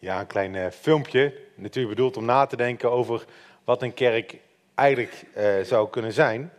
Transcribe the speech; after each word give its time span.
Ja, 0.00 0.20
een 0.20 0.26
klein 0.26 0.54
eh, 0.54 0.70
filmpje. 0.70 1.34
Natuurlijk 1.54 1.94
bedoeld 1.94 2.16
om 2.16 2.24
na 2.24 2.46
te 2.46 2.56
denken 2.56 2.90
over 2.90 3.24
wat 3.64 3.82
een 3.82 3.94
kerk 3.94 4.36
eigenlijk 4.74 5.24
eh, 5.34 5.60
zou 5.62 5.90
kunnen 5.90 6.12
zijn. 6.12 6.52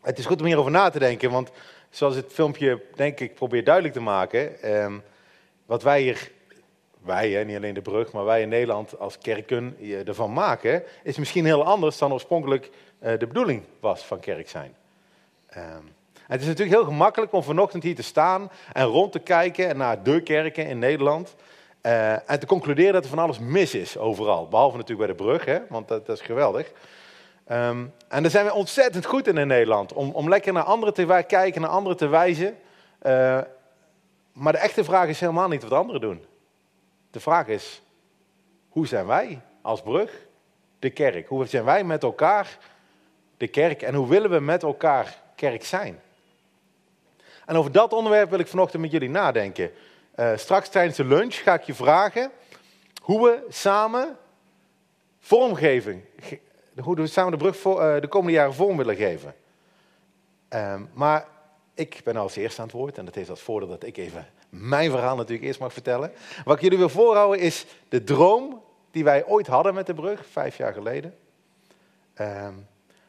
Het 0.00 0.18
is 0.18 0.26
goed 0.26 0.40
om 0.40 0.46
hierover 0.46 0.70
na 0.70 0.90
te 0.90 0.98
denken, 0.98 1.30
want 1.30 1.50
zoals 1.90 2.14
het 2.14 2.32
filmpje 2.32 2.82
denk 2.94 3.20
ik 3.20 3.34
probeert 3.34 3.64
duidelijk 3.64 3.94
te 3.94 4.00
maken, 4.00 4.62
ehm, 4.62 4.98
wat 5.66 5.82
wij 5.82 6.00
hier, 6.00 6.30
wij 7.02 7.30
hè, 7.30 7.44
niet 7.44 7.56
alleen 7.56 7.74
de 7.74 7.82
brug, 7.82 8.12
maar 8.12 8.24
wij 8.24 8.42
in 8.42 8.48
Nederland 8.48 8.98
als 8.98 9.18
kerken 9.18 9.76
eh, 9.80 10.08
ervan 10.08 10.32
maken, 10.32 10.82
is 11.02 11.16
misschien 11.18 11.44
heel 11.44 11.64
anders 11.64 11.98
dan 11.98 12.12
oorspronkelijk 12.12 12.70
de 12.98 13.26
bedoeling 13.26 13.62
was 13.80 14.04
van 14.04 14.20
kerk 14.20 14.48
zijn. 14.48 14.74
Ehm, 15.46 15.82
het 16.26 16.40
is 16.40 16.46
natuurlijk 16.46 16.76
heel 16.76 16.86
gemakkelijk 16.86 17.32
om 17.32 17.42
vanochtend 17.42 17.82
hier 17.82 17.94
te 17.94 18.02
staan 18.02 18.50
en 18.72 18.84
rond 18.84 19.12
te 19.12 19.18
kijken 19.18 19.76
naar 19.76 20.02
de 20.02 20.22
kerken 20.22 20.66
in 20.66 20.78
Nederland. 20.78 21.36
Eh, 21.86 22.30
en 22.30 22.40
te 22.40 22.46
concluderen 22.46 22.92
dat 22.92 23.02
er 23.02 23.08
van 23.08 23.18
alles 23.18 23.38
mis 23.38 23.74
is 23.74 23.98
overal. 23.98 24.48
Behalve 24.48 24.76
natuurlijk 24.76 25.06
bij 25.06 25.16
de 25.16 25.22
brug, 25.22 25.44
hè, 25.44 25.58
want 25.68 25.88
dat, 25.88 26.06
dat 26.06 26.16
is 26.16 26.24
geweldig. 26.24 26.72
Ehm, 27.44 27.84
en 28.08 28.22
daar 28.22 28.30
zijn 28.30 28.44
we 28.44 28.54
ontzettend 28.54 29.04
goed 29.04 29.26
in 29.26 29.38
in 29.38 29.46
Nederland. 29.46 29.92
Om, 29.92 30.10
om 30.10 30.28
lekker 30.28 30.52
naar 30.52 30.62
anderen 30.62 30.94
te 30.94 31.24
kijken, 31.26 31.60
naar 31.60 31.70
anderen 31.70 31.96
te 31.96 32.06
wijzen. 32.06 32.56
Eh, 32.98 33.40
maar 34.32 34.52
de 34.52 34.58
echte 34.58 34.84
vraag 34.84 35.08
is 35.08 35.20
helemaal 35.20 35.48
niet 35.48 35.62
wat 35.62 35.72
anderen 35.72 36.00
doen. 36.00 36.24
De 37.10 37.20
vraag 37.20 37.46
is, 37.46 37.82
hoe 38.68 38.86
zijn 38.86 39.06
wij 39.06 39.40
als 39.62 39.82
brug 39.82 40.26
de 40.78 40.90
kerk? 40.90 41.28
Hoe 41.28 41.46
zijn 41.46 41.64
wij 41.64 41.84
met 41.84 42.02
elkaar 42.02 42.58
de 43.36 43.48
kerk? 43.48 43.82
En 43.82 43.94
hoe 43.94 44.08
willen 44.08 44.30
we 44.30 44.40
met 44.40 44.62
elkaar 44.62 45.18
kerk 45.34 45.64
zijn? 45.64 46.00
En 47.44 47.56
over 47.56 47.72
dat 47.72 47.92
onderwerp 47.92 48.30
wil 48.30 48.38
ik 48.38 48.48
vanochtend 48.48 48.82
met 48.82 48.90
jullie 48.90 49.10
nadenken. 49.10 49.70
Eh, 50.16 50.36
straks 50.36 50.68
tijdens 50.68 50.96
de 50.96 51.04
lunch 51.04 51.34
ga 51.34 51.54
ik 51.54 51.62
je 51.62 51.74
vragen 51.74 52.30
hoe 53.02 53.22
we 53.28 53.46
samen 53.48 54.16
vormgeving, 55.20 56.02
ge- 56.20 56.40
hoe 56.80 56.94
we 56.94 57.06
samen 57.06 57.30
de 57.32 57.36
brug 57.38 57.56
voor, 57.56 57.82
eh, 57.82 58.00
de 58.00 58.08
komende 58.08 58.32
jaren 58.36 58.54
vorm 58.54 58.76
willen 58.76 58.96
geven. 58.96 59.34
Ehm, 60.48 60.82
maar 60.92 61.26
ik 61.74 62.00
ben 62.04 62.16
als 62.16 62.36
eerste 62.36 62.60
aan 62.60 62.66
het 62.66 62.76
woord 62.76 62.98
en 62.98 63.04
dat 63.04 63.14
heeft 63.14 63.30
als 63.30 63.42
voordeel 63.42 63.68
dat 63.68 63.84
ik 63.84 63.96
even 63.96 64.26
mijn 64.48 64.90
verhaal 64.90 65.16
natuurlijk 65.16 65.46
eerst 65.46 65.60
mag 65.60 65.72
vertellen. 65.72 66.12
Wat 66.44 66.56
ik 66.56 66.62
jullie 66.62 66.78
wil 66.78 66.88
voorhouden 66.88 67.40
is 67.40 67.66
de 67.88 68.04
droom 68.04 68.62
die 68.90 69.04
wij 69.04 69.26
ooit 69.26 69.46
hadden 69.46 69.74
met 69.74 69.86
de 69.86 69.94
brug, 69.94 70.26
vijf 70.30 70.56
jaar 70.56 70.72
geleden. 70.72 71.14
Ehm, 72.14 72.54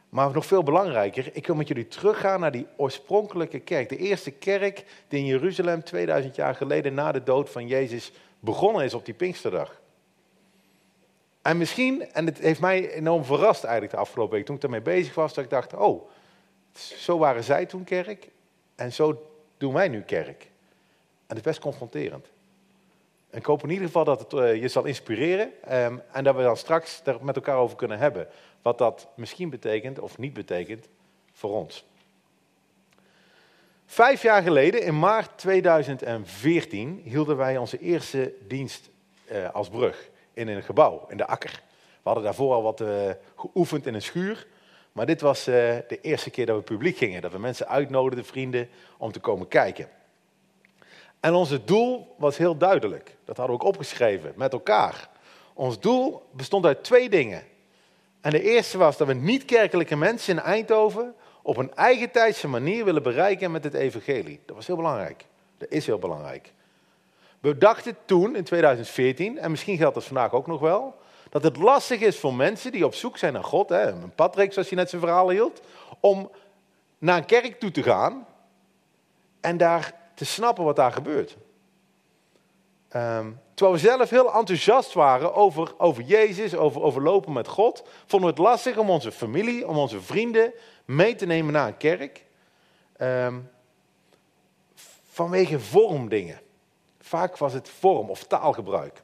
maar 0.08 0.32
nog 0.32 0.46
veel 0.46 0.62
belangrijker, 0.62 1.30
ik 1.32 1.46
wil 1.46 1.56
met 1.56 1.68
jullie 1.68 1.88
teruggaan 1.88 2.40
naar 2.40 2.52
die 2.52 2.66
oorspronkelijke 2.76 3.58
kerk. 3.58 3.88
De 3.88 3.96
eerste 3.96 4.30
kerk 4.30 4.84
die 5.08 5.18
in 5.18 5.26
Jeruzalem 5.26 5.82
2000 5.84 6.34
jaar 6.34 6.54
geleden 6.54 6.94
na 6.94 7.12
de 7.12 7.22
dood 7.22 7.50
van 7.50 7.66
Jezus 7.66 8.12
begonnen 8.40 8.84
is 8.84 8.94
op 8.94 9.04
die 9.04 9.14
Pinksterdag. 9.14 9.80
En 11.42 11.56
misschien, 11.56 12.12
en 12.12 12.26
het 12.26 12.38
heeft 12.38 12.60
mij 12.60 12.92
enorm 12.92 13.24
verrast 13.24 13.64
eigenlijk 13.64 13.94
de 13.94 14.00
afgelopen 14.00 14.36
week 14.36 14.46
toen 14.46 14.56
ik 14.56 14.62
ermee 14.62 14.80
bezig 14.80 15.14
was, 15.14 15.34
dat 15.34 15.44
ik 15.44 15.50
dacht, 15.50 15.74
oh, 15.74 16.08
zo 16.74 17.18
waren 17.18 17.44
zij 17.44 17.66
toen 17.66 17.84
kerk 17.84 18.28
en 18.74 18.92
zo 18.92 19.26
doen 19.56 19.72
wij 19.72 19.88
nu 19.88 20.00
kerk. 20.00 20.42
En 20.42 21.26
dat 21.26 21.36
is 21.36 21.42
best 21.42 21.60
confronterend. 21.60 22.26
En 23.30 23.38
ik 23.38 23.44
hoop 23.44 23.62
in 23.62 23.70
ieder 23.70 23.86
geval 23.86 24.04
dat 24.04 24.20
het 24.20 24.32
eh, 24.32 24.60
je 24.60 24.68
zal 24.68 24.84
inspireren 24.84 25.62
ehm, 25.62 25.96
en 26.12 26.24
dat 26.24 26.36
we 26.36 26.42
dan 26.42 26.56
straks 26.56 27.00
er 27.04 27.18
met 27.20 27.36
elkaar 27.36 27.56
over 27.56 27.76
kunnen 27.76 27.98
hebben. 27.98 28.28
Wat 28.62 28.78
dat 28.78 29.08
misschien 29.14 29.50
betekent 29.50 29.98
of 29.98 30.18
niet 30.18 30.32
betekent 30.32 30.88
voor 31.32 31.50
ons. 31.50 31.84
Vijf 33.86 34.22
jaar 34.22 34.42
geleden, 34.42 34.82
in 34.82 34.98
maart 34.98 35.38
2014, 35.38 37.00
hielden 37.04 37.36
wij 37.36 37.56
onze 37.56 37.78
eerste 37.78 38.32
dienst 38.46 38.90
eh, 39.24 39.50
als 39.54 39.68
brug 39.68 40.10
in 40.32 40.48
een 40.48 40.62
gebouw, 40.62 41.06
in 41.08 41.16
de 41.16 41.26
Akker. 41.26 41.62
We 41.86 42.14
hadden 42.14 42.24
daarvoor 42.24 42.54
al 42.54 42.62
wat 42.62 42.80
eh, 42.80 43.10
geoefend 43.36 43.86
in 43.86 43.94
een 43.94 44.02
schuur. 44.02 44.46
Maar 44.92 45.06
dit 45.06 45.20
was 45.20 45.44
de 45.44 45.98
eerste 46.00 46.30
keer 46.30 46.46
dat 46.46 46.56
we 46.56 46.62
publiek 46.62 46.96
gingen. 46.96 47.22
Dat 47.22 47.32
we 47.32 47.38
mensen 47.38 47.68
uitnodigden, 47.68 48.24
vrienden, 48.24 48.68
om 48.96 49.12
te 49.12 49.20
komen 49.20 49.48
kijken. 49.48 49.88
En 51.20 51.34
ons 51.34 51.64
doel 51.64 52.14
was 52.18 52.36
heel 52.36 52.56
duidelijk. 52.56 53.16
Dat 53.24 53.36
hadden 53.36 53.56
we 53.56 53.62
ook 53.62 53.68
opgeschreven 53.68 54.32
met 54.36 54.52
elkaar. 54.52 55.08
Ons 55.54 55.80
doel 55.80 56.22
bestond 56.30 56.64
uit 56.64 56.84
twee 56.84 57.08
dingen. 57.08 57.42
En 58.20 58.30
de 58.30 58.42
eerste 58.42 58.78
was 58.78 58.96
dat 58.96 59.06
we 59.06 59.14
niet-kerkelijke 59.14 59.96
mensen 59.96 60.36
in 60.36 60.42
Eindhoven 60.42 61.14
op 61.42 61.56
een 61.56 61.74
eigen 61.74 62.10
tijdse 62.10 62.48
manier 62.48 62.84
willen 62.84 63.02
bereiken 63.02 63.50
met 63.50 63.64
het 63.64 63.74
evangelie. 63.74 64.40
Dat 64.46 64.56
was 64.56 64.66
heel 64.66 64.76
belangrijk. 64.76 65.24
Dat 65.58 65.68
is 65.70 65.86
heel 65.86 65.98
belangrijk. 65.98 66.52
We 67.40 67.58
dachten 67.58 67.96
toen, 68.04 68.36
in 68.36 68.44
2014, 68.44 69.38
en 69.38 69.50
misschien 69.50 69.76
geldt 69.76 69.94
dat 69.94 70.04
vandaag 70.04 70.32
ook 70.32 70.46
nog 70.46 70.60
wel, 70.60 70.96
dat 71.30 71.42
het 71.42 71.56
lastig 71.56 72.00
is 72.00 72.18
voor 72.18 72.34
mensen 72.34 72.72
die 72.72 72.86
op 72.86 72.94
zoek 72.94 73.18
zijn 73.18 73.32
naar 73.32 73.44
God, 73.44 73.68
hè, 73.68 73.92
Patrick 74.14 74.52
zoals 74.52 74.68
hij 74.68 74.78
net 74.78 74.90
zijn 74.90 75.02
verhaal 75.02 75.30
hield, 75.30 75.60
om 76.00 76.30
naar 76.98 77.16
een 77.16 77.24
kerk 77.24 77.60
toe 77.60 77.70
te 77.70 77.82
gaan 77.82 78.26
en 79.40 79.56
daar 79.56 79.94
te 80.18 80.24
snappen 80.24 80.64
wat 80.64 80.76
daar 80.76 80.92
gebeurt. 80.92 81.36
Ehm, 82.88 83.30
terwijl 83.54 83.76
we 83.78 83.82
zelf 83.86 84.10
heel 84.10 84.34
enthousiast 84.34 84.92
waren 84.92 85.34
over, 85.34 85.74
over 85.78 86.02
Jezus, 86.02 86.54
over, 86.54 86.82
over 86.82 87.02
lopen 87.02 87.32
met 87.32 87.48
God, 87.48 87.88
vonden 88.06 88.28
we 88.28 88.34
het 88.34 88.44
lastig 88.50 88.76
om 88.76 88.90
onze 88.90 89.12
familie, 89.12 89.68
om 89.68 89.76
onze 89.76 90.00
vrienden 90.00 90.52
mee 90.84 91.14
te 91.14 91.26
nemen 91.26 91.52
naar 91.52 91.66
een 91.66 91.76
kerk. 91.76 92.24
Ehm, 92.96 93.38
vanwege 95.08 95.60
vormdingen. 95.60 96.40
Vaak 97.00 97.36
was 97.36 97.52
het 97.52 97.68
vorm 97.68 98.10
of 98.10 98.24
taalgebruik. 98.24 99.02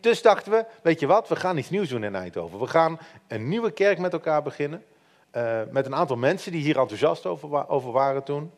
Dus 0.00 0.22
dachten 0.22 0.52
we, 0.52 0.64
weet 0.82 1.00
je 1.00 1.06
wat, 1.06 1.28
we 1.28 1.36
gaan 1.36 1.58
iets 1.58 1.70
nieuws 1.70 1.88
doen 1.88 2.04
in 2.04 2.14
Eindhoven. 2.14 2.58
We 2.58 2.66
gaan 2.66 2.98
een 3.28 3.48
nieuwe 3.48 3.70
kerk 3.70 3.98
met 3.98 4.12
elkaar 4.12 4.42
beginnen. 4.42 4.84
eh, 5.30 5.60
met 5.70 5.86
een 5.86 5.94
aantal 5.94 6.16
mensen 6.16 6.52
die 6.52 6.62
hier 6.62 6.78
enthousiast 6.78 7.26
over, 7.26 7.68
over 7.68 7.92
waren 7.92 8.22
toen. 8.22 8.52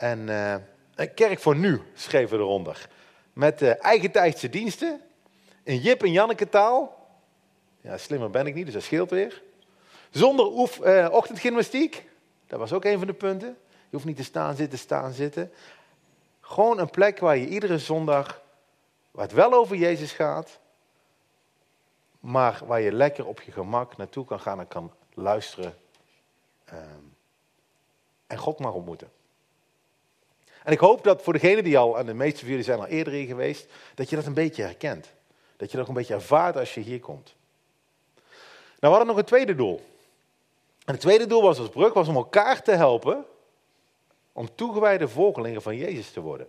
En 0.00 0.28
eh, 0.28 0.54
een 0.94 1.14
kerk 1.14 1.38
voor 1.38 1.56
nu, 1.56 1.82
schreven 1.94 2.36
we 2.38 2.42
eronder. 2.42 2.88
Met 3.32 3.62
eh 3.62 3.84
eigen 3.84 4.10
tijdse 4.10 4.48
diensten. 4.48 5.00
In 5.62 5.78
Jip 5.78 6.02
en 6.02 6.12
Janneke 6.12 6.48
taal. 6.48 7.08
Ja, 7.80 7.98
slimmer 7.98 8.30
ben 8.30 8.46
ik 8.46 8.54
niet, 8.54 8.64
dus 8.64 8.74
dat 8.74 8.82
scheelt 8.82 9.10
weer. 9.10 9.42
Zonder 10.10 10.46
oef, 10.46 10.80
eh, 10.80 11.08
ochtendgymnastiek. 11.10 12.08
Dat 12.46 12.58
was 12.58 12.72
ook 12.72 12.84
een 12.84 12.98
van 12.98 13.06
de 13.06 13.12
punten. 13.12 13.48
Je 13.68 13.96
hoeft 13.96 14.04
niet 14.04 14.16
te 14.16 14.24
staan, 14.24 14.54
zitten, 14.54 14.78
staan, 14.78 15.12
zitten. 15.12 15.52
Gewoon 16.40 16.78
een 16.78 16.90
plek 16.90 17.18
waar 17.18 17.36
je 17.36 17.46
iedere 17.46 17.78
zondag, 17.78 18.42
waar 19.10 19.24
het 19.24 19.34
wel 19.34 19.52
over 19.52 19.76
Jezus 19.76 20.12
gaat, 20.12 20.58
maar 22.20 22.60
waar 22.66 22.80
je 22.80 22.92
lekker 22.92 23.26
op 23.26 23.40
je 23.40 23.52
gemak 23.52 23.96
naartoe 23.96 24.24
kan 24.24 24.40
gaan 24.40 24.60
en 24.60 24.68
kan 24.68 24.92
luisteren 25.14 25.74
ehm, 26.64 27.04
en 28.26 28.36
God 28.36 28.58
mag 28.58 28.72
ontmoeten. 28.72 29.10
En 30.64 30.72
ik 30.72 30.78
hoop 30.78 31.04
dat 31.04 31.22
voor 31.22 31.32
degenen 31.32 31.64
die 31.64 31.78
al, 31.78 31.98
en 31.98 32.06
de 32.06 32.14
meeste 32.14 32.38
van 32.38 32.48
jullie 32.48 32.64
zijn 32.64 32.78
al 32.78 32.86
eerder 32.86 33.12
hier 33.12 33.26
geweest, 33.26 33.66
dat 33.94 34.10
je 34.10 34.16
dat 34.16 34.26
een 34.26 34.34
beetje 34.34 34.62
herkent. 34.62 35.10
Dat 35.56 35.70
je 35.70 35.76
dat 35.76 35.80
ook 35.80 35.88
een 35.88 35.98
beetje 35.98 36.14
ervaart 36.14 36.56
als 36.56 36.74
je 36.74 36.80
hier 36.80 37.00
komt. 37.00 37.34
Nou, 38.14 38.24
we 38.78 38.88
hadden 38.88 39.06
nog 39.06 39.16
een 39.16 39.24
tweede 39.24 39.54
doel. 39.54 39.80
En 40.84 40.92
het 40.92 41.00
tweede 41.00 41.26
doel 41.26 41.42
was 41.42 41.58
als 41.58 41.68
brug, 41.68 41.92
was 41.92 42.08
om 42.08 42.16
elkaar 42.16 42.62
te 42.62 42.72
helpen 42.72 43.24
om 44.32 44.54
toegewijde 44.54 45.08
volgelingen 45.08 45.62
van 45.62 45.76
Jezus 45.76 46.10
te 46.10 46.20
worden. 46.20 46.48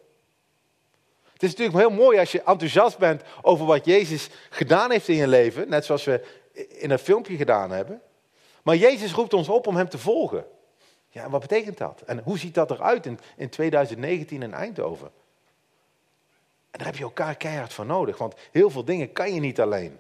Het 1.34 1.44
is 1.44 1.50
natuurlijk 1.50 1.78
heel 1.78 1.98
mooi 1.98 2.20
als 2.20 2.32
je 2.32 2.42
enthousiast 2.44 2.98
bent 2.98 3.22
over 3.42 3.66
wat 3.66 3.86
Jezus 3.86 4.30
gedaan 4.50 4.92
heeft 4.92 5.08
in 5.08 5.16
je 5.16 5.28
leven, 5.28 5.70
net 5.70 5.86
zoals 5.86 6.04
we 6.04 6.26
in 6.68 6.90
het 6.90 7.02
filmpje 7.02 7.36
gedaan 7.36 7.72
hebben. 7.72 8.02
Maar 8.64 8.76
Jezus 8.76 9.14
roept 9.14 9.34
ons 9.34 9.50
op 9.50 9.68
om 9.68 9.76
hem 9.76 9.90
te 9.90 9.98
volgen. 9.98 10.46
Ja, 11.12 11.30
wat 11.30 11.42
betekent 11.42 11.78
dat? 11.78 12.02
En 12.02 12.20
hoe 12.24 12.38
ziet 12.38 12.54
dat 12.54 12.72
eruit 12.72 13.06
in, 13.06 13.20
in 13.36 13.50
2019 13.50 14.42
in 14.42 14.54
Eindhoven? 14.54 15.12
En 16.72 16.78
daar 16.78 16.88
heb 16.88 16.96
je 16.96 17.04
elkaar 17.04 17.36
keihard 17.36 17.74
voor 17.74 17.86
nodig, 17.86 18.18
want 18.18 18.36
heel 18.52 18.70
veel 18.70 18.86
dingen 18.86 19.12
kan 19.12 19.34
je 19.34 19.40
niet 19.40 19.62
alleen. 19.62 20.00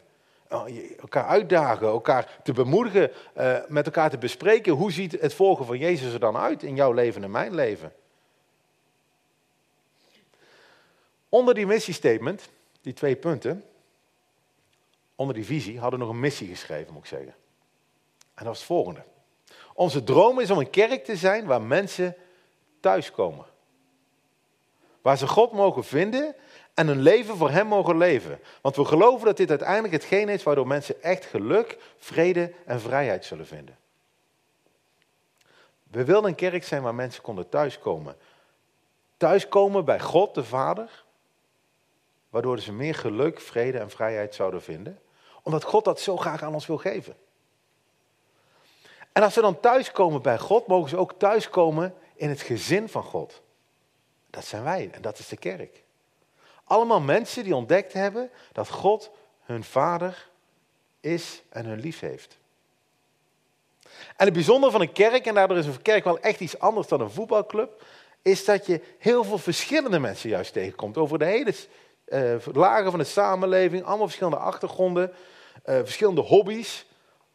Oh, 0.50 0.66
Elkaar 1.00 1.25
uitdagen, 1.25 1.88
elkaar 1.88 2.40
te 2.44 2.54
bemoedigen, 2.54 3.12
eh, 3.34 3.58
met 3.68 3.86
elkaar 3.86 4.10
te 4.10 4.18
bespreken. 4.18 4.74
Hoe 4.74 4.92
ziet 4.92 5.22
het 5.22 5.34
volgen 5.34 5.66
van 5.66 5.78
Jezus 5.78 6.13
er 6.13 6.19
dan 6.19 6.38
uit 6.38 6.63
in 6.63 6.75
jouw 6.75 6.92
leven 6.92 7.24
en 7.24 7.31
mijn 7.31 7.56
leven? 7.56 7.94
Onder 11.30 11.54
die 11.54 11.66
missiestatement, 11.66 12.50
die 12.81 12.94
twee 12.94 13.16
punten, 13.16 13.63
onder 15.16 15.36
die 15.36 15.46
visie, 15.46 15.80
hadden 15.80 16.00
we 16.00 16.06
nog 16.06 16.13
een 16.13 16.22
missie 16.22 16.48
geschreven, 16.48 16.94
moet 16.94 17.02
ik 17.02 17.10
zeggen. 17.10 17.36
En 18.34 18.44
dat 18.44 18.46
was 18.46 18.58
het 18.58 18.68
volgende. 18.68 19.04
Onze 19.81 20.04
droom 20.04 20.39
is 20.39 20.51
om 20.51 20.57
een 20.57 20.69
kerk 20.69 21.06
te 21.06 21.16
zijn 21.16 21.45
waar 21.45 21.62
mensen 21.62 22.16
thuiskomen. 22.80 23.45
Waar 25.01 25.18
ze 25.18 25.28
God 25.28 25.51
mogen 25.51 25.83
vinden 25.83 26.36
en 26.74 26.88
een 26.88 27.01
leven 27.01 27.38
voor 27.38 27.50
Hem 27.50 27.68
mogen 27.68 27.98
leven. 27.98 28.39
Want 28.62 28.75
we 28.75 28.86
geloven 28.86 29.25
dat 29.25 29.38
dit 29.38 29.50
uiteindelijk 29.50 29.94
hetgeen 29.94 30.30
is 30.30 30.44
waardoor 30.44 30.68
mensen 30.68 31.04
echt 31.04 31.25
geluk, 31.25 31.78
vrede 31.98 32.54
en 32.66 32.81
vrijheid 32.81 33.25
zullen 33.25 33.48
vinden. 33.48 33.78
We 35.84 36.06
wilden 36.06 36.30
een 36.30 36.36
kerk 36.36 36.63
zijn 36.63 36.81
waar 36.81 36.95
mensen 36.95 37.22
konden 37.22 37.50
thuiskomen. 37.50 38.18
Thuiskomen 39.18 39.86
bij 39.86 40.00
God 40.00 40.36
de 40.36 40.44
Vader. 40.44 41.04
waardoor 42.30 42.60
ze 42.60 42.74
meer 42.74 42.95
geluk, 42.95 43.39
vrede 43.39 43.80
en 43.80 43.89
vrijheid 43.89 44.36
zouden 44.36 44.62
vinden. 44.62 45.00
Omdat 45.44 45.63
God 45.63 45.86
dat 45.86 46.00
zo 46.00 46.18
graag 46.18 46.44
aan 46.44 46.54
ons 46.54 46.68
wil 46.68 46.77
geven. 46.77 47.16
En 49.12 49.24
als 49.24 49.34
ze 49.34 49.42
dan 49.42 49.60
thuiskomen 49.60 50.22
bij 50.22 50.38
God, 50.40 50.68
mogen 50.68 50.90
ze 50.90 50.98
ook 50.98 51.13
thuiskomen 51.18 51.94
in 52.16 52.30
het 52.30 52.42
gezin 52.42 52.90
van 52.90 53.04
God. 53.04 53.42
Dat 54.30 54.46
zijn 54.46 54.63
wij 54.63 54.90
en 54.92 55.02
dat 55.02 55.19
is 55.19 55.28
de 55.28 55.38
kerk. 55.38 55.84
Allemaal 56.63 57.02
mensen 57.02 57.44
die 57.44 57.56
ontdekt 57.56 57.94
hebben 57.94 58.30
dat 58.52 58.69
God 58.69 59.12
hun 59.42 59.63
vader 59.63 60.30
is 61.00 61.42
en 61.50 61.66
hun 61.66 61.80
lief 61.80 62.00
heeft. 62.00 62.38
En 64.16 64.25
het 64.25 64.34
bijzondere 64.34 64.72
van 64.72 64.81
een 64.81 64.92
kerk, 64.92 65.25
en 65.25 65.34
daardoor 65.34 65.58
is 65.58 65.66
een 65.66 65.81
kerk 65.81 66.04
wel 66.04 66.19
echt 66.19 66.40
iets 66.40 66.60
anders 66.60 66.88
dan 66.88 67.02
een 67.02 67.12
voetbalclub, 67.12 67.84
is 68.22 68.46
dat 68.46 68.66
je 68.66 68.81
heel 68.98 69.24
veel 69.24 69.38
verschillende 69.38 70.00
mensen 70.00 70.30
juist 70.30 70.54
tegenkomt. 70.54 70.98
Over 70.98 71.19
de 71.19 71.25
hele 71.25 71.54
uh, 72.08 72.54
lagen 72.54 72.92
van 72.92 73.00
de 73.00 73.06
samenleving, 73.06 73.84
allemaal 73.84 74.06
verschillende 74.06 74.38
achtergronden, 74.38 75.13
uh, 75.66 75.75
verschillende 75.75 76.22
hobby's, 76.22 76.86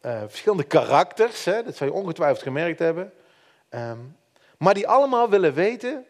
uh, 0.06 0.20
verschillende 0.26 0.64
karakters. 0.64 1.44
Hè, 1.44 1.62
dat 1.62 1.76
zou 1.76 1.90
je 1.90 1.96
ongetwijfeld 1.96 2.42
gemerkt 2.42 2.78
hebben. 2.78 3.12
Um, 3.70 4.16
maar 4.58 4.74
die 4.74 4.88
allemaal 4.88 5.28
willen 5.28 5.54
weten 5.54 6.06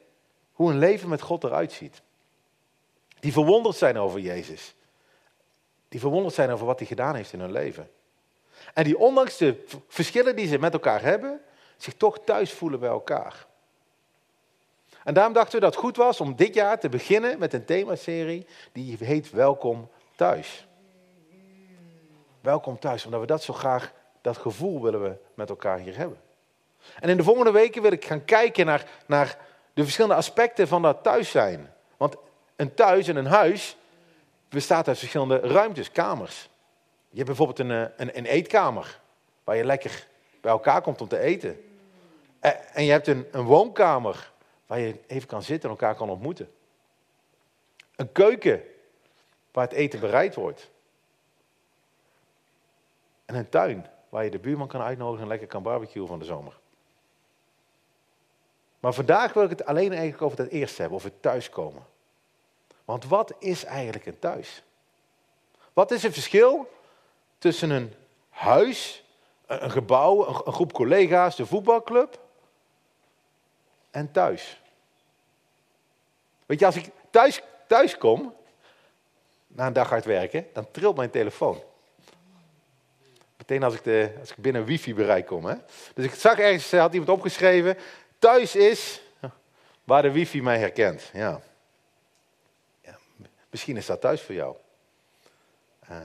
hoe 0.52 0.70
een 0.70 0.78
leven 0.78 1.08
met 1.08 1.20
God 1.20 1.44
eruit 1.44 1.72
ziet. 1.72 2.02
Die 3.20 3.32
verwonderd 3.32 3.76
zijn 3.76 3.98
over 3.98 4.20
Jezus. 4.20 4.75
Die 5.88 6.00
verwonderd 6.00 6.34
zijn 6.34 6.50
over 6.50 6.66
wat 6.66 6.78
hij 6.78 6.88
gedaan 6.88 7.14
heeft 7.14 7.32
in 7.32 7.40
hun 7.40 7.52
leven. 7.52 7.90
En 8.75 8.84
die 8.84 8.98
ondanks 8.98 9.37
de 9.37 9.64
verschillen 9.88 10.37
die 10.37 10.49
ze 10.49 10.58
met 10.58 10.72
elkaar 10.72 11.02
hebben, 11.02 11.40
zich 11.76 11.94
toch 11.94 12.19
thuis 12.25 12.52
voelen 12.52 12.81
bij 12.81 12.88
elkaar. 12.88 13.46
En 15.04 15.14
daarom 15.14 15.32
dachten 15.32 15.54
we 15.54 15.60
dat 15.60 15.75
het 15.75 15.82
goed 15.82 15.96
was 15.96 16.20
om 16.20 16.37
dit 16.37 16.54
jaar 16.54 16.81
te 16.81 16.88
beginnen 16.88 17.38
met 17.38 17.52
een 17.52 17.64
themaserie 17.64 18.46
die 18.72 18.96
heet 19.00 19.31
Welkom 19.31 19.90
thuis. 20.16 20.66
Welkom 22.46 22.78
thuis, 22.78 23.04
omdat 23.04 23.20
we 23.20 23.26
dat 23.26 23.43
zo 23.43 23.52
graag, 23.52 23.93
dat 24.20 24.37
gevoel 24.37 24.82
willen 24.82 25.02
we 25.02 25.16
met 25.34 25.48
elkaar 25.48 25.78
hier 25.78 25.96
hebben. 25.96 26.19
En 27.00 27.08
in 27.08 27.16
de 27.16 27.22
volgende 27.22 27.50
weken 27.50 27.82
wil 27.82 27.93
ik 27.93 28.04
gaan 28.04 28.25
kijken 28.25 28.66
naar, 28.66 28.90
naar 29.06 29.38
de 29.75 29.82
verschillende 29.82 30.14
aspecten 30.14 30.69
van 30.69 30.82
dat 30.82 31.02
thuis 31.02 31.31
zijn. 31.31 31.72
Want 31.96 32.16
een 32.56 32.75
thuis 32.75 33.08
en 33.08 33.16
een 33.16 33.26
huis 33.26 33.76
bestaat 34.48 34.88
uit 34.88 34.98
verschillende 34.98 35.38
ruimtes, 35.38 35.93
kamers. 35.93 36.48
Je 37.08 37.16
hebt 37.16 37.26
bijvoorbeeld 37.26 37.58
een, 37.58 37.70
eh, 37.70 37.93
een, 37.96 38.19
een 38.19 38.26
eetkamer, 38.26 39.00
waar 39.44 39.56
je 39.56 39.64
lekker 39.64 40.06
bij 40.40 40.52
elkaar 40.52 40.82
komt 40.82 41.00
om 41.00 41.08
te 41.08 41.19
eten. 41.19 41.78
En 42.72 42.84
je 42.84 42.90
hebt 42.90 43.06
een, 43.06 43.26
een 43.31 43.44
woonkamer, 43.44 44.32
waar 44.66 44.78
je 44.78 44.99
even 45.06 45.28
kan 45.28 45.42
zitten 45.42 45.70
en 45.70 45.76
elkaar 45.76 45.94
kan 45.94 46.10
ontmoeten. 46.10 46.52
Een 47.96 48.12
keuken, 48.12 48.62
waar 49.52 49.64
het 49.64 49.76
eten 49.76 50.00
bereid 50.00 50.34
wordt. 50.34 50.70
En 53.26 53.34
een 53.34 53.49
tuin, 53.49 53.87
waar 54.08 54.25
je 54.25 54.31
de 54.31 54.38
buurman 54.38 54.69
kan 54.69 54.81
uitnodigen 54.81 55.23
en 55.23 55.28
lekker 55.28 55.49
kan 55.49 55.62
barbecuen 55.62 56.06
van 56.06 56.19
de 56.19 56.25
zomer. 56.25 56.58
Maar 58.81 58.93
vandaag 58.93 59.32
wil 59.32 59.43
ik 59.43 59.50
het 59.50 59.64
alleen 59.64 59.93
eigenlijk 59.93 60.23
over 60.23 60.38
het 60.38 60.49
eerste 60.49 60.81
hebben, 60.81 60.99
over 60.99 61.20
thuiskomen. 61.20 61.87
Want 62.84 63.05
wat 63.05 63.34
is 63.38 63.64
eigenlijk 63.64 64.06
een 64.06 64.19
thuis? 64.19 64.62
Wat 65.73 65.90
is 65.90 66.02
het 66.02 66.12
verschil 66.12 66.70
tussen 67.38 67.70
een 67.70 67.94
huis, 68.28 69.05
een 69.46 69.70
gebouw, 69.70 70.26
een 70.46 70.52
groep 70.52 70.73
collega's, 70.73 71.37
de 71.37 71.46
voetbalclub 71.46 72.20
en 73.90 74.12
thuis? 74.12 74.61
Weet 76.46 76.58
je, 76.58 76.67
als 76.67 76.76
ik 76.76 76.90
thuis, 77.11 77.43
thuis 77.67 77.99
kom, 77.99 78.34
na 79.46 79.67
een 79.67 79.73
dag 79.73 79.88
hard 79.88 80.05
werken, 80.05 80.46
dan 80.52 80.70
trilt 80.70 80.96
mijn 80.96 81.11
telefoon. 81.11 81.62
Meteen 83.36 83.62
als 83.62 83.74
ik, 83.74 83.84
de, 83.84 84.12
als 84.20 84.30
ik 84.30 84.36
binnen 84.36 84.64
wifi 84.64 84.94
bereik 84.94 85.26
kom. 85.26 85.44
Hè? 85.44 85.54
Dus 85.94 86.04
ik 86.04 86.14
zag 86.14 86.38
ergens, 86.38 86.70
had 86.70 86.92
iemand 86.92 87.10
opgeschreven, 87.10 87.76
thuis 88.18 88.56
is 88.56 89.00
waar 89.84 90.02
de 90.02 90.10
wifi 90.10 90.42
mij 90.42 90.58
herkent. 90.58 91.10
Ja. 91.12 91.40
ja 92.80 92.98
misschien 93.50 93.76
is 93.76 93.86
dat 93.86 94.00
thuis 94.00 94.22
voor 94.22 94.34
jou. 94.34 94.56
Uh, 95.90 95.96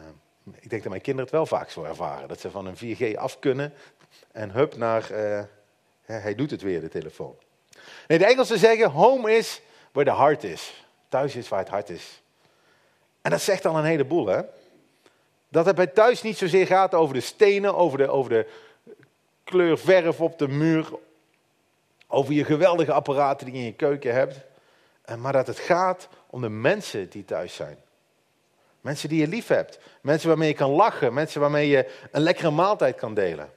ik 0.60 0.70
denk 0.70 0.82
dat 0.82 0.92
mijn 0.92 1.02
kinderen 1.02 1.30
het 1.30 1.32
wel 1.32 1.46
vaak 1.46 1.70
zo 1.70 1.84
ervaren. 1.84 2.28
Dat 2.28 2.40
ze 2.40 2.52
van 2.52 2.66
een 2.66 2.98
4G 2.98 3.18
af 3.18 3.40
kunnen 3.40 3.74
en 4.32 4.52
hup 4.52 4.76
naar, 4.76 5.12
uh, 5.12 5.44
hij 6.06 6.36
doet 6.36 6.52
het 6.52 6.62
weer, 6.62 6.82
de 6.82 6.90
telefoon. 6.90 7.36
Nee, 8.08 8.18
de 8.18 8.26
Engelsen 8.26 8.60
zeggen, 8.60 8.90
home 8.90 9.32
is 9.32 9.62
waar 9.92 10.06
de 10.06 10.10
hart 10.10 10.44
is. 10.44 10.86
Thuis 11.10 11.36
is 11.36 11.50
waar 11.50 11.60
het 11.60 11.70
hart 11.70 11.90
is. 11.90 12.22
En 13.22 13.32
dat 13.32 13.42
zegt 13.42 13.66
al 13.66 13.78
een 13.78 13.84
heleboel, 13.84 14.28
hè. 14.28 14.42
Dat 15.52 15.66
het 15.66 15.76
bij 15.76 15.88
thuis 15.88 16.22
niet 16.22 16.38
zozeer 16.38 16.68
gaat 16.68 16.94
over 16.94 17.14
de 17.14 17.22
stenen, 17.22 17.76
over 17.76 17.98
de, 17.98 18.10
over 18.10 18.30
de 18.30 18.48
kleur 19.44 19.78
verf 19.78 20.22
op 20.22 20.40
de 20.40 20.48
muur, 20.48 20.90
over 22.08 22.34
je 22.34 22.44
geweldige 22.44 22.94
apparaten 22.94 23.46
die 23.46 23.56
je 23.56 23.62
in 23.62 23.66
je 23.66 23.74
keuken 23.74 24.14
hebt. 24.14 24.40
Eh, 25.02 25.16
maar 25.16 25.34
dat 25.34 25.48
het 25.48 25.60
gaat 25.60 26.08
om 26.28 26.42
de 26.42 26.50
mensen 26.50 27.10
die 27.10 27.26
thuis 27.26 27.56
zijn. 27.56 27.78
Mensen 28.82 29.10
die 29.10 29.20
je 29.20 29.28
lief 29.28 29.48
hebt. 29.48 29.80
Mensen 30.02 30.28
waarmee 30.28 30.48
je 30.48 30.54
kan 30.54 30.70
lachen. 30.70 31.14
Mensen 31.14 31.42
waarmee 31.42 31.68
je 31.68 31.92
een 32.12 32.22
lekkere 32.22 32.52
maaltijd 32.52 32.96
kan 32.96 33.14
delen. 33.14 33.50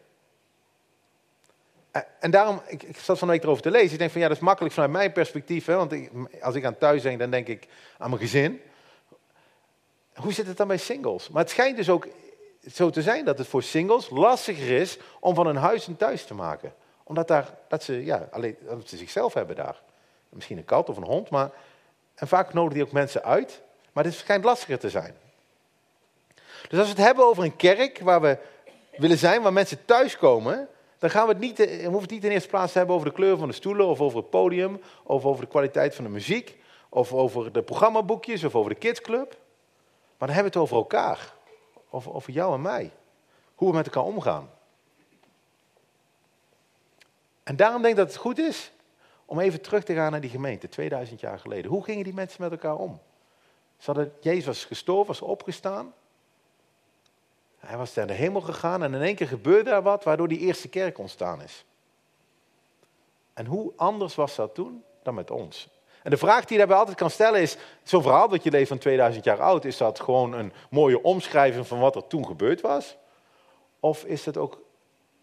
Eh, 1.91 2.02
en 2.20 2.31
daarom, 2.31 2.62
ik, 2.67 2.82
ik 2.82 2.99
zat 2.99 3.19
van 3.19 3.29
de 3.29 3.35
week 3.35 3.43
erover 3.43 3.62
te 3.62 3.70
lezen. 3.70 3.93
Ik 3.93 3.99
denk 3.99 4.11
van 4.11 4.20
ja, 4.20 4.29
dat 4.29 4.37
is 4.37 4.43
makkelijk 4.43 4.75
vanuit 4.75 4.93
mijn 4.93 5.12
perspectief. 5.12 5.67
Hè, 5.67 5.75
want 5.75 5.94
als 6.41 6.55
ik 6.55 6.64
aan 6.64 6.79
thuis 6.79 7.02
denk, 7.02 7.19
dan 7.19 7.31
denk 7.31 7.46
ik 7.46 7.67
aan 7.99 8.11
mijn 8.11 8.23
gezin. 8.23 8.61
Hoe 10.15 10.33
zit 10.33 10.47
het 10.47 10.57
dan 10.57 10.69
bij 10.69 10.77
singles? 10.77 11.29
Maar 11.29 11.43
het 11.43 11.51
schijnt 11.51 11.77
dus 11.77 11.89
ook 11.89 12.09
zo 12.73 12.91
te 12.91 13.03
zijn 13.03 13.25
dat 13.25 13.39
het 13.39 13.47
voor 13.47 13.63
singles 13.63 14.11
lastiger 14.11 14.81
is 14.81 14.99
om 15.21 15.35
van 15.35 15.47
een 15.47 15.57
huis 15.57 15.87
een 15.87 15.97
thuis 15.97 16.25
te 16.25 16.35
maken 16.35 16.75
omdat 17.05 17.29
daar, 17.29 17.55
dat 17.69 17.83
ze, 17.83 18.05
ja, 18.05 18.29
alleen, 18.31 18.57
dat 18.69 18.89
ze 18.89 18.97
zichzelf 18.97 19.35
hebben 19.35 19.57
daar. 19.57 19.83
Misschien 20.29 20.59
een 20.59 20.65
kat 20.65 20.89
of 20.89 20.97
een 20.97 21.05
hond, 21.05 21.31
maar... 21.31 21.51
En 22.15 22.29
vaak 22.29 22.53
nodigen 22.53 22.75
die 22.75 22.85
ook 22.85 22.93
mensen 22.93 23.25
uit. 23.25 23.63
Maar 23.93 24.05
het 24.05 24.15
schijnt 24.15 24.45
lastiger 24.45 24.79
te 24.79 24.91
zijn. 24.91 25.15
Dus 26.69 26.79
als 26.79 26.89
we 26.89 26.95
het 26.95 27.05
hebben 27.05 27.25
over 27.25 27.45
een 27.45 27.57
kerk 27.57 27.99
waar 27.99 28.21
we 28.21 28.39
willen 28.97 29.19
zijn, 29.19 29.43
waar 29.43 29.53
mensen 29.53 29.85
thuiskomen... 29.85 30.69
dan 30.99 31.11
gaan 31.11 31.27
we 31.27 31.33
het 31.33 31.41
niet, 31.41 31.59
we 31.59 31.83
hoeven 31.83 32.01
het 32.01 32.11
niet 32.11 32.25
in 32.25 32.31
eerste 32.31 32.49
plaats 32.49 32.73
te 32.73 32.79
hebben 32.79 32.97
over 32.97 33.09
de 33.09 33.15
kleur 33.15 33.37
van 33.37 33.49
de 33.49 33.55
stoelen... 33.55 33.87
of 33.87 34.01
over 34.01 34.19
het 34.19 34.31
podium, 34.31 34.81
of 35.03 35.25
over 35.25 35.45
de 35.45 35.51
kwaliteit 35.51 35.95
van 35.95 36.05
de 36.05 36.11
muziek... 36.11 36.57
of 36.89 37.13
over 37.13 37.53
de 37.53 37.63
programmaboekjes, 37.63 38.45
of 38.45 38.55
over 38.55 38.71
de 38.71 38.79
kidsclub. 38.79 39.37
Maar 40.25 40.32
dan 40.32 40.43
hebben 40.43 40.61
we 40.61 40.67
het 40.69 40.73
over 40.73 40.93
elkaar. 40.93 41.35
Over, 41.91 42.15
over 42.15 42.32
jou 42.32 42.55
en 42.55 42.63
mij. 42.63 42.91
Hoe 43.55 43.70
we 43.70 43.77
met 43.77 43.87
elkaar 43.87 44.03
omgaan. 44.03 44.51
En 47.43 47.56
daarom 47.56 47.82
denk 47.82 47.93
ik 47.93 48.01
dat 48.01 48.08
het 48.08 48.17
goed 48.17 48.39
is 48.39 48.72
om 49.25 49.41
even 49.41 49.60
terug 49.60 49.84
te 49.84 49.94
gaan 49.94 50.10
naar 50.10 50.20
die 50.20 50.31
gemeente, 50.31 50.69
2000 50.69 51.20
jaar 51.20 51.39
geleden. 51.39 51.70
Hoe 51.70 51.84
gingen 51.84 52.05
die 52.05 52.15
mensen 52.15 52.43
met 52.43 52.51
elkaar 52.51 52.77
om? 52.77 53.01
Ze 53.79 53.84
hadden, 53.84 54.13
Jezus 54.20 54.65
gestorven, 54.65 55.06
was 55.06 55.20
opgestaan. 55.20 55.94
Hij 57.58 57.77
was 57.77 57.94
naar 57.94 58.06
de 58.06 58.13
hemel 58.13 58.41
gegaan 58.41 58.82
en 58.82 58.94
in 58.94 59.03
één 59.03 59.15
keer 59.15 59.29
gebeurde 59.29 59.70
er 59.70 59.82
wat 59.82 60.05
waardoor 60.05 60.29
die 60.29 60.39
eerste 60.39 60.69
kerk 60.69 60.99
ontstaan 60.99 61.43
is. 61.43 61.65
En 63.32 63.46
hoe 63.46 63.72
anders 63.77 64.15
was 64.15 64.34
dat 64.34 64.55
toen 64.55 64.84
dan 65.03 65.15
met 65.15 65.31
ons? 65.31 65.69
En 66.05 66.11
de 66.11 66.17
vraag 66.17 66.41
die 66.41 66.53
je 66.53 66.58
daarbij 66.58 66.77
altijd 66.77 66.96
kan 66.96 67.11
stellen 67.11 67.41
is, 67.41 67.56
zo'n 67.82 68.03
verhaal 68.03 68.29
dat 68.29 68.43
je 68.43 68.51
leeft 68.51 68.69
van 68.69 68.79
2000 68.79 69.25
jaar 69.25 69.41
oud, 69.41 69.65
is 69.65 69.77
dat 69.77 70.01
gewoon 70.01 70.32
een 70.32 70.53
mooie 70.70 71.03
omschrijving 71.03 71.67
van 71.67 71.79
wat 71.79 71.96
er 71.96 72.06
toen 72.06 72.27
gebeurd 72.27 72.61
was? 72.61 72.96
Of 73.81 74.05
is 74.05 74.25
het 74.25 74.37
ook 74.37 74.63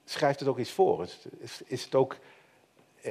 schrijft 0.05 0.39
het 0.39 0.50
ook 0.50 0.57
iets 0.57 0.71
voor. 0.71 1.03
Is, 1.39 1.61
is 1.65 1.83
het 1.83 1.95
ook, 1.95 2.17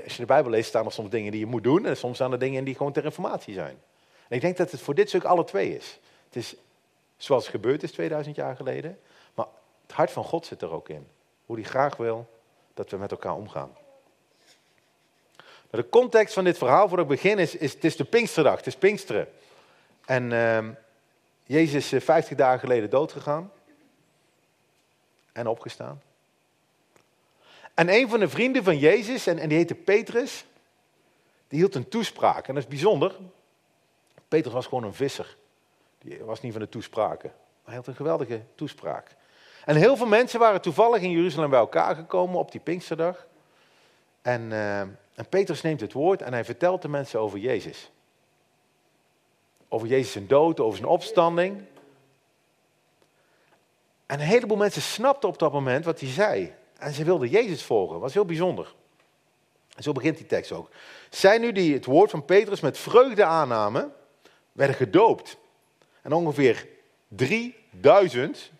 als 0.04 0.12
je 0.12 0.20
de 0.20 0.26
Bijbel 0.26 0.50
leest, 0.50 0.68
staan 0.68 0.84
er 0.84 0.92
soms 0.92 1.10
dingen 1.10 1.30
die 1.30 1.40
je 1.40 1.46
moet 1.46 1.62
doen 1.62 1.86
en 1.86 1.96
soms 1.96 2.14
staan 2.14 2.32
er 2.32 2.38
dingen 2.38 2.64
die 2.64 2.74
gewoon 2.74 2.92
ter 2.92 3.04
informatie 3.04 3.54
zijn. 3.54 3.82
En 4.28 4.36
ik 4.36 4.40
denk 4.40 4.56
dat 4.56 4.70
het 4.70 4.80
voor 4.80 4.94
dit 4.94 5.08
stuk 5.08 5.24
alle 5.24 5.44
twee 5.44 5.76
is. 5.76 5.98
Het 6.24 6.36
is 6.36 6.54
zoals 7.16 7.42
het 7.42 7.54
gebeurd 7.54 7.82
is 7.82 7.92
2000 7.92 8.36
jaar 8.36 8.56
geleden, 8.56 8.98
maar 9.34 9.46
het 9.82 9.92
hart 9.92 10.10
van 10.10 10.24
God 10.24 10.46
zit 10.46 10.62
er 10.62 10.70
ook 10.70 10.88
in. 10.88 11.06
Hoe 11.46 11.56
hij 11.56 11.64
graag 11.64 11.96
wil 11.96 12.26
dat 12.74 12.90
we 12.90 12.96
met 12.96 13.10
elkaar 13.10 13.34
omgaan. 13.34 13.70
De 15.70 15.88
context 15.88 16.34
van 16.34 16.44
dit 16.44 16.58
verhaal, 16.58 16.88
voor 16.88 16.98
ik 16.98 17.06
begin, 17.06 17.38
is, 17.38 17.56
is 17.56 17.72
het 17.72 17.84
is 17.84 17.96
de 17.96 18.04
Pinksterdag, 18.04 18.56
het 18.56 18.66
is 18.66 18.76
Pinksteren. 18.76 19.28
En 20.04 20.30
uh, 20.30 20.68
Jezus 21.44 21.92
is 21.92 22.04
50 22.04 22.36
dagen 22.36 22.60
geleden 22.60 22.90
doodgegaan 22.90 23.52
en 25.32 25.46
opgestaan. 25.46 26.02
En 27.74 27.88
een 27.88 28.08
van 28.08 28.20
de 28.20 28.28
vrienden 28.28 28.64
van 28.64 28.78
Jezus, 28.78 29.26
en, 29.26 29.38
en 29.38 29.48
die 29.48 29.58
heette 29.58 29.74
Petrus, 29.74 30.44
die 31.48 31.58
hield 31.58 31.74
een 31.74 31.88
toespraak. 31.88 32.48
En 32.48 32.54
dat 32.54 32.62
is 32.62 32.68
bijzonder. 32.68 33.16
Petrus 34.28 34.52
was 34.52 34.66
gewoon 34.66 34.84
een 34.84 34.94
visser. 34.94 35.36
Die 35.98 36.24
was 36.24 36.40
niet 36.40 36.52
van 36.52 36.60
de 36.60 36.68
toespraken. 36.68 37.30
Maar 37.30 37.64
hij 37.64 37.74
had 37.74 37.86
een 37.86 37.94
geweldige 37.94 38.42
toespraak. 38.54 39.16
En 39.64 39.76
heel 39.76 39.96
veel 39.96 40.06
mensen 40.06 40.40
waren 40.40 40.60
toevallig 40.60 41.02
in 41.02 41.10
Jeruzalem 41.10 41.50
bij 41.50 41.58
elkaar 41.58 41.94
gekomen 41.94 42.38
op 42.38 42.52
die 42.52 42.60
Pinksterdag. 42.60 43.26
En, 44.22 44.42
uh, 44.50 44.82
en 45.20 45.28
Petrus 45.28 45.62
neemt 45.62 45.80
het 45.80 45.92
woord 45.92 46.22
en 46.22 46.32
hij 46.32 46.44
vertelt 46.44 46.82
de 46.82 46.88
mensen 46.88 47.20
over 47.20 47.38
Jezus. 47.38 47.90
over 49.68 49.88
Jezus 49.88 50.12
zijn 50.12 50.26
dood, 50.26 50.60
over 50.60 50.78
zijn 50.78 50.90
opstanding. 50.90 51.62
En 54.06 54.20
een 54.20 54.26
heleboel 54.26 54.56
mensen 54.56 54.82
snapten 54.82 55.28
op 55.28 55.38
dat 55.38 55.52
moment 55.52 55.84
wat 55.84 56.00
hij 56.00 56.08
zei. 56.08 56.54
En 56.78 56.92
ze 56.92 57.04
wilden 57.04 57.28
Jezus 57.28 57.62
volgen. 57.62 57.92
Dat 57.92 58.02
was 58.02 58.14
heel 58.14 58.24
bijzonder. 58.24 58.74
En 59.76 59.82
zo 59.82 59.92
begint 59.92 60.16
die 60.16 60.26
tekst 60.26 60.52
ook. 60.52 60.70
Zij 61.10 61.38
nu 61.38 61.52
die 61.52 61.74
het 61.74 61.84
woord 61.84 62.10
van 62.10 62.24
Petrus 62.24 62.60
met 62.60 62.78
vreugde 62.78 63.24
aannamen, 63.24 63.92
werden 64.52 64.76
gedoopt. 64.76 65.36
En 66.02 66.12
ongeveer 66.12 66.66
3000 67.08 68.50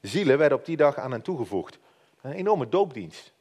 zielen 0.00 0.38
werden 0.38 0.58
op 0.58 0.64
die 0.64 0.76
dag 0.76 0.96
aan 0.96 1.12
hen 1.12 1.22
toegevoegd. 1.22 1.78
Een 2.20 2.32
enorme 2.32 2.68
doopdienst. 2.68 3.36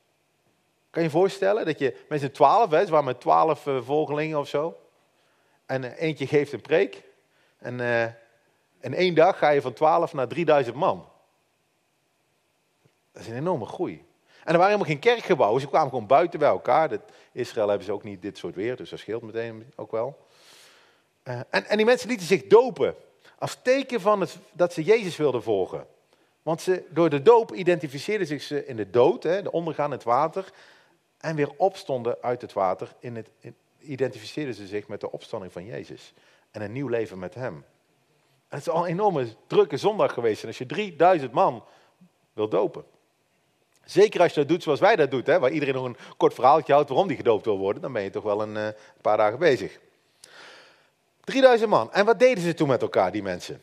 Kan 0.97 1.05
je 1.05 1.11
je 1.11 1.17
voorstellen 1.17 1.65
dat 1.65 1.79
je 1.79 1.95
met 2.09 2.19
z'n 2.19 2.31
twaalf, 2.31 2.71
het 2.71 2.89
waren 2.89 3.05
met 3.05 3.19
twaalf 3.19 3.65
uh, 3.65 3.81
volgelingen 3.81 4.39
of 4.39 4.47
zo. 4.47 4.77
En 5.65 5.83
uh, 5.83 6.01
eentje 6.01 6.27
geeft 6.27 6.53
een 6.53 6.61
preek. 6.61 7.03
En 7.57 7.79
in 8.81 8.93
één 8.93 9.15
dag 9.15 9.37
ga 9.37 9.49
je 9.49 9.61
van 9.61 9.73
twaalf 9.73 10.13
naar 10.13 10.27
3000 10.27 10.75
man. 10.75 11.09
Dat 13.11 13.21
is 13.21 13.27
een 13.27 13.35
enorme 13.35 13.65
groei. 13.65 13.93
En 13.93 14.53
er 14.53 14.57
waren 14.57 14.65
helemaal 14.65 14.85
geen 14.85 14.99
kerkgebouwen, 14.99 15.61
ze 15.61 15.67
kwamen 15.67 15.89
gewoon 15.89 16.07
buiten 16.07 16.39
bij 16.39 16.49
elkaar. 16.49 16.91
In 16.91 17.01
Israël 17.31 17.67
hebben 17.67 17.85
ze 17.85 17.91
ook 17.91 18.03
niet 18.03 18.21
dit 18.21 18.37
soort 18.37 18.55
weer, 18.55 18.75
dus 18.75 18.89
dat 18.89 18.99
scheelt 18.99 19.21
meteen 19.21 19.73
ook 19.75 19.91
wel. 19.91 20.27
en, 21.23 21.45
en 21.49 21.77
die 21.77 21.85
mensen 21.85 22.07
lieten 22.07 22.27
zich 22.27 22.47
dopen. 22.47 22.95
Als 23.39 23.57
teken 23.61 24.01
van 24.01 24.19
het, 24.19 24.37
dat 24.51 24.73
ze 24.73 24.83
Jezus 24.83 25.17
wilden 25.17 25.43
volgen. 25.43 25.87
Want 26.41 26.61
ze, 26.61 26.83
door 26.89 27.09
de 27.09 27.21
doop 27.21 27.53
identificeerden 27.53 28.27
zich 28.27 28.41
ze 28.41 28.65
in 28.65 28.75
de 28.75 28.89
dood, 28.89 29.23
hè, 29.23 29.41
de 29.41 29.51
ondergaan 29.51 29.85
in 29.85 29.91
het 29.91 30.03
water. 30.03 30.51
En 31.17 31.35
weer 31.35 31.51
opstonden 31.57 32.17
uit 32.21 32.41
het 32.41 32.53
water. 32.53 32.95
In 32.99 33.15
het, 33.15 33.29
identificeerden 33.79 34.53
ze 34.53 34.67
zich 34.67 34.87
met 34.87 35.01
de 35.01 35.11
opstanding 35.11 35.51
van 35.51 35.65
Jezus. 35.65 36.13
En 36.51 36.61
een 36.61 36.71
nieuw 36.71 36.87
leven 36.87 37.19
met 37.19 37.33
hem. 37.35 37.65
het 38.47 38.59
is 38.59 38.69
al 38.69 38.83
een 38.83 38.91
enorme 38.91 39.27
drukke 39.47 39.77
zondag 39.77 40.13
geweest. 40.13 40.41
En 40.41 40.47
als 40.47 40.57
je 40.57 40.65
3000 40.65 41.31
man 41.31 41.63
wil 42.33 42.49
dopen. 42.49 42.83
Zeker 43.83 44.21
als 44.21 44.33
je 44.33 44.39
dat 44.39 44.49
doet 44.49 44.63
zoals 44.63 44.79
wij 44.79 44.95
dat 44.95 45.11
doen, 45.11 45.21
hè, 45.25 45.39
waar 45.39 45.51
iedereen 45.51 45.73
nog 45.73 45.85
een 45.85 45.97
kort 46.17 46.33
verhaaltje 46.33 46.73
houdt 46.73 46.89
waarom 46.89 47.07
die 47.07 47.17
gedoopt 47.17 47.45
wil 47.45 47.57
worden, 47.57 47.81
dan 47.81 47.93
ben 47.93 48.03
je 48.03 48.09
toch 48.09 48.23
wel 48.23 48.41
een, 48.41 48.55
uh, 48.55 48.67
paar 49.01 49.17
dagen 49.17 49.39
bezig. 49.39 49.79
3000 51.23 51.69
man. 51.69 51.93
En 51.93 52.05
wat 52.05 52.19
deden 52.19 52.43
ze 52.43 52.53
toen 52.53 52.67
met 52.67 52.81
elkaar, 52.81 53.11
die 53.11 53.23
mensen? 53.23 53.61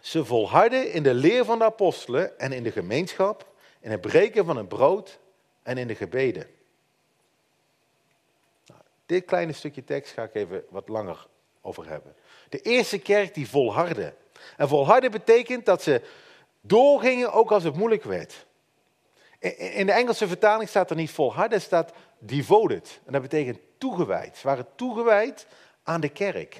Ze 0.00 0.24
volharden 0.24 0.92
in 0.92 1.02
de 1.02 1.14
leer 1.14 1.44
van 1.44 1.58
de 1.58 1.64
apostelen 1.64 2.38
en 2.38 2.52
in 2.52 2.62
de 2.62 2.72
gemeenschap, 2.72 3.46
in 3.80 3.90
het 3.90 4.00
breken 4.00 4.44
van 4.44 4.56
het 4.56 4.68
brood 4.68 5.18
en 5.64 5.78
in 5.78 5.86
de 5.86 5.94
gebeden. 5.94 6.46
Nou, 8.66 8.80
dit 9.06 9.24
kleine 9.24 9.52
stukje 9.52 9.84
tekst 9.84 10.12
ga 10.12 10.22
ik 10.22 10.34
even 10.34 10.64
wat 10.68 10.88
langer 10.88 11.26
over 11.60 11.88
hebben. 11.88 12.14
De 12.48 12.60
eerste 12.60 12.98
kerk 12.98 13.34
die 13.34 13.48
volhardde. 13.48 14.14
En 14.56 14.68
volharden 14.68 15.10
betekent 15.10 15.66
dat 15.66 15.82
ze 15.82 16.02
doorgingen 16.60 17.32
ook 17.32 17.52
als 17.52 17.64
het 17.64 17.76
moeilijk 17.76 18.04
werd. 18.04 18.46
In 19.58 19.86
de 19.86 19.92
Engelse 19.92 20.28
vertaling 20.28 20.68
staat 20.68 20.90
er 20.90 20.96
niet 20.96 21.10
volharden, 21.10 21.60
staat 21.60 21.92
devoted. 22.18 23.00
En 23.06 23.12
dat 23.12 23.22
betekent 23.22 23.58
toegewijd. 23.78 24.36
Ze 24.36 24.46
waren 24.46 24.66
toegewijd 24.74 25.46
aan 25.82 26.00
de 26.00 26.08
kerk. 26.08 26.54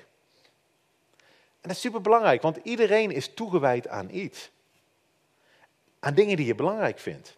En 1.61 1.71
dat 1.71 1.71
is 1.71 1.81
super 1.81 2.01
belangrijk, 2.01 2.43
want 2.43 2.59
iedereen 2.63 3.11
is 3.11 3.35
toegewijd 3.35 3.89
aan 3.89 4.11
iets. 4.11 4.51
Aan 5.99 6.15
dingen 6.15 6.37
die 6.37 6.47
je 6.47 6.55
belangrijk 6.55 6.99
vindt. 6.99 7.37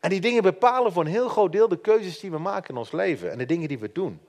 En 0.00 0.10
die 0.10 0.20
dingen 0.20 0.42
bepalen 0.42 0.92
voor 0.92 1.04
een 1.04 1.10
heel 1.10 1.28
groot 1.28 1.52
deel 1.52 1.68
de 1.68 1.80
keuzes 1.80 2.20
die 2.20 2.30
we 2.30 2.38
maken 2.38 2.70
in 2.74 2.76
ons 2.76 2.92
leven. 2.92 3.30
En 3.30 3.38
de 3.38 3.46
dingen 3.46 3.68
die 3.68 3.78
we 3.78 3.92
doen. 3.92 4.20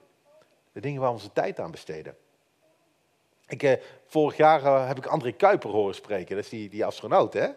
De 0.72 0.80
dingen 0.80 1.00
waar 1.00 1.08
we 1.08 1.16
onze 1.16 1.32
tijd 1.32 1.60
aan 1.60 1.70
besteden. 1.70 2.16
Ik, 3.46 3.62
eh, 3.62 3.80
vorig 4.06 4.36
jaar 4.36 4.64
eh, 4.64 4.86
heb 4.86 4.98
ik 4.98 5.06
André 5.06 5.32
Kuiper 5.32 5.70
horen 5.70 5.94
spreken. 5.94 6.36
Dat 6.36 6.44
is 6.44 6.50
die, 6.50 6.68
die 6.68 6.84
astronaut, 6.84 7.32
hè? 7.32 7.48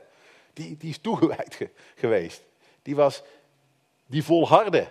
Die, 0.53 0.77
die 0.77 0.89
is 0.89 0.98
toegewijd 0.98 1.69
geweest. 1.95 2.43
Die, 2.81 2.95
was, 2.95 3.24
die 4.05 4.24
volhardde 4.24 4.88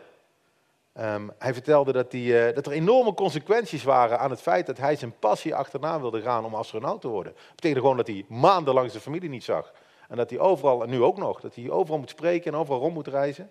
Um, 1.01 1.33
hij 1.39 1.53
vertelde 1.53 1.93
dat, 1.93 2.11
die, 2.11 2.49
uh, 2.49 2.55
dat 2.55 2.67
er 2.67 2.73
enorme 2.73 3.15
consequenties 3.15 3.83
waren 3.83 4.19
aan 4.19 4.31
het 4.31 4.41
feit 4.41 4.67
dat 4.67 4.79
hij 4.79 4.97
zijn 4.97 5.19
passie 5.19 5.55
achterna 5.55 6.01
wilde 6.01 6.21
gaan 6.21 6.45
om 6.45 6.55
astronaut 6.55 7.01
te 7.01 7.09
worden. 7.09 7.33
Dat 7.33 7.55
betekende 7.55 7.81
gewoon 7.81 7.97
dat 7.97 8.07
hij 8.07 8.25
maandenlang 8.29 8.91
zijn 8.91 9.03
familie 9.03 9.29
niet 9.29 9.45
zag. 9.45 9.73
En 10.09 10.17
dat 10.17 10.31
hij 10.31 10.39
overal, 10.39 10.83
en 10.83 10.91
nu 10.91 11.03
ook 11.03 11.17
nog, 11.17 11.41
dat 11.41 11.55
hij 11.55 11.71
overal 11.71 11.99
moet 11.99 12.11
spreken 12.11 12.53
en 12.53 12.59
overal 12.59 12.81
rond 12.81 12.95
moet 12.95 13.09
reizen. 13.09 13.51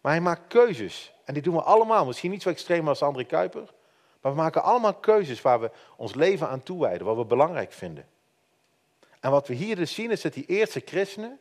Maar 0.00 0.12
hij 0.12 0.20
maakt 0.20 0.46
keuzes. 0.48 1.12
En 1.24 1.34
die 1.34 1.42
doen 1.42 1.54
we 1.54 1.62
allemaal. 1.62 2.06
Misschien 2.06 2.30
niet 2.30 2.42
zo 2.42 2.48
extreem 2.48 2.88
als 2.88 3.02
André 3.02 3.24
Kuiper. 3.24 3.72
Maar 4.20 4.32
we 4.32 4.38
maken 4.38 4.62
allemaal 4.62 4.94
keuzes 4.94 5.42
waar 5.42 5.60
we 5.60 5.70
ons 5.96 6.14
leven 6.14 6.48
aan 6.48 6.62
toewijden, 6.62 7.06
wat 7.06 7.16
we 7.16 7.24
belangrijk 7.24 7.72
vinden. 7.72 8.06
En 9.20 9.30
wat 9.30 9.48
we 9.48 9.54
hier 9.54 9.76
dus 9.76 9.94
zien 9.94 10.10
is 10.10 10.20
dat 10.20 10.32
die 10.32 10.46
eerste 10.46 10.82
christenen, 10.84 11.38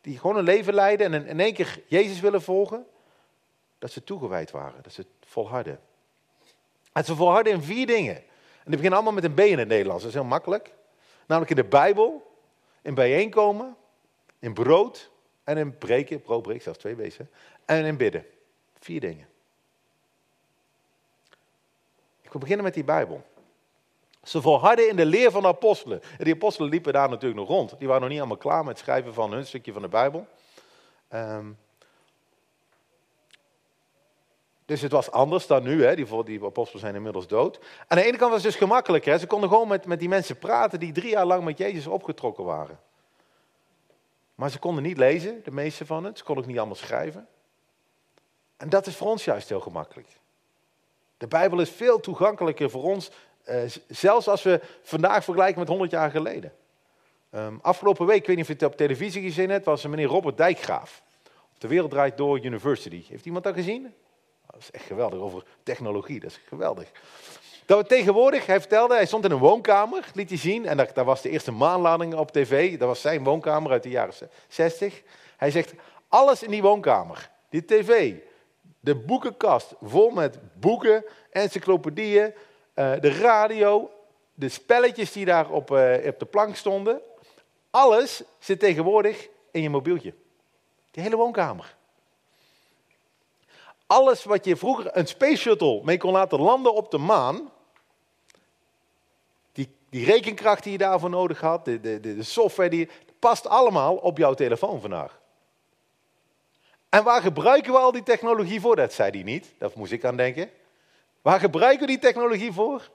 die 0.00 0.18
gewoon 0.18 0.36
een 0.36 0.44
leven 0.44 0.74
leiden 0.74 1.14
en 1.14 1.26
in 1.26 1.40
één 1.40 1.54
keer 1.54 1.82
Jezus 1.86 2.20
willen 2.20 2.42
volgen, 2.42 2.86
dat 3.78 3.90
ze 3.90 4.04
toegewijd 4.04 4.50
waren, 4.50 4.82
dat 4.82 4.92
ze 4.92 5.06
volharden. 5.26 5.80
En 6.92 7.04
ze 7.04 7.16
volharden 7.16 7.52
in 7.52 7.62
vier 7.62 7.86
dingen. 7.86 8.16
En 8.16 8.72
die 8.72 8.76
beginnen 8.76 8.92
allemaal 8.92 9.12
met 9.12 9.24
een 9.24 9.34
B 9.34 9.40
in 9.40 9.58
het 9.58 9.68
Nederlands, 9.68 10.02
dat 10.02 10.12
is 10.12 10.18
heel 10.18 10.28
makkelijk. 10.28 10.72
Namelijk 11.26 11.50
in 11.50 11.62
de 11.62 11.68
Bijbel, 11.68 12.36
in 12.82 12.94
bijeenkomen, 12.94 13.76
in 14.38 14.54
brood 14.54 15.10
en 15.44 15.56
in 15.56 15.78
breken, 15.78 16.22
brood 16.22 16.62
zelfs 16.62 16.78
twee 16.78 16.94
B's, 16.94 17.16
en 17.64 17.84
in 17.84 17.96
bidden. 17.96 18.26
Vier 18.78 19.00
dingen. 19.00 19.28
Ik 22.22 22.32
wil 22.32 22.40
beginnen 22.40 22.64
met 22.64 22.74
die 22.74 22.84
Bijbel. 22.84 23.24
Ze 24.22 24.40
volharden 24.40 24.88
in 24.88 24.96
de 24.96 25.06
leer 25.06 25.30
van 25.30 25.42
de 25.42 25.48
apostelen. 25.48 26.02
En 26.18 26.24
die 26.24 26.34
apostelen 26.34 26.70
liepen 26.70 26.92
daar 26.92 27.08
natuurlijk 27.08 27.40
nog 27.40 27.48
rond. 27.48 27.78
Die 27.78 27.86
waren 27.86 28.02
nog 28.02 28.10
niet 28.10 28.18
allemaal 28.18 28.36
klaar 28.36 28.64
met 28.64 28.68
het 28.68 28.78
schrijven 28.78 29.14
van 29.14 29.32
hun 29.32 29.46
stukje 29.46 29.72
van 29.72 29.82
de 29.82 29.88
Bijbel. 29.88 30.26
Um, 31.14 31.58
dus 34.64 34.80
het 34.80 34.92
was 34.92 35.10
anders 35.10 35.46
dan 35.46 35.62
nu, 35.62 35.84
hè? 35.84 35.94
Die, 35.94 36.24
die 36.24 36.44
apostelen 36.44 36.80
zijn 36.80 36.94
inmiddels 36.94 37.26
dood. 37.26 37.60
Aan 37.86 37.98
de 37.98 38.04
ene 38.04 38.16
kant 38.16 38.32
was 38.32 38.42
het 38.42 38.50
dus 38.50 38.60
gemakkelijker. 38.60 39.18
Ze 39.18 39.26
konden 39.26 39.48
gewoon 39.48 39.68
met, 39.68 39.86
met 39.86 39.98
die 39.98 40.08
mensen 40.08 40.38
praten 40.38 40.80
die 40.80 40.92
drie 40.92 41.10
jaar 41.10 41.26
lang 41.26 41.44
met 41.44 41.58
Jezus 41.58 41.86
opgetrokken 41.86 42.44
waren. 42.44 42.80
Maar 44.36 44.50
ze 44.50 44.58
konden 44.58 44.82
niet 44.82 44.96
lezen, 44.96 45.40
de 45.44 45.50
meeste 45.50 45.86
van 45.86 46.04
het. 46.04 46.18
Ze 46.18 46.24
konden 46.24 46.42
ook 46.42 46.50
niet 46.50 46.58
allemaal 46.58 46.76
schrijven. 46.76 47.28
En 48.56 48.68
dat 48.68 48.86
is 48.86 48.96
voor 48.96 49.10
ons 49.10 49.24
juist 49.24 49.48
heel 49.48 49.60
gemakkelijk. 49.60 50.08
De 51.16 51.26
Bijbel 51.26 51.60
is 51.60 51.70
veel 51.70 52.00
toegankelijker 52.00 52.70
voor 52.70 52.82
ons, 52.82 53.10
eh, 53.44 53.62
zelfs 53.88 54.28
als 54.28 54.42
we 54.42 54.60
vandaag 54.82 55.24
vergelijken 55.24 55.58
met 55.58 55.68
100 55.68 55.90
jaar 55.90 56.10
geleden. 56.10 56.52
Um, 57.30 57.58
afgelopen 57.62 58.06
week, 58.06 58.16
ik 58.16 58.26
weet 58.26 58.36
niet 58.36 58.44
of 58.44 58.50
je 58.50 58.64
het 58.64 58.72
op 58.72 58.76
televisie 58.76 59.22
gezien 59.22 59.50
hebt, 59.50 59.64
was 59.64 59.84
er 59.84 59.90
meneer 59.90 60.06
Robert 60.06 60.36
Dijkgraaf. 60.36 61.02
Op 61.54 61.60
de 61.60 61.68
Wereld 61.68 61.90
Draait 61.90 62.16
Door 62.16 62.44
University. 62.44 63.04
Heeft 63.08 63.24
iemand 63.24 63.44
dat 63.44 63.54
gezien? 63.54 63.94
Dat 64.46 64.60
is 64.60 64.70
echt 64.70 64.84
geweldig, 64.84 65.18
over 65.18 65.44
technologie, 65.62 66.20
dat 66.20 66.30
is 66.30 66.40
geweldig. 66.48 66.90
Dat 67.66 67.78
we 67.78 67.86
tegenwoordig, 67.86 68.46
hij 68.46 68.60
vertelde, 68.60 68.94
hij 68.94 69.06
stond 69.06 69.24
in 69.24 69.30
een 69.30 69.38
woonkamer, 69.38 70.04
liet 70.14 70.28
hij 70.28 70.38
zien, 70.38 70.66
en 70.66 70.76
daar, 70.76 71.04
was 71.04 71.22
de 71.22 71.30
eerste 71.30 71.52
maanlading 71.52 72.14
op 72.14 72.30
tv, 72.30 72.78
dat 72.78 72.88
was 72.88 73.00
zijn 73.00 73.24
woonkamer 73.24 73.70
uit 73.70 73.82
de 73.82 73.88
jaren 73.88 74.14
60. 74.48 75.02
Hij 75.36 75.50
zegt, 75.50 75.72
alles 76.08 76.42
in 76.42 76.50
die 76.50 76.62
woonkamer, 76.62 77.30
die 77.48 77.64
tv, 77.64 78.14
de 78.80 78.94
boekenkast 78.94 79.74
vol 79.82 80.10
met 80.10 80.38
boeken, 80.60 81.04
encyclopedieën, 81.30 82.34
uh, 82.74 82.92
de 83.00 83.18
radio, 83.18 83.90
de 84.34 84.48
spelletjes 84.48 85.12
die 85.12 85.24
daar 85.24 85.50
op, 85.50 85.70
uh, 85.70 86.06
op 86.06 86.18
de 86.18 86.26
plank 86.30 86.56
stonden, 86.56 87.00
alles 87.70 88.22
zit 88.38 88.60
tegenwoordig 88.60 89.28
in 89.50 89.62
je 89.62 89.70
mobieltje. 89.70 90.14
Die 90.90 91.02
hele 91.02 91.16
woonkamer. 91.16 91.76
Alles 93.86 94.24
wat 94.24 94.44
je 94.44 94.56
vroeger 94.56 94.96
een 94.96 95.06
space 95.06 95.36
shuttle 95.36 95.80
mee 95.84 95.98
kon 95.98 96.12
laten 96.12 96.40
landen 96.40 96.74
op 96.74 96.90
de 96.90 96.98
maan, 96.98 97.50
die, 99.96 100.04
rekenkracht 100.04 100.62
die 100.62 100.72
je 100.72 100.78
daarvoor 100.78 101.10
nodig 101.10 101.40
had, 101.40 101.64
de, 101.64 101.80
de, 101.80 102.00
de 102.00 102.22
software, 102.22 102.70
die 102.70 102.88
past 103.18 103.46
allemaal 103.46 103.96
op 103.96 104.18
jouw 104.18 104.34
telefoon 104.34 104.80
vandaag. 104.80 105.20
En 106.88 107.04
waar 107.04 107.22
gebruiken 107.22 107.72
we 107.72 107.78
al 107.78 107.92
die 107.92 108.02
technologie 108.02 108.60
voor? 108.60 108.76
Dat 108.76 108.92
zei 108.92 109.10
hij 109.10 109.22
niet, 109.22 109.52
daar 109.58 109.70
moest 109.74 109.92
ik 109.92 110.04
aan 110.04 110.16
denken. 110.16 110.50
Waar 111.22 111.40
gebruiken 111.40 111.80
we 111.80 111.86
die 111.86 111.98
technologie 111.98 112.52
voor? 112.52 112.90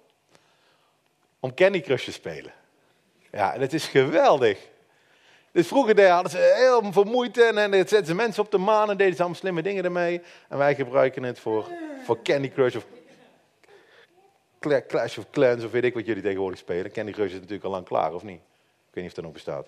Om 1.40 1.54
Candy 1.54 1.82
Crush 1.82 2.04
te 2.04 2.12
spelen. 2.12 2.54
Ja, 3.32 3.58
dat 3.58 3.74
is 3.74 3.86
geweldig. 3.86 4.60
Dus 5.52 5.68
vroeger 5.68 6.10
hadden 6.10 6.32
ze 6.32 6.54
heel 6.56 6.92
veel 6.92 7.04
moeite 7.04 7.44
en 7.44 7.56
dan 7.56 7.72
zetten 7.72 8.06
ze 8.06 8.16
mensen 8.16 8.44
op 8.44 8.52
de 8.52 8.58
maan 8.58 8.90
en 8.90 8.98
deden 8.98 9.14
ze 9.16 9.20
allemaal 9.20 9.40
slimme 9.40 9.62
dingen 9.62 9.84
ermee. 9.84 10.22
En 10.50 10.58
wij 10.58 10.76
gebruiken 10.76 11.24
het 11.24 11.40
voor, 11.40 11.68
voor 12.06 12.22
Candy 12.22 12.50
Crush 12.50 12.76
of 12.76 12.86
Clash 14.88 15.18
of 15.18 15.30
Clans 15.32 15.64
of 15.64 15.72
weet 15.72 15.84
ik 15.84 15.94
wat 15.94 16.06
jullie 16.06 16.24
tegenwoordig 16.24 16.60
spelen. 16.60 16.92
Candy 16.92 17.12
Crush 17.12 17.28
is 17.28 17.34
natuurlijk 17.34 17.64
al 17.64 17.72
lang 17.72 17.86
klaar, 17.86 18.14
of 18.14 18.24
niet? 18.24 18.40
Ik 18.40 18.94
weet 18.94 19.04
niet 19.04 19.08
of 19.08 19.14
dat 19.14 19.24
nog 19.24 19.34
bestaat. 19.34 19.68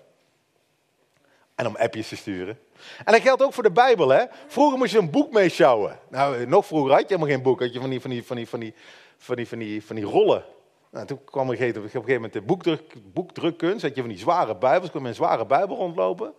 En 1.54 1.66
om 1.66 1.76
appjes 1.76 2.08
te 2.08 2.16
sturen. 2.16 2.58
En 3.04 3.12
dat 3.12 3.22
geldt 3.22 3.42
ook 3.42 3.52
voor 3.52 3.62
de 3.62 3.70
Bijbel, 3.70 4.08
hè? 4.08 4.24
Vroeger 4.46 4.78
moest 4.78 4.92
je 4.92 4.98
een 4.98 5.10
boek 5.10 5.32
meeschouwen. 5.32 5.98
Nou, 6.08 6.46
nog 6.46 6.66
vroeger 6.66 6.90
had 6.90 7.00
je 7.00 7.06
helemaal 7.06 7.28
geen 7.28 7.42
boek. 7.42 7.60
Had 7.60 7.72
je 7.72 7.80
van 7.80 7.90
die, 7.90 8.00
van 8.00 8.10
die, 8.10 8.24
van 8.24 8.36
die, 8.36 8.48
van 8.48 8.60
die, 8.60 8.74
van 9.18 9.36
die, 9.36 9.48
van 9.48 9.58
die, 9.58 9.84
van 9.84 9.96
die 9.96 10.04
rollen. 10.04 10.44
Nou, 10.90 11.06
toen 11.06 11.24
kwam 11.24 11.52
ik 11.52 11.60
op 11.60 11.76
een 11.76 11.90
gegeven 11.90 12.14
moment 12.14 12.32
de 12.32 12.42
boekdruk, 12.42 12.94
boekdrukkunst. 13.12 13.82
Dat 13.82 13.94
je 13.94 14.00
van 14.00 14.10
die 14.10 14.18
zware 14.18 14.56
bijbels, 14.56 14.90
kon 14.90 15.02
met 15.02 15.10
een 15.10 15.16
zware 15.16 15.46
bijbel 15.46 15.76
rondlopen. 15.76 16.34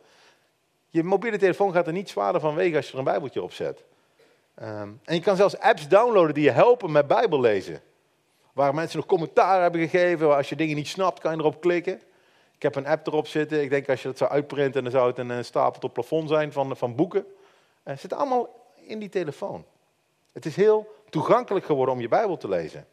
Je 0.89 1.03
mobiele 1.03 1.37
telefoon 1.37 1.73
gaat 1.73 1.87
er 1.87 1.93
niet 1.93 2.09
zwaarder 2.09 2.41
van 2.41 2.55
wegen 2.55 2.75
als 2.75 2.85
je 2.85 2.91
er 2.91 2.97
een 2.97 3.03
bijbeltje 3.03 3.43
op 3.43 3.53
zet. 3.53 3.83
Ehm, 4.55 4.89
en 5.03 5.15
je 5.15 5.21
kan 5.21 5.35
zelfs 5.35 5.59
apps 5.59 5.87
downloaden 5.87 6.33
die 6.33 6.43
je 6.43 6.51
helpen 6.51 6.91
met 6.91 7.07
bijbellezen. 7.07 7.81
Waar 8.55 8.73
mensen 8.73 8.97
nog 8.97 9.07
commentaar 9.07 9.61
hebben 9.61 9.81
gegeven. 9.89 10.35
Als 10.35 10.49
je 10.49 10.55
dingen 10.55 10.75
niet 10.75 10.87
snapt, 10.87 11.19
kan 11.19 11.31
je 11.31 11.39
erop 11.39 11.61
klikken. 11.61 12.01
Ik 12.55 12.61
heb 12.61 12.75
een 12.75 12.87
app 12.87 13.07
erop 13.07 13.27
zitten. 13.27 13.61
Ik 13.61 13.69
denk 13.69 13.89
als 13.89 14.01
je 14.01 14.07
dat 14.07 14.17
zou 14.17 14.31
uitprinten, 14.31 14.83
dan 14.83 14.91
zou 14.91 15.07
het 15.07 15.17
een 15.17 15.45
stapel 15.45 15.81
op 15.81 15.93
plafond 15.93 16.29
zijn 16.29 16.51
van, 16.51 16.77
van 16.77 16.95
boeken. 16.95 17.25
Het 17.83 17.99
zit 17.99 18.13
allemaal 18.13 18.49
in 18.75 18.99
die 18.99 19.09
telefoon. 19.09 19.65
Het 20.31 20.45
is 20.45 20.55
heel 20.55 20.95
toegankelijk 21.09 21.65
geworden 21.65 21.95
om 21.95 22.01
je 22.01 22.07
Bijbel 22.07 22.37
te 22.37 22.47
lezen. 22.47 22.87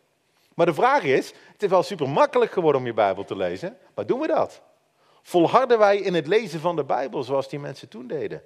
Maar 0.55 0.67
de 0.67 0.75
vraag 0.75 1.03
is, 1.03 1.33
het 1.53 1.63
is 1.63 1.69
wel 1.69 1.83
super 1.83 2.09
makkelijk 2.09 2.53
geworden 2.53 2.81
om 2.81 2.87
je 2.87 2.95
Bijbel 2.95 3.25
te 3.25 3.37
lezen. 3.37 3.77
Maar 3.95 4.07
doen 4.07 4.21
we 4.21 4.27
dat? 4.27 4.63
Volharden 5.23 5.79
wij 5.79 5.97
in 5.97 6.15
het 6.15 6.27
lezen 6.27 6.61
van 6.61 6.77
de 6.77 6.85
Bijbel 6.85 7.23
zoals 7.23 7.49
die 7.49 7.59
mensen 7.59 7.89
toen 7.89 8.07
deden? 8.07 8.43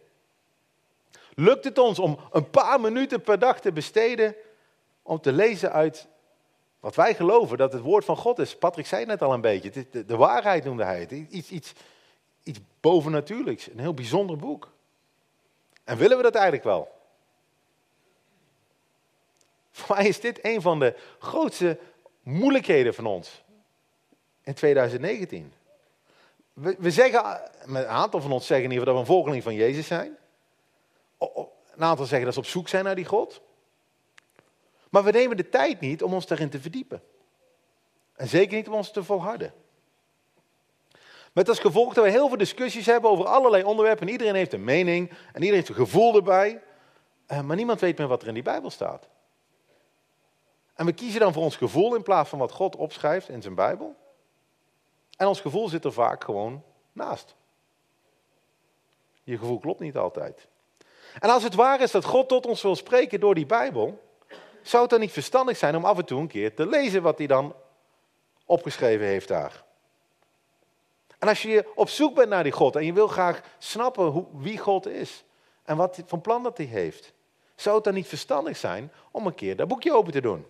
Lukt 1.35 1.65
het 1.65 1.79
ons 1.79 1.99
om 1.99 2.19
een 2.33 2.51
paar 2.51 2.81
minuten 2.81 3.21
per 3.21 3.39
dag 3.39 3.61
te 3.61 3.73
besteden 3.73 4.35
om 5.03 5.21
te 5.21 5.33
lezen 5.33 5.73
uit 5.73 6.09
wat 6.87 6.95
wij 6.95 7.15
geloven 7.15 7.59
dat 7.59 7.73
het 7.73 7.83
woord 7.83 8.05
van 8.05 8.17
God 8.17 8.39
is? 8.39 8.57
Patrick 8.57 8.87
zei 8.87 9.05
net 9.05 9.23
al 9.23 9.33
een 9.33 9.41
beetje, 9.41 9.71
de, 9.71 10.05
de 10.05 10.17
waarheid 10.17 10.65
noemde 10.65 10.85
hij 10.85 11.01
het. 11.01 11.11
Iets, 11.11 11.51
iets, 11.51 11.73
iets 12.43 12.59
bovennatuurlijks, 12.81 13.71
een 13.71 13.79
heel 13.79 13.95
bijzonder 13.95 14.37
boek. 14.37 14.73
En 15.85 15.97
willen 15.97 16.17
we 16.17 16.23
dat 16.23 16.35
eigenlijk 16.35 16.65
wel? 16.65 16.89
Voor 19.71 19.97
mij 19.97 20.07
is 20.07 20.21
dit 20.21 20.39
een 20.45 20.63
van 20.63 20.79
de 20.79 20.97
grootste 21.19 21.79
moeilijkheden 22.23 22.95
van 22.95 23.07
ons 23.07 23.43
in 24.43 24.55
2019. 24.55 25.53
We, 26.53 26.77
we 26.79 26.91
zeggen, 26.91 27.41
een 27.61 27.87
aantal 27.87 28.21
van 28.21 28.33
ons 28.33 28.47
zeggen 28.47 28.67
in 28.67 28.73
ieder 28.73 28.87
geval 28.87 29.01
dat 29.01 29.07
we 29.07 29.13
een 29.13 29.17
volgeling 29.17 29.43
van 29.43 29.55
Jezus 29.55 29.87
zijn. 29.87 30.17
Een 31.19 31.85
aantal 31.85 32.07
zeggen 32.07 32.25
dat 32.25 32.35
ze 32.35 32.41
op 32.41 32.47
zoek 32.47 32.69
zijn 32.69 32.85
naar 32.85 32.95
die 32.95 33.05
God. 33.05 33.41
Maar 34.97 35.05
we 35.05 35.11
nemen 35.11 35.37
de 35.37 35.49
tijd 35.49 35.81
niet 35.81 36.03
om 36.03 36.15
ons 36.15 36.27
daarin 36.27 36.51
te 36.51 36.61
verdiepen. 36.61 37.03
En 38.15 38.29
zeker 38.29 38.57
niet 38.57 38.69
om 38.69 38.75
ons 38.75 38.91
te 38.91 39.05
volharden. 39.05 39.55
Met 41.33 41.49
als 41.49 41.59
gevolg 41.59 41.95
dat 41.95 42.05
we 42.05 42.11
heel 42.11 42.29
veel 42.29 42.37
discussies 42.37 42.87
hebben 42.87 43.11
over 43.11 43.27
allerlei 43.27 43.63
onderwerpen. 43.63 44.07
En 44.07 44.13
iedereen 44.13 44.35
heeft 44.35 44.53
een 44.53 44.65
mening 44.65 45.09
en 45.11 45.17
iedereen 45.35 45.55
heeft 45.55 45.69
een 45.69 45.75
gevoel 45.75 46.15
erbij. 46.15 46.63
Eh, 47.27 47.41
maar 47.41 47.57
niemand 47.57 47.81
weet 47.81 47.99
meer 47.99 48.07
wat 48.07 48.23
er 48.23 48.29
in 48.29 48.35
die 48.35 48.43
Bijbel 48.43 48.71
staat. 48.71 49.09
En 50.75 50.87
we 50.87 50.93
kiezen 50.93 51.21
dan 51.21 51.33
voor 51.33 51.43
ons 51.43 51.57
gevoel 51.57 51.95
in 51.95 52.03
plaats 52.03 52.29
van 52.29 52.39
wat 52.39 52.53
God 52.53 52.77
opschrijft 52.77 53.29
in 53.29 53.43
zijn 53.43 53.55
Bijbel. 53.55 53.97
En 55.17 55.27
ons 55.27 55.41
gevoel 55.41 55.69
zit 55.69 55.85
er 55.85 55.93
vaak 55.93 56.25
gewoon 56.25 56.63
naast. 56.93 57.35
Je 59.23 59.39
gevoel 59.39 59.59
klopt 59.59 59.81
niet 59.81 59.97
altijd. 59.97 60.49
En 61.19 61.31
als 61.31 61.43
het 61.43 61.55
waar 61.55 61.81
is 61.81 61.91
dat 61.91 62.05
God 62.05 62.29
tot 62.29 62.47
ons 62.47 62.63
wil 62.63 62.77
spreken 62.77 63.21
door 63.21 63.35
die 63.35 63.47
Bijbel, 63.47 64.05
zou 64.69 64.83
het 64.83 64.91
dan 64.91 65.01
niet 65.01 65.13
verstandig 65.13 65.57
zijn 65.57 65.77
om 65.77 65.85
af 65.85 65.99
en 65.99 66.05
toe 66.05 66.21
een 66.21 66.27
keer 66.27 66.55
te 66.55 66.67
lezen 66.67 67.03
wat 67.03 67.19
hij 67.19 67.27
dan 67.27 67.55
opgeschreven 68.45 69.07
heeft 69.07 69.29
daar? 69.29 69.65
En 71.19 71.29
als 71.29 71.43
je 71.43 71.73
op 71.75 71.89
zoek 71.89 72.15
bent 72.15 72.29
naar 72.29 72.43
die 72.43 72.53
God 72.53 72.77
en 72.77 72.85
je 72.85 72.93
wil 72.93 73.09
graag 73.09 73.41
snappen 73.59 74.05
hoe, 74.05 74.27
wie 74.33 74.59
God 74.59 74.87
is 74.87 75.25
en 75.63 75.77
wat 75.77 76.03
van 76.07 76.21
plan 76.21 76.43
dat 76.43 76.57
hij 76.57 76.67
heeft, 76.67 77.13
zou 77.55 77.75
het 77.75 77.85
dan 77.85 77.95
niet 77.95 78.07
verstandig 78.07 78.57
zijn 78.57 78.93
om 79.11 79.27
een 79.27 79.35
keer 79.35 79.57
dat 79.57 79.69
boekje 79.69 79.95
open 79.95 80.13
te 80.13 80.21
doen? 80.21 80.47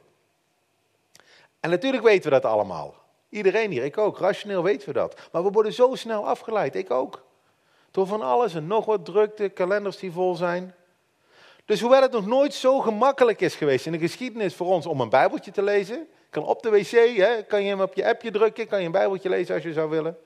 En 1.61 1.71
natuurlijk 1.71 2.03
weten 2.03 2.31
we 2.31 2.41
dat 2.41 2.53
allemaal. 2.53 2.95
Iedereen 3.29 3.71
hier, 3.71 3.85
ik 3.85 3.99
ook. 3.99 4.19
Rationeel 4.19 4.63
weten 4.63 4.89
we 4.89 4.95
dat. 4.95 5.29
Maar 5.33 5.45
we 5.45 5.51
worden 5.51 5.73
zo 5.73 5.95
snel 5.95 6.27
afgeleid, 6.27 6.75
ik 6.75 6.91
ook. 6.91 7.25
Door 7.91 8.07
van 8.07 8.23
alles 8.23 8.55
en 8.55 8.67
nog 8.67 8.85
wat 8.85 9.05
drukte, 9.05 9.49
kalenders 9.49 9.97
die 9.97 10.13
vol 10.13 10.35
zijn. 10.35 10.75
Dus 11.67 11.81
hoewel 11.81 12.03
het 12.03 12.13
nog 12.13 12.27
nooit 12.27 12.55
zo 12.55 12.81
gemakkelijk 12.81 13.41
is 13.41 13.55
geweest 13.55 13.87
in 13.87 13.93
de 13.93 13.99
geschiedenis 13.99 14.55
voor 14.55 14.67
ons 14.67 14.87
om 14.87 15.01
een 15.01 15.09
bijbeltje 15.09 15.51
te 15.51 15.63
lezen. 15.63 16.09
Kan 16.31 16.45
op 16.45 16.63
de 16.63 16.71
wc, 16.71 17.17
hè, 17.17 17.43
kan 17.43 17.63
je 17.63 17.69
hem 17.69 17.81
op 17.81 17.95
je 17.95 18.09
appje 18.09 18.31
drukken, 18.31 18.67
kan 18.67 18.81
je 18.81 18.87
een 18.87 18.93
bijbeltje 18.93 19.29
lezen 19.29 19.55
als 19.55 19.65
je 19.65 19.73
zou 19.73 19.91
willen. 19.91 20.19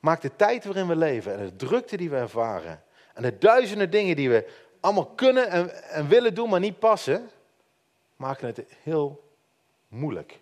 Maakt 0.00 0.22
de 0.22 0.36
tijd 0.36 0.64
waarin 0.64 0.86
we 0.86 0.96
leven 0.96 1.38
en 1.38 1.44
de 1.44 1.56
drukte 1.56 1.96
die 1.96 2.10
we 2.10 2.16
ervaren. 2.16 2.82
En 3.14 3.22
de 3.22 3.38
duizenden 3.38 3.90
dingen 3.90 4.16
die 4.16 4.30
we 4.30 4.48
allemaal 4.80 5.06
kunnen 5.06 5.50
en, 5.50 5.90
en 5.90 6.08
willen 6.08 6.34
doen, 6.34 6.48
maar 6.48 6.60
niet 6.60 6.78
passen. 6.78 7.30
Maken 8.16 8.46
het 8.46 8.64
heel 8.82 9.24
moeilijk. 9.88 10.40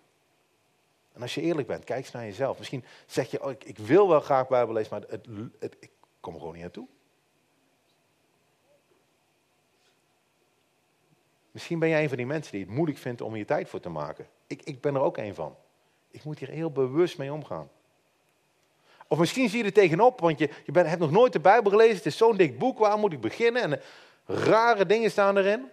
En 1.13 1.21
als 1.21 1.35
je 1.35 1.41
eerlijk 1.41 1.67
bent, 1.67 1.83
kijk 1.83 1.99
eens 1.99 2.11
naar 2.11 2.25
jezelf. 2.25 2.57
Misschien 2.57 2.85
zeg 3.05 3.31
je, 3.31 3.43
oh, 3.43 3.51
ik, 3.51 3.63
ik, 3.63 3.77
wil 3.77 4.07
wel 4.07 4.19
graag 4.19 4.47
Bijbel 4.47 4.73
lezen, 4.73 4.91
maar 4.91 5.09
het, 5.09 5.27
het, 5.59 5.75
ik 5.79 5.89
kom 6.19 6.33
er 6.33 6.39
gewoon 6.39 6.53
niet 6.53 6.63
naartoe. 6.63 6.87
Misschien 11.57 11.79
ben 11.79 11.89
jij 11.89 12.01
een 12.01 12.07
van 12.07 12.17
die 12.17 12.25
mensen 12.25 12.51
die 12.51 12.61
het 12.61 12.69
moeilijk 12.69 12.97
vindt 12.97 13.21
om 13.21 13.33
hier 13.33 13.45
tijd 13.45 13.69
voor 13.69 13.79
te 13.79 13.89
maken. 13.89 14.27
Ik, 14.47 14.61
ik 14.63 14.81
ben 14.81 14.95
er 14.95 15.01
ook 15.01 15.17
een 15.17 15.35
van. 15.35 15.55
Ik 16.11 16.23
moet 16.23 16.39
hier 16.39 16.49
heel 16.49 16.71
bewust 16.71 17.17
mee 17.17 17.33
omgaan. 17.33 17.69
Of 19.07 19.17
misschien 19.17 19.49
zie 19.49 19.59
je 19.59 19.65
er 19.65 19.73
tegenop, 19.73 20.19
want 20.19 20.39
je, 20.39 20.49
je 20.65 20.79
hebt 20.79 20.99
nog 20.99 21.11
nooit 21.11 21.33
de 21.33 21.39
Bijbel 21.39 21.71
gelezen. 21.71 21.95
Het 21.95 22.05
is 22.05 22.17
zo'n 22.17 22.37
dik 22.37 22.59
boek, 22.59 22.77
waar 22.77 22.97
moet 22.97 23.13
ik 23.13 23.21
beginnen? 23.21 23.61
En 23.61 23.81
rare 24.25 24.85
dingen 24.85 25.11
staan 25.11 25.37
erin. 25.37 25.69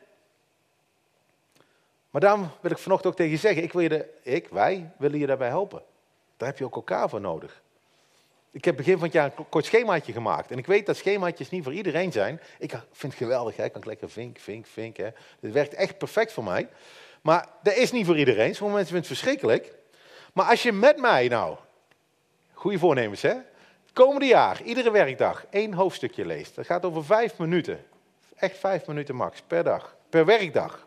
Maar 2.11 2.21
daarom 2.21 2.51
wil 2.61 2.71
ik 2.71 2.79
vanochtend 2.79 3.13
ook 3.13 3.19
tegen 3.19 3.33
je 3.33 3.39
zeggen, 3.39 3.63
ik, 3.63 3.73
wil 3.73 3.83
je 3.83 3.89
de, 3.89 4.09
ik, 4.23 4.49
wij 4.49 4.91
willen 4.99 5.19
je 5.19 5.27
daarbij 5.27 5.49
helpen. 5.49 5.83
Daar 6.37 6.49
heb 6.49 6.59
je 6.59 6.65
ook 6.65 6.75
elkaar 6.75 7.09
voor 7.09 7.21
nodig. 7.21 7.63
Ik 8.55 8.65
heb 8.65 8.77
begin 8.77 8.95
van 8.95 9.03
het 9.03 9.13
jaar 9.13 9.33
een 9.37 9.49
kort 9.49 9.65
schemaatje 9.65 10.13
gemaakt. 10.13 10.51
En 10.51 10.59
ik 10.59 10.67
weet 10.67 10.87
dat 10.87 10.97
schemaatjes 10.97 11.51
niet 11.51 11.65
voor 11.65 11.73
iedereen 11.73 12.13
zijn. 12.13 12.41
Ik 12.59 12.71
vind 12.93 13.13
het 13.13 13.23
geweldig, 13.23 13.57
hè? 13.57 13.65
ik 13.65 13.73
kan 13.73 13.83
lekker 13.85 14.11
vink, 14.11 14.39
vink, 14.39 14.67
vink. 14.67 14.97
Hè? 14.97 15.09
Werkt 15.41 15.75
echt 15.75 15.99
perfect 15.99 16.33
voor 16.33 16.45
mij. 16.45 16.69
Maar 17.23 17.49
dat 17.63 17.77
is 17.77 17.93
niet 17.93 18.07
voor 18.07 18.19
iedereen. 18.19 18.55
Sommige 18.55 18.77
mensen 18.77 18.95
vinden 18.95 19.11
het 19.11 19.19
verschrikkelijk. 19.19 19.75
Maar 20.33 20.47
als 20.47 20.63
je 20.63 20.73
met 20.73 20.97
mij 21.01 21.29
nou, 21.29 21.57
goede 22.53 22.79
voornemens 22.79 23.23
hè, 23.23 23.35
komende 23.93 24.27
jaar, 24.27 24.63
iedere 24.63 24.91
werkdag, 24.91 25.47
één 25.51 25.73
hoofdstukje 25.73 26.27
leest. 26.27 26.55
Dat 26.55 26.67
gaat 26.67 26.85
over 26.85 27.05
vijf 27.05 27.39
minuten. 27.39 27.85
Echt 28.37 28.59
vijf 28.59 28.87
minuten 28.87 29.15
max, 29.15 29.43
per 29.47 29.65
dag, 29.65 29.97
per 30.09 30.25
werkdag. 30.25 30.87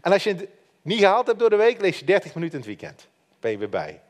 En 0.00 0.12
als 0.12 0.24
je 0.24 0.34
het 0.34 0.48
niet 0.82 0.98
gehaald 0.98 1.26
hebt 1.26 1.38
door 1.38 1.50
de 1.50 1.56
week, 1.56 1.80
lees 1.80 1.98
je 1.98 2.04
30 2.04 2.34
minuten 2.34 2.58
in 2.58 2.64
het 2.64 2.80
weekend. 2.80 3.06
Ben 3.40 3.50
je 3.50 3.58
weer 3.58 3.68
bij. 3.68 4.00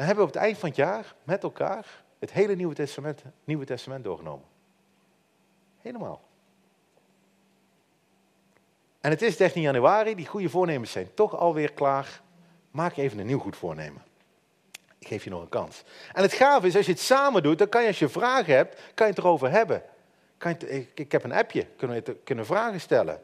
Dan 0.00 0.08
hebben 0.08 0.26
we 0.26 0.30
op 0.30 0.36
het 0.36 0.46
eind 0.46 0.58
van 0.58 0.68
het 0.68 0.78
jaar 0.78 1.14
met 1.24 1.42
elkaar 1.42 2.02
het 2.18 2.32
hele 2.32 2.54
Nieuwe 2.54 2.74
Testament, 2.74 3.22
Nieuwe 3.44 3.64
Testament 3.64 4.04
doorgenomen. 4.04 4.46
Helemaal. 5.80 6.22
En 9.00 9.10
het 9.10 9.22
is 9.22 9.36
13 9.36 9.62
januari, 9.62 10.14
die 10.14 10.26
goede 10.26 10.48
voornemens 10.48 10.92
zijn 10.92 11.14
toch 11.14 11.36
alweer 11.36 11.72
klaar. 11.72 12.20
Maak 12.70 12.96
even 12.96 13.18
een 13.18 13.26
nieuw 13.26 13.38
goed 13.38 13.56
voornemen. 13.56 14.02
Ik 14.98 15.06
geef 15.06 15.24
je 15.24 15.30
nog 15.30 15.42
een 15.42 15.48
kans. 15.48 15.84
En 16.12 16.22
het 16.22 16.32
gave 16.32 16.66
is, 16.66 16.76
als 16.76 16.86
je 16.86 16.92
het 16.92 17.00
samen 17.00 17.42
doet, 17.42 17.58
dan 17.58 17.68
kan 17.68 17.82
je 17.82 17.88
als 17.88 17.98
je 17.98 18.08
vragen 18.08 18.54
hebt, 18.54 18.80
kan 18.94 19.06
je 19.06 19.12
het 19.12 19.22
erover 19.22 19.50
hebben. 19.50 19.82
Kan 20.38 20.56
je 20.58 20.86
ik, 20.94 21.12
heb 21.12 21.24
een 21.24 21.32
appje, 21.32 21.66
kunnen 21.76 22.22
kunnen 22.24 22.46
vragen 22.46 22.80
stellen. 22.80 23.22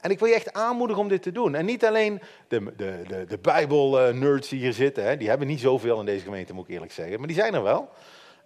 En 0.00 0.10
ik 0.10 0.18
wil 0.18 0.28
je 0.28 0.34
echt 0.34 0.52
aanmoedigen 0.52 1.02
om 1.02 1.08
dit 1.08 1.22
te 1.22 1.32
doen. 1.32 1.54
En 1.54 1.64
niet 1.64 1.84
alleen 1.84 2.20
de, 2.48 2.72
de, 2.76 3.02
de, 3.08 3.24
de 3.28 3.38
Bijbel-nerds 3.38 4.48
die 4.48 4.60
hier 4.60 4.72
zitten, 4.72 5.04
hè, 5.04 5.16
die 5.16 5.28
hebben 5.28 5.46
niet 5.46 5.60
zoveel 5.60 6.00
in 6.00 6.06
deze 6.06 6.24
gemeente, 6.24 6.52
moet 6.52 6.68
ik 6.68 6.74
eerlijk 6.74 6.92
zeggen, 6.92 7.18
maar 7.18 7.28
die 7.28 7.36
zijn 7.36 7.54
er 7.54 7.62
wel. 7.62 7.88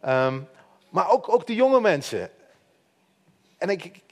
Ehm, 0.00 0.40
maar 0.88 1.10
ook, 1.10 1.28
ook 1.28 1.46
de 1.46 1.54
jonge 1.54 1.80
mensen. 1.80 2.30
En 3.58 3.68
ik, 3.68 3.84
ik, 3.84 4.02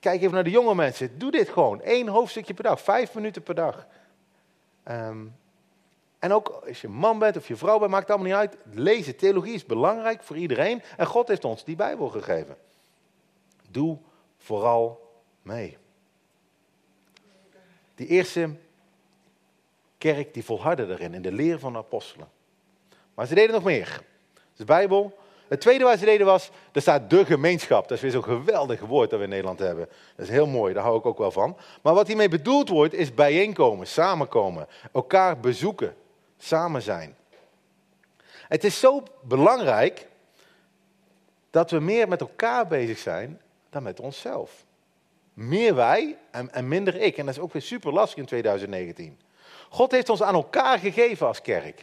kijk 0.00 0.20
even 0.20 0.34
naar 0.34 0.44
de 0.44 0.50
jonge 0.50 0.74
mensen. 0.74 1.18
Doe 1.18 1.30
dit 1.30 1.48
gewoon. 1.48 1.80
Eén 1.84 2.08
hoofdstukje 2.08 2.54
per 2.54 2.64
dag, 2.64 2.80
vijf 2.80 3.14
minuten 3.14 3.42
per 3.42 3.54
dag. 3.54 3.86
Ehm, 4.82 5.26
en 6.18 6.32
ook 6.32 6.48
als 6.68 6.80
je 6.80 6.88
man 6.88 7.18
bent 7.18 7.36
of 7.36 7.48
je 7.48 7.56
vrouw 7.56 7.78
bent, 7.78 7.90
maakt 7.90 8.08
het 8.08 8.16
allemaal 8.16 8.40
niet 8.40 8.50
uit. 8.50 8.56
Lezen, 8.72 9.16
theologie 9.16 9.54
is 9.54 9.64
belangrijk 9.64 10.22
voor 10.22 10.36
iedereen. 10.36 10.82
En 10.96 11.06
God 11.06 11.28
heeft 11.28 11.44
ons 11.44 11.64
die 11.64 11.76
Bijbel 11.76 12.08
gegeven. 12.08 12.56
Doe 13.70 13.98
vooral 14.36 15.12
mee. 15.42 15.78
Die 18.00 18.08
eerste 18.08 18.50
kerk 19.98 20.34
die 20.34 20.44
volhardde 20.44 20.86
erin, 20.86 21.14
in 21.14 21.22
de 21.22 21.32
leer 21.32 21.58
van 21.58 21.72
de 21.72 21.78
apostelen. 21.78 22.28
Maar 23.14 23.26
ze 23.26 23.34
deden 23.34 23.54
nog 23.54 23.62
meer. 23.64 24.02
De 24.56 24.64
Bijbel. 24.64 25.18
Het 25.48 25.60
tweede 25.60 25.84
wat 25.84 25.98
ze 25.98 26.04
deden 26.04 26.26
was, 26.26 26.50
er 26.72 26.80
staat 26.80 27.10
de 27.10 27.24
gemeenschap. 27.24 27.88
Dat 27.88 27.96
is 27.96 28.02
weer 28.02 28.10
zo'n 28.10 28.22
geweldig 28.22 28.80
woord 28.80 29.10
dat 29.10 29.18
we 29.18 29.24
in 29.24 29.30
Nederland 29.30 29.58
hebben. 29.58 29.88
Dat 30.16 30.26
is 30.26 30.32
heel 30.32 30.46
mooi, 30.46 30.74
daar 30.74 30.82
hou 30.82 30.98
ik 30.98 31.06
ook 31.06 31.18
wel 31.18 31.30
van. 31.30 31.56
Maar 31.82 31.94
wat 31.94 32.06
hiermee 32.06 32.28
bedoeld 32.28 32.68
wordt, 32.68 32.94
is 32.94 33.14
bijeenkomen, 33.14 33.86
samenkomen, 33.86 34.66
elkaar 34.92 35.40
bezoeken, 35.40 35.96
samen 36.38 36.82
zijn. 36.82 37.16
Het 38.48 38.64
is 38.64 38.80
zo 38.80 39.02
belangrijk 39.22 40.08
dat 41.50 41.70
we 41.70 41.80
meer 41.80 42.08
met 42.08 42.20
elkaar 42.20 42.66
bezig 42.66 42.98
zijn 42.98 43.40
dan 43.70 43.82
met 43.82 44.00
onszelf. 44.00 44.64
Meer 45.34 45.74
wij 45.74 46.18
en, 46.30 46.68
minder 46.68 46.94
ik. 46.94 47.16
En 47.16 47.26
dat 47.26 47.34
is 47.34 47.40
ook 47.40 47.52
weer 47.52 47.62
super 47.62 47.92
lastig 47.92 48.18
in 48.18 48.26
2019. 48.26 49.18
God 49.68 49.90
heeft 49.90 50.08
ons 50.08 50.22
aan 50.22 50.34
elkaar 50.34 50.78
gegeven 50.78 51.26
als 51.26 51.42
kerk. 51.42 51.80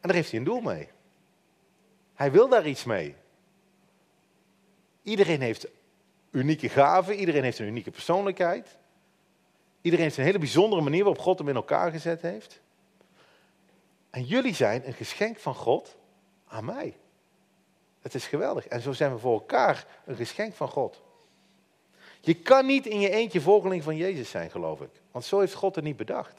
En 0.00 0.08
daar 0.08 0.14
heeft 0.14 0.30
hij 0.30 0.38
een 0.38 0.44
doel 0.44 0.60
mee. 0.60 0.88
Hij 2.14 2.32
wil 2.32 2.48
daar 2.48 2.66
iets 2.66 2.84
mee. 2.84 3.14
Iedereen 5.02 5.40
heeft 5.40 5.66
unieke 6.30 6.68
gaven, 6.68 7.14
iedereen 7.14 7.42
heeft 7.42 7.58
een 7.58 7.66
unieke 7.66 7.90
persoonlijkheid. 7.90 8.76
Iedereen 9.80 10.04
heeft 10.04 10.18
een 10.18 10.24
hele 10.24 10.38
bijzondere 10.38 10.82
manier 10.82 11.04
waarop 11.04 11.22
God 11.22 11.38
hem 11.38 11.48
in 11.48 11.54
elkaar 11.54 11.90
gezet 11.90 12.22
heeft. 12.22 12.60
En 14.10 14.24
jullie 14.24 14.54
zijn 14.54 14.86
een 14.86 14.94
geschenk 14.94 15.38
van 15.38 15.54
God 15.54 15.96
aan 16.46 16.64
mij. 16.64 16.96
Het 18.00 18.14
is 18.14 18.26
geweldig. 18.26 18.66
En 18.66 18.80
zo 18.80 18.92
zijn 18.92 19.12
we 19.12 19.18
voor 19.18 19.32
elkaar 19.32 19.86
een 20.04 20.16
geschenk 20.16 20.54
van 20.54 20.68
God. 20.68 21.02
Je 22.20 22.34
kan 22.34 22.66
niet 22.66 22.86
in 22.86 23.00
je 23.00 23.10
eentje 23.10 23.40
volgeling 23.40 23.82
van 23.82 23.96
Jezus 23.96 24.30
zijn, 24.30 24.50
geloof 24.50 24.80
ik. 24.80 24.90
Want 25.10 25.24
zo 25.24 25.40
heeft 25.40 25.54
God 25.54 25.74
het 25.74 25.84
niet 25.84 25.96
bedacht. 25.96 26.34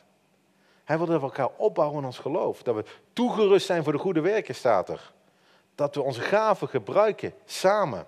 Hij 0.84 0.98
wil 0.98 1.06
dat 1.08 1.20
we 1.20 1.26
elkaar 1.26 1.50
opbouwen 1.58 2.00
in 2.00 2.06
ons 2.06 2.18
geloof. 2.18 2.64
Dat 2.64 2.76
we 2.76 2.84
toegerust 3.14 3.66
zijn 3.66 3.84
voor 3.84 3.94
de 3.94 4.00
goede 4.00 4.22
werken, 4.22 4.56
staat 4.56 4.90
er. 4.90 5.12
Dat 5.76 5.96
we 5.96 6.02
onze 6.02 6.22
gaven 6.22 6.68
gebruiken 6.68 7.34
samen. 7.46 8.06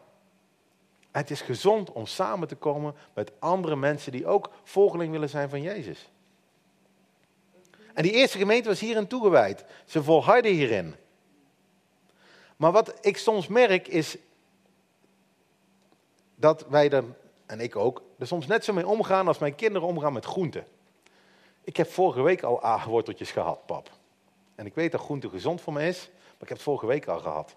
het 1.12 1.32
is 1.32 1.42
gezond 1.42 1.92
om 1.92 2.06
samen 2.06 2.48
te 2.48 2.56
komen 2.56 2.96
met 3.14 3.32
andere 3.40 3.76
mensen 3.76 4.12
die 4.12 4.28
ook 4.28 4.50
volgeling 4.64 5.12
willen 5.12 5.30
zijn 5.30 5.50
van 5.50 5.62
Jezus. 5.62 6.10
En 7.94 8.04
die 8.04 8.12
eerste 8.12 8.38
gemeente 8.38 8.70
was 8.70 8.80
hierin 8.80 9.08
toegewijd. 9.08 9.66
Ze 9.86 10.04
volharden 10.04 10.52
hierin. 10.52 10.96
Maar 12.58 12.72
wat 12.72 12.94
ik 13.02 13.18
soms 13.18 13.48
merk 13.48 13.88
is 13.88 14.18
dat 16.36 16.66
wij 16.70 16.90
er, 16.90 17.04
en 17.52 17.60
ik 17.60 17.76
ook, 17.76 18.04
er 18.20 18.28
soms 18.28 18.48
net 18.48 18.64
zo 18.64 18.74
mee 18.74 18.88
omgaan 18.88 19.28
als 19.28 19.38
mijn 19.38 19.56
kinderen 19.56 19.88
omgaan 19.88 20.14
met 20.14 20.26
groenten. 20.26 20.66
Ik 21.64 21.78
heb 21.78 21.88
vorige 21.88 22.22
week 22.22 22.44
al 22.44 22.64
aardworteltjes 22.64 23.32
gehad, 23.32 23.66
pap. 23.66 23.90
En 24.56 24.66
ik 24.66 24.76
weet 24.76 24.92
dat 24.92 25.02
groente 25.02 25.30
gezond 25.30 25.62
voor 25.62 25.74
me 25.74 25.88
is, 25.88 26.10
maar 26.10 26.42
ik 26.42 26.48
heb 26.48 26.50
het 26.50 26.62
vorige 26.62 26.86
week 26.86 27.08
al 27.08 27.20
gehad. 27.20 27.56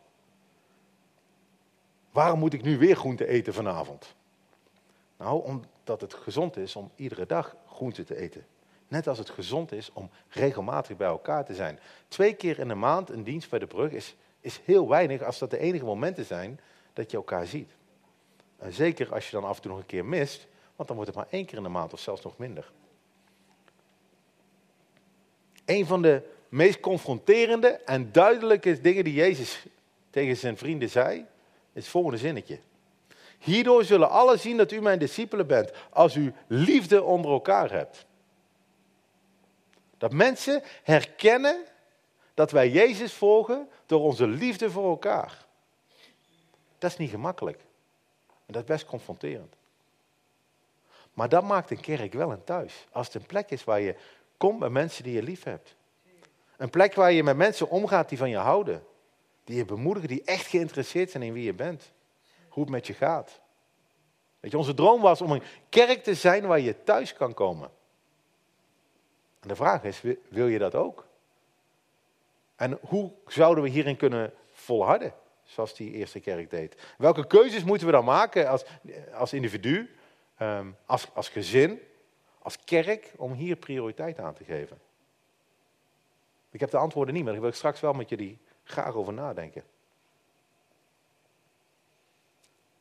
Waarom 2.10 2.38
moet 2.38 2.52
ik 2.52 2.62
nu 2.62 2.78
weer 2.78 2.96
groente 2.96 3.26
eten 3.26 3.54
vanavond? 3.54 4.14
Nou, 5.16 5.44
omdat 5.44 6.00
het 6.00 6.14
gezond 6.14 6.56
is 6.56 6.76
om 6.76 6.90
iedere 6.94 7.26
dag 7.26 7.56
groente 7.68 8.04
te 8.04 8.16
eten. 8.16 8.46
Net 8.88 9.06
als 9.06 9.18
het 9.18 9.30
gezond 9.30 9.72
is 9.72 9.92
om 9.92 10.10
regelmatig 10.28 10.96
bij 10.96 11.08
elkaar 11.08 11.44
te 11.44 11.54
zijn. 11.54 11.80
Twee 12.08 12.34
keer 12.34 12.58
in 12.58 12.68
de 12.68 12.74
maand 12.74 13.10
een 13.10 13.24
dienst 13.24 13.50
bij 13.50 13.58
de 13.58 13.66
brug 13.66 13.90
is, 13.90 14.16
is 14.40 14.60
heel 14.64 14.88
weinig 14.88 15.22
als 15.22 15.38
dat 15.38 15.50
de 15.50 15.58
enige 15.58 15.84
momenten 15.84 16.24
zijn 16.24 16.60
dat 16.92 17.10
je 17.10 17.16
elkaar 17.16 17.46
ziet. 17.46 17.70
En 18.64 18.72
zeker 18.72 19.14
als 19.14 19.24
je 19.24 19.30
dan 19.30 19.44
af 19.44 19.56
en 19.56 19.62
toe 19.62 19.70
nog 19.70 19.80
een 19.80 19.86
keer 19.86 20.04
mist, 20.04 20.46
want 20.76 20.88
dan 20.88 20.96
wordt 20.96 21.10
het 21.14 21.20
maar 21.20 21.30
één 21.30 21.46
keer 21.46 21.56
in 21.56 21.62
de 21.62 21.68
maand 21.68 21.92
of 21.92 22.00
zelfs 22.00 22.22
nog 22.22 22.38
minder. 22.38 22.72
Een 25.64 25.86
van 25.86 26.02
de 26.02 26.22
meest 26.48 26.80
confronterende 26.80 27.68
en 27.68 28.12
duidelijke 28.12 28.80
dingen 28.80 29.04
die 29.04 29.14
Jezus 29.14 29.66
tegen 30.10 30.36
zijn 30.36 30.56
vrienden 30.56 30.90
zei, 30.90 31.18
is 31.18 31.26
het 31.72 31.88
volgende 31.88 32.18
zinnetje. 32.18 32.58
Hierdoor 33.38 33.84
zullen 33.84 34.10
alle 34.10 34.36
zien 34.36 34.56
dat 34.56 34.72
u 34.72 34.80
mijn 34.80 34.98
discipelen 34.98 35.46
bent, 35.46 35.72
als 35.90 36.14
u 36.14 36.34
liefde 36.46 37.02
onder 37.02 37.30
elkaar 37.30 37.70
hebt. 37.70 38.06
Dat 39.98 40.12
mensen 40.12 40.62
herkennen 40.82 41.64
dat 42.34 42.50
wij 42.50 42.68
Jezus 42.68 43.12
volgen 43.12 43.68
door 43.86 44.00
onze 44.00 44.26
liefde 44.26 44.70
voor 44.70 44.88
elkaar. 44.88 45.46
Dat 46.78 46.90
is 46.90 46.96
niet 46.96 47.10
gemakkelijk. 47.10 47.60
En 48.46 48.52
dat 48.52 48.62
is 48.62 48.68
best 48.68 48.86
confronterend. 48.86 49.54
Maar 51.12 51.28
dat 51.28 51.44
maakt 51.44 51.70
een 51.70 51.80
kerk 51.80 52.12
wel 52.12 52.32
een 52.32 52.44
thuis. 52.44 52.86
Als 52.90 53.06
het 53.06 53.14
een 53.14 53.26
plek 53.26 53.50
is 53.50 53.64
waar 53.64 53.80
je 53.80 53.96
komt 54.36 54.58
bij 54.58 54.68
mensen 54.68 55.04
die 55.04 55.14
je 55.14 55.22
lief 55.22 55.42
hebt. 55.42 55.76
Een 56.56 56.70
plek 56.70 56.94
waar 56.94 57.12
je 57.12 57.22
met 57.22 57.36
mensen 57.36 57.70
omgaat 57.70 58.08
die 58.08 58.18
van 58.18 58.30
je 58.30 58.36
houden. 58.36 58.86
Die 59.44 59.56
je 59.56 59.64
bemoedigen, 59.64 60.08
die 60.08 60.24
echt 60.24 60.46
geïnteresseerd 60.46 61.10
zijn 61.10 61.22
in 61.22 61.32
wie 61.32 61.44
je 61.44 61.52
bent. 61.52 61.92
Hoe 62.48 62.62
het 62.62 62.72
met 62.72 62.86
je 62.86 62.94
gaat. 62.94 63.40
Weet 64.40 64.50
je, 64.50 64.58
onze 64.58 64.74
droom 64.74 65.00
was 65.00 65.20
om 65.20 65.30
een 65.30 65.42
kerk 65.68 66.02
te 66.02 66.14
zijn 66.14 66.46
waar 66.46 66.60
je 66.60 66.82
thuis 66.82 67.12
kan 67.12 67.34
komen. 67.34 67.70
En 69.40 69.48
de 69.48 69.56
vraag 69.56 69.82
is, 69.82 70.02
wil 70.28 70.46
je 70.46 70.58
dat 70.58 70.74
ook? 70.74 71.06
En 72.56 72.78
hoe 72.88 73.12
zouden 73.26 73.64
we 73.64 73.70
hierin 73.70 73.96
kunnen 73.96 74.32
volharden, 74.52 75.14
zoals 75.44 75.74
die 75.74 75.92
eerste 75.92 76.20
kerk 76.20 76.50
deed? 76.50 76.76
Welke 76.98 77.26
keuzes 77.26 77.64
moeten 77.64 77.86
we 77.86 77.92
dan 77.92 78.04
maken 78.04 78.48
als, 78.48 78.64
als 79.14 79.32
individu, 79.32 79.94
ehm, 80.36 80.70
als, 80.86 81.08
als 81.14 81.28
gezin, 81.28 81.80
als 82.38 82.58
kerk, 82.64 83.12
om 83.16 83.32
hier 83.32 83.56
prioriteit 83.56 84.18
aan 84.18 84.34
te 84.34 84.44
geven? 84.44 84.78
Ik 86.50 86.60
heb 86.60 86.70
de 86.70 86.76
antwoorden 86.76 87.14
niet, 87.14 87.22
maar 87.22 87.32
daar 87.32 87.42
wil 87.42 87.50
ik 87.50 87.56
straks 87.56 87.80
wel 87.80 87.92
met 87.92 88.08
jullie 88.08 88.38
graag 88.64 88.94
over 88.94 89.12
nadenken. 89.12 89.62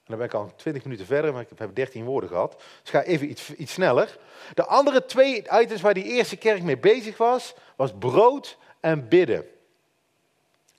En 0.03 0.09
dan 0.09 0.17
ben 0.17 0.27
ik 0.27 0.33
al 0.33 0.55
20 0.55 0.83
minuten 0.83 1.05
verder, 1.05 1.33
maar 1.33 1.41
ik 1.41 1.49
heb 1.57 1.75
13 1.75 2.05
woorden 2.05 2.29
gehad. 2.29 2.51
Dus 2.57 2.67
ik 2.83 2.89
ga 2.89 3.03
even 3.03 3.29
iets, 3.29 3.53
iets 3.53 3.73
sneller. 3.73 4.17
De 4.53 4.65
andere 4.65 5.05
twee 5.05 5.43
items 5.51 5.81
waar 5.81 5.93
die 5.93 6.03
eerste 6.03 6.37
kerk 6.37 6.63
mee 6.63 6.77
bezig 6.77 7.17
was, 7.17 7.53
was 7.75 7.93
brood 7.99 8.57
en 8.79 9.07
bidden. 9.07 9.45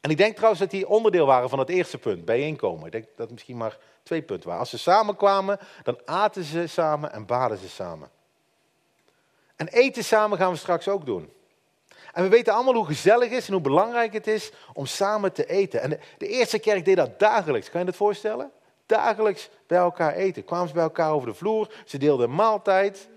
En 0.04 0.10
ik 0.10 0.16
denk 0.16 0.34
trouwens 0.34 0.60
dat 0.60 0.70
die 0.70 0.88
onderdeel 0.88 1.26
waren 1.26 1.48
van 1.48 1.58
het 1.58 1.68
eerste 1.68 1.98
punt, 1.98 2.24
bijeenkomen. 2.24 2.86
Ik 2.86 2.92
denk 2.92 3.04
dat 3.04 3.18
het 3.18 3.30
misschien 3.30 3.56
maar 3.56 3.78
twee 4.02 4.22
punten 4.22 4.44
waren. 4.44 4.60
Als 4.60 4.70
ze 4.70 4.78
samenkwamen, 4.78 5.58
dan 5.82 5.98
aten 6.04 6.44
ze 6.44 6.66
samen 6.66 7.12
en 7.12 7.26
baden 7.26 7.58
ze 7.58 7.68
samen. 7.68 8.10
En 9.56 9.68
eten 9.68 10.04
samen 10.04 10.38
gaan 10.38 10.52
we 10.52 10.58
straks 10.58 10.88
ook 10.88 11.06
doen. 11.06 11.32
En 12.12 12.22
we 12.22 12.28
weten 12.28 12.54
allemaal 12.54 12.74
hoe 12.74 12.86
gezellig 12.86 13.28
het 13.28 13.38
is 13.38 13.46
en 13.46 13.52
hoe 13.52 13.62
belangrijk 13.62 14.12
het 14.12 14.26
is 14.26 14.52
om 14.72 14.86
samen 14.86 15.32
te 15.32 15.46
eten. 15.46 15.80
En 15.80 16.00
de, 16.18 16.26
eerste 16.26 16.58
kerk 16.58 16.84
deed 16.84 16.96
dat 16.96 17.18
dagelijks. 17.18 17.70
Kan 17.70 17.80
je 17.80 17.86
dat 17.86 17.96
voorstellen? 17.96 18.52
dagelijks 18.86 19.50
bij 19.66 19.78
elkaar 19.78 20.14
eten. 20.14 20.44
Kwamen 20.44 20.68
ze 20.68 20.74
bij 20.74 20.82
elkaar 20.82 21.12
over 21.12 21.28
de 21.28 21.34
vloer, 21.34 21.74
ze 21.84 21.98
deelden 21.98 22.28
een 22.28 22.34
maaltijd. 22.34 23.08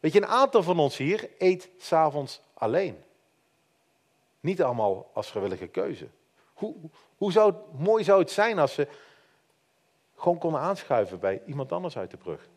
Weet 0.00 0.12
je, 0.12 0.22
een 0.22 0.26
aantal 0.26 0.62
van 0.62 0.78
ons 0.78 0.96
hier 0.96 1.30
eet 1.38 1.68
s'avonds 1.78 2.40
alleen. 2.54 3.08
Niet 4.40 4.62
allemaal 4.62 5.10
als 5.12 5.30
gewillige 5.30 5.66
keuze. 5.66 6.08
Hoe, 6.54 6.74
hoe 7.16 7.32
zou 7.32 7.54
mooi 7.78 8.04
zou 8.04 8.20
het 8.20 8.30
zijn 8.30 8.58
als 8.58 8.74
ze 8.74 8.88
gewoon 10.16 10.38
konden 10.38 10.60
aanschuiven 10.60 11.18
bij 11.18 11.42
iemand 11.46 11.72
anders 11.72 11.96
uit 11.96 12.10
de 12.10 12.16
brug. 12.16 12.48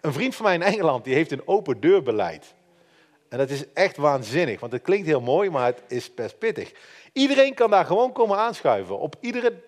Een 0.00 0.12
vriend 0.12 0.34
van 0.34 0.44
mij 0.44 0.54
in 0.54 0.62
Engeland 0.62 1.04
die 1.04 1.14
heeft 1.14 1.32
een 1.32 1.48
open 1.48 1.80
deurbeleid. 1.80 2.54
En 3.28 3.38
dat 3.38 3.50
is 3.50 3.72
echt 3.72 3.96
waanzinnig, 3.96 4.60
want 4.60 4.72
het 4.72 4.82
klinkt 4.82 5.06
heel 5.06 5.20
mooi, 5.20 5.50
maar 5.50 5.66
het 5.66 5.82
is 5.88 6.14
best 6.14 6.38
pittig. 6.38 6.72
Iedereen 7.12 7.54
kan 7.54 7.70
daar 7.70 7.84
gewoon 7.84 8.12
komen 8.12 8.38
aanschuiven. 8.38 8.98
Op 8.98 9.16
iedere 9.20 9.62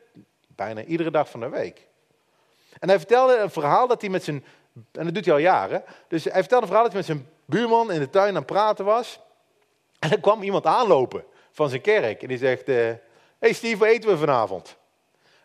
Bijna 0.57 0.85
iedere 0.85 1.11
dag 1.11 1.31
van 1.31 1.41
de 1.41 1.49
week. 1.49 1.87
En 2.79 2.89
hij 2.89 2.99
vertelde 2.99 3.37
een 3.37 3.51
verhaal 3.51 3.87
dat 3.87 4.01
hij 4.01 4.11
met 4.11 4.25
zijn, 4.25 4.45
en 4.93 5.05
dat 5.05 5.15
doet 5.15 5.25
hij 5.25 5.35
al 5.35 5.41
jaren, 5.41 5.85
dus 6.09 6.25
hij 6.25 6.41
vertelde 6.41 6.63
een 6.63 6.73
verhaal 6.73 6.91
dat 6.91 6.93
hij 6.93 7.03
met 7.07 7.17
zijn 7.17 7.29
buurman 7.45 7.93
in 7.93 8.01
de 8.01 8.11
tuin 8.11 8.29
aan 8.29 8.35
het 8.35 8.47
praten 8.47 8.85
was. 8.85 9.21
En 10.07 10.13
er 10.13 10.21
kwam 10.21 10.43
iemand 10.43 10.67
aanlopen 10.67 11.25
van 11.51 11.69
zijn 11.69 11.81
kerk 11.81 12.23
en 12.23 12.29
die 12.29 12.39
zegt, 12.39 12.67
hé 12.67 12.91
uh, 12.91 12.97
hey 13.39 13.53
Steve, 13.53 13.77
wat 13.77 13.89
eten 13.89 14.11
we 14.11 14.17
vanavond? 14.17 14.77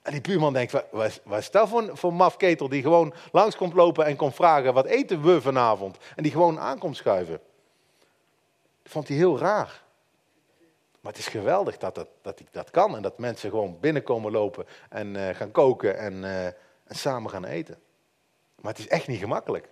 En 0.02 0.12
die 0.12 0.22
buurman 0.22 0.54
denkt, 0.54 0.72
wat, 0.72 1.22
wat 1.24 1.40
is 1.40 1.52
dat 1.52 1.70
voor, 1.70 1.98
voor 1.98 2.14
mafketel 2.14 2.70
die 2.70 2.82
gewoon 2.82 3.14
langs 3.32 3.56
komt 3.56 3.74
lopen 3.74 4.06
en 4.06 4.16
komt 4.16 4.36
vragen, 4.36 4.74
wat 4.74 4.86
eten 4.86 5.22
we 5.22 5.42
vanavond? 5.42 5.98
En 6.16 6.24
die 6.24 6.32
gewoon 6.32 6.60
aankomt 6.60 6.98
schuiven. 6.98 7.40
Dat 8.84 8.92
vond 8.92 9.08
hij 9.08 9.18
heel 9.18 9.40
raar. 9.40 9.84
Maar 11.00 11.12
het 11.12 11.22
is 11.22 11.28
geweldig 11.28 11.78
dat, 11.78 11.96
dat, 11.96 12.08
dat 12.22 12.40
ik 12.40 12.48
dat 12.52 12.70
kan 12.70 12.96
en 12.96 13.02
dat 13.02 13.18
mensen 13.18 13.50
gewoon 13.50 13.80
binnenkomen 13.80 14.32
lopen 14.32 14.66
en 14.90 15.16
uh, 15.16 15.30
gaan 15.30 15.52
koken 15.52 15.98
en, 15.98 16.14
uh, 16.14 16.46
en 16.46 16.56
samen 16.96 17.32
gaan 17.32 17.46
eten. 17.46 17.80
Maar 18.56 18.72
het 18.72 18.82
is 18.82 18.88
echt 18.88 19.08
niet 19.08 19.20
gemakkelijk 19.20 19.70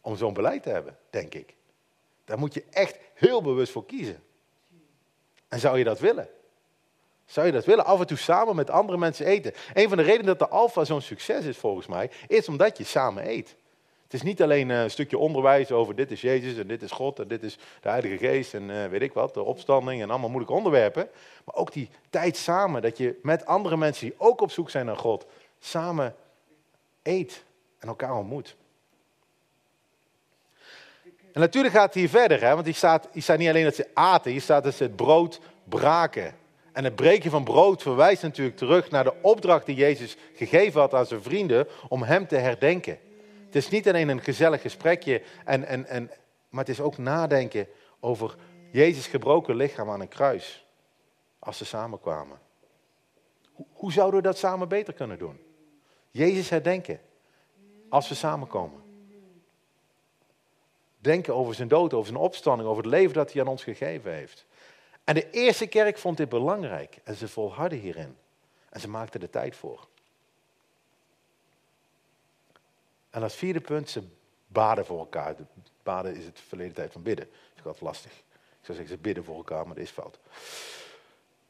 om 0.00 0.16
zo'n 0.16 0.34
beleid 0.34 0.62
te 0.62 0.70
hebben, 0.70 0.96
denk 1.10 1.34
ik. 1.34 1.54
Daar 2.24 2.38
moet 2.38 2.54
je 2.54 2.64
echt 2.70 2.98
heel 3.14 3.42
bewust 3.42 3.72
voor 3.72 3.86
kiezen. 3.86 4.22
En 5.50 5.60
zou 5.60 5.78
je 5.78 5.84
dat 5.84 5.98
willen? 5.98 6.28
Zou 7.24 7.46
je 7.46 7.52
dat 7.52 7.64
willen? 7.64 7.84
Af 7.84 8.00
en 8.00 8.06
toe 8.06 8.16
samen 8.16 8.56
met 8.56 8.70
andere 8.70 8.98
mensen 8.98 9.26
eten. 9.26 9.52
Een 9.74 9.88
van 9.88 9.96
de 9.96 10.02
redenen 10.02 10.26
dat 10.26 10.38
de 10.38 10.48
Alfa 10.48 10.84
zo'n 10.84 11.00
succes 11.00 11.44
is 11.44 11.56
volgens 11.56 11.86
mij, 11.86 12.10
is 12.26 12.48
omdat 12.48 12.78
je 12.78 12.84
samen 12.84 13.28
eet. 13.28 13.56
Het 14.10 14.20
is 14.20 14.22
niet 14.22 14.42
alleen 14.42 14.70
eh, 14.70 14.82
een 14.82 14.90
stukje 14.90 15.18
onderwijs 15.18 15.70
over 15.70 15.94
dit 15.94 16.10
is 16.10 16.20
Jezus 16.20 16.58
en 16.58 16.66
dit 16.66 16.82
is 16.82 16.90
God 16.90 17.18
en 17.18 17.28
dit 17.28 17.42
is 17.42 17.58
de 17.80 17.88
Heilige 17.88 18.18
Geest 18.18 18.54
en 18.54 18.68
uh, 18.68 18.86
weet 18.86 19.02
ik 19.02 19.12
wat, 19.12 19.34
de 19.34 19.42
opstanding 19.42 20.02
en 20.02 20.10
allemaal 20.10 20.28
moeilijke 20.28 20.56
onderwerpen. 20.56 21.08
Maar 21.44 21.54
ook 21.54 21.72
die 21.72 21.88
tijd 22.10 22.36
samen, 22.36 22.82
dat 22.82 22.98
je 22.98 23.18
met 23.22 23.46
andere 23.46 23.76
mensen 23.76 24.06
die 24.06 24.14
ook 24.18 24.40
op 24.40 24.50
zoek 24.50 24.70
zijn 24.70 24.86
naar 24.86 24.96
God, 24.96 25.26
samen 25.58 26.14
eet 27.02 27.44
en 27.78 27.88
elkaar 27.88 28.16
ontmoet. 28.16 28.56
En 31.32 31.40
natuurlijk 31.40 31.74
gaat 31.74 31.84
het 31.84 31.94
hier 31.94 32.08
verder, 32.08 32.40
hè, 32.40 32.54
want 32.54 32.64
hier 32.64 32.74
staat, 32.74 33.08
staat 33.14 33.38
niet 33.38 33.48
alleen 33.48 33.64
dat 33.64 33.74
ze 33.74 33.88
aten, 33.94 34.30
hier 34.30 34.40
staat 34.40 34.64
dat 34.64 34.74
ze 34.74 34.82
het 34.82 34.96
brood 34.96 35.40
braken. 35.64 36.26
En 36.26 36.34
En 36.72 36.84
het 36.84 36.94
breken 36.94 37.30
van 37.30 37.44
brood 37.44 37.82
verwijst 37.82 38.22
natuurlijk 38.22 38.56
terug 38.56 38.90
naar 38.90 39.04
de 39.04 39.14
opdracht 39.22 39.66
die 39.66 39.76
Jezus 39.76 40.16
gegeven 40.34 40.80
had 40.80 40.94
aan 40.94 41.06
zijn 41.06 41.22
vrienden 41.22 41.68
om 41.88 42.02
hem 42.02 42.26
te 42.26 42.36
herdenken. 42.36 42.98
Het 43.46 43.56
is 43.56 43.68
niet 43.68 43.88
alleen 43.88 44.08
een 44.08 44.20
gezellig 44.20 44.60
gesprekje, 44.60 45.22
en, 45.44 45.64
en, 45.64 45.86
en, 45.86 46.10
maar 46.48 46.64
het 46.64 46.72
is 46.72 46.80
ook 46.80 46.98
nadenken 46.98 47.66
over 48.00 48.36
Jezus' 48.70 49.06
gebroken 49.06 49.56
lichaam 49.56 49.90
aan 49.90 50.00
een 50.00 50.08
kruis. 50.08 50.66
Als 51.38 51.56
ze 51.56 51.64
samenkwamen. 51.64 52.38
Hoe, 53.52 53.66
hoe 53.72 53.92
zouden 53.92 54.20
we 54.20 54.26
dat 54.26 54.38
samen 54.38 54.68
beter 54.68 54.94
kunnen 54.94 55.18
doen? 55.18 55.40
Jezus 56.10 56.50
herdenken. 56.50 57.00
Als 57.88 58.08
we 58.08 58.14
samenkomen. 58.14 58.89
Denken 61.02 61.34
over 61.34 61.54
zijn 61.54 61.68
dood, 61.68 61.94
over 61.94 62.06
zijn 62.06 62.22
opstanding, 62.22 62.68
over 62.68 62.82
het 62.82 62.92
leven 62.92 63.14
dat 63.14 63.32
hij 63.32 63.42
aan 63.42 63.48
ons 63.48 63.62
gegeven 63.62 64.12
heeft. 64.12 64.46
En 65.04 65.14
de 65.14 65.30
eerste 65.30 65.66
kerk 65.66 65.98
vond 65.98 66.16
dit 66.16 66.28
belangrijk 66.28 66.98
en 67.04 67.14
ze 67.14 67.28
volharden 67.28 67.78
hierin. 67.78 68.16
En 68.68 68.80
ze 68.80 68.88
maakten 68.88 69.22
er 69.22 69.30
tijd 69.30 69.56
voor. 69.56 69.88
En 73.10 73.22
als 73.22 73.34
vierde 73.34 73.60
punt, 73.60 73.90
ze 73.90 74.02
baden 74.46 74.86
voor 74.86 74.98
elkaar. 74.98 75.34
Baden 75.82 76.16
is 76.16 76.24
het 76.24 76.40
verleden 76.48 76.74
tijd 76.74 76.92
van 76.92 77.02
bidden. 77.02 77.24
Dat 77.24 77.58
is 77.58 77.64
altijd 77.64 77.84
lastig. 77.84 78.12
Ik 78.12 78.66
zou 78.66 78.78
zeggen, 78.78 78.96
ze 78.96 79.02
bidden 79.02 79.24
voor 79.24 79.36
elkaar, 79.36 79.66
maar 79.66 79.74
dat 79.74 79.84
is 79.84 79.90
fout. 79.90 80.18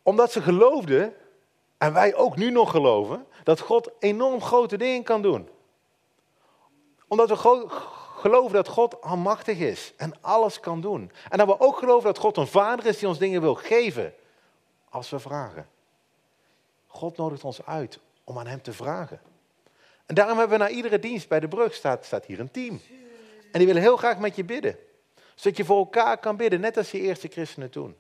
Omdat 0.03 0.33
ze 0.33 0.43
geloofden, 0.43 1.15
en 1.79 1.93
wij 1.93 2.15
ook 2.15 2.37
nu 2.37 2.51
nog 2.51 2.71
geloven, 2.71 3.27
dat 3.45 3.61
God 3.61 3.91
enorm 3.99 4.41
grote 4.41 4.77
dingen 4.77 5.03
kan 5.03 5.23
doen. 5.23 5.49
Omdat 7.09 7.29
we 7.29 7.37
geloven 8.21 8.53
dat 8.53 8.69
God 8.69 9.03
almachtig 9.03 9.59
is 9.59 9.93
en 9.97 10.15
alles 10.21 10.61
kan 10.61 10.81
doen. 10.81 11.13
En 11.29 11.39
dat 11.39 11.47
we 11.47 11.61
ook 11.61 11.79
geloven 11.79 12.05
dat 12.05 12.19
God 12.19 12.37
een 12.37 12.47
vader 12.47 12.87
is 12.87 12.99
die 12.99 13.09
ons 13.09 13.19
dingen 13.19 13.41
wil 13.41 13.55
geven 13.55 14.15
als 14.89 15.11
we 15.11 15.19
vragen. 15.19 15.69
God 16.87 17.17
nodigt 17.17 17.45
ons 17.45 17.67
uit 17.67 17.99
om 18.25 18.39
aan 18.39 18.47
hem 18.47 18.63
te 18.63 18.73
vragen. 18.73 19.21
En 20.07 20.15
daarom 20.15 20.39
hebben 20.39 20.59
we 20.59 20.65
na 20.65 20.71
iedere 20.71 20.99
dienst 20.99 21.29
bij 21.29 21.41
de 21.41 21.49
brug 21.49 21.75
staat, 21.75 22.05
staat 22.05 22.25
hier 22.25 22.41
een 22.41 22.51
team. 22.51 22.81
En 23.53 23.59
die 23.59 23.67
willen 23.67 23.83
heel 23.83 23.97
graag 23.97 24.19
met 24.19 24.37
je 24.37 24.45
bidden. 24.45 24.79
Zodat 25.35 25.57
je 25.57 25.65
voor 25.65 25.79
elkaar 25.79 26.19
kan 26.19 26.37
bidden, 26.37 26.61
net 26.61 26.77
als 26.77 26.91
je 26.91 27.01
eerste 27.01 27.29
christenen 27.29 27.71
doen. 27.71 27.97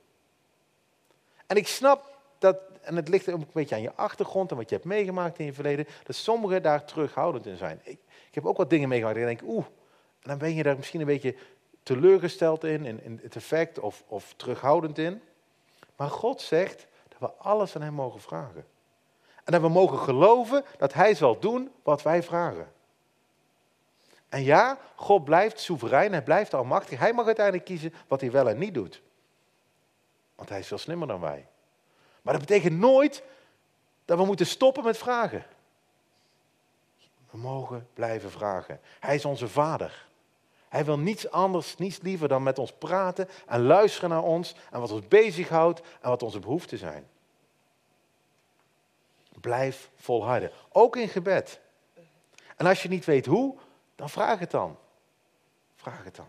En 1.46 1.56
ik 1.56 1.68
snap 1.68 2.18
dat, 2.38 2.56
en 2.80 2.96
het 2.96 3.08
ligt 3.08 3.28
ook 3.28 3.40
een 3.40 3.46
beetje 3.52 3.74
aan 3.74 3.82
je 3.82 3.94
achtergrond 3.94 4.50
en 4.50 4.56
wat 4.56 4.68
je 4.68 4.74
hebt 4.74 4.86
meegemaakt 4.86 5.38
in 5.38 5.44
je 5.44 5.52
verleden, 5.52 5.86
dat 6.02 6.16
sommigen 6.16 6.62
daar 6.62 6.84
terughoudend 6.84 7.46
in 7.46 7.56
zijn. 7.56 7.80
Ik, 7.82 7.98
ik 8.28 8.34
heb 8.34 8.46
ook 8.46 8.56
wat 8.56 8.70
dingen 8.70 8.88
meegemaakt 8.88 9.16
en 9.16 9.28
ik 9.28 9.38
denk, 9.38 9.50
oeh, 9.52 9.66
dan 10.22 10.38
ben 10.38 10.54
je 10.54 10.62
daar 10.62 10.76
misschien 10.76 11.00
een 11.00 11.06
beetje 11.06 11.36
teleurgesteld 11.82 12.64
in, 12.64 12.84
in, 12.84 13.02
in 13.02 13.20
het 13.22 13.36
effect 13.36 13.78
of, 13.78 14.04
of 14.06 14.34
terughoudend 14.36 14.98
in. 14.98 15.22
Maar 15.96 16.10
God 16.10 16.40
zegt 16.40 16.86
dat 17.08 17.18
we 17.18 17.32
alles 17.36 17.76
aan 17.76 17.82
Hem 17.82 17.94
mogen 17.94 18.20
vragen. 18.20 18.66
En 19.44 19.52
dat 19.52 19.60
we 19.60 19.68
mogen 19.68 19.98
geloven 19.98 20.64
dat 20.78 20.92
Hij 20.92 21.14
zal 21.14 21.38
doen 21.38 21.70
wat 21.82 22.02
wij 22.02 22.22
vragen. 22.22 22.72
En 24.28 24.42
ja, 24.42 24.78
God 24.94 25.24
blijft 25.24 25.60
soeverein, 25.60 26.12
Hij 26.12 26.22
blijft 26.22 26.54
almachtig. 26.54 26.98
Hij 26.98 27.12
mag 27.12 27.26
uiteindelijk 27.26 27.64
kiezen 27.64 27.94
wat 28.08 28.20
Hij 28.20 28.30
wel 28.30 28.48
en 28.48 28.58
niet 28.58 28.74
doet. 28.74 29.02
Want 30.34 30.48
Hij 30.48 30.58
is 30.58 30.66
veel 30.66 30.78
slimmer 30.78 31.08
dan 31.08 31.20
wij. 31.20 31.46
Maar 32.22 32.32
dat 32.32 32.46
betekent 32.46 32.78
nooit 32.78 33.22
dat 34.04 34.18
we 34.18 34.24
moeten 34.24 34.46
stoppen 34.46 34.84
met 34.84 34.98
vragen. 34.98 35.46
We 37.30 37.38
mogen 37.38 37.88
blijven 37.94 38.30
vragen. 38.30 38.80
Hij 39.00 39.14
is 39.14 39.24
onze 39.24 39.48
Vader. 39.48 40.08
Hij 40.70 40.84
wil 40.84 40.98
niets 40.98 41.30
anders, 41.30 41.76
niets 41.76 42.00
liever 42.00 42.28
dan 42.28 42.42
met 42.42 42.58
ons 42.58 42.72
praten 42.72 43.28
en 43.46 43.62
luisteren 43.62 44.10
naar 44.10 44.22
ons 44.22 44.54
en 44.70 44.80
wat 44.80 44.90
ons 44.90 45.08
bezighoudt 45.08 45.80
en 46.00 46.08
wat 46.08 46.22
onze 46.22 46.38
behoeften 46.38 46.78
zijn. 46.78 47.06
Blijf 49.40 49.90
volharden, 49.96 50.50
ook 50.72 50.96
in 50.96 51.08
gebed. 51.08 51.60
En 52.56 52.66
als 52.66 52.82
je 52.82 52.88
niet 52.88 53.04
weet 53.04 53.26
hoe, 53.26 53.56
dan 53.96 54.10
vraag 54.10 54.38
het 54.38 54.50
dan. 54.50 54.76
Vraag 55.76 56.04
het 56.04 56.16
dan. 56.16 56.28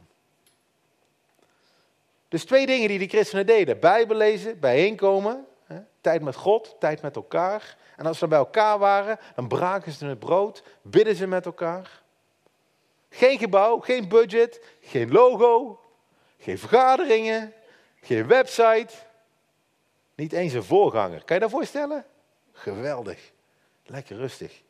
Dus 2.28 2.46
twee 2.46 2.66
dingen 2.66 2.88
die 2.88 3.00
de 3.00 3.08
christenen 3.08 3.46
deden. 3.46 3.80
Bijbel 3.80 4.18
lezen, 4.18 4.60
bijeenkomen, 4.60 5.46
hè, 5.66 5.80
tijd 6.02 6.22
met 6.22 6.36
God, 6.36 6.76
tijd 6.80 7.02
met 7.02 7.16
elkaar. 7.16 7.78
En 7.98 8.06
als 8.06 8.18
ze 8.18 8.28
bij 8.28 8.38
elkaar 8.38 8.80
waren, 8.80 9.20
dan 9.36 9.48
braken 9.48 9.92
ze 9.92 10.06
het 10.06 10.20
brood, 10.20 10.64
bidden 10.82 11.16
ze 11.16 11.28
met 11.28 11.46
elkaar. 11.46 12.01
Geen 13.14 13.38
gebouw, 13.38 13.80
geen 13.80 14.08
budget, 14.08 14.62
geen 14.82 15.12
logo, 15.12 15.80
geen 16.40 16.58
vergaderingen, 16.58 17.54
geen 18.02 18.28
website. 18.28 18.94
Niet 20.16 20.34
eens 20.34 20.54
een 20.54 20.64
voorganger. 20.64 21.24
Kan 21.24 21.36
je 21.36 21.42
dat 21.42 21.52
voorstellen? 21.52 22.06
Geweldig. 22.54 23.32
Lekker 23.86 24.16
rustig. 24.16 24.62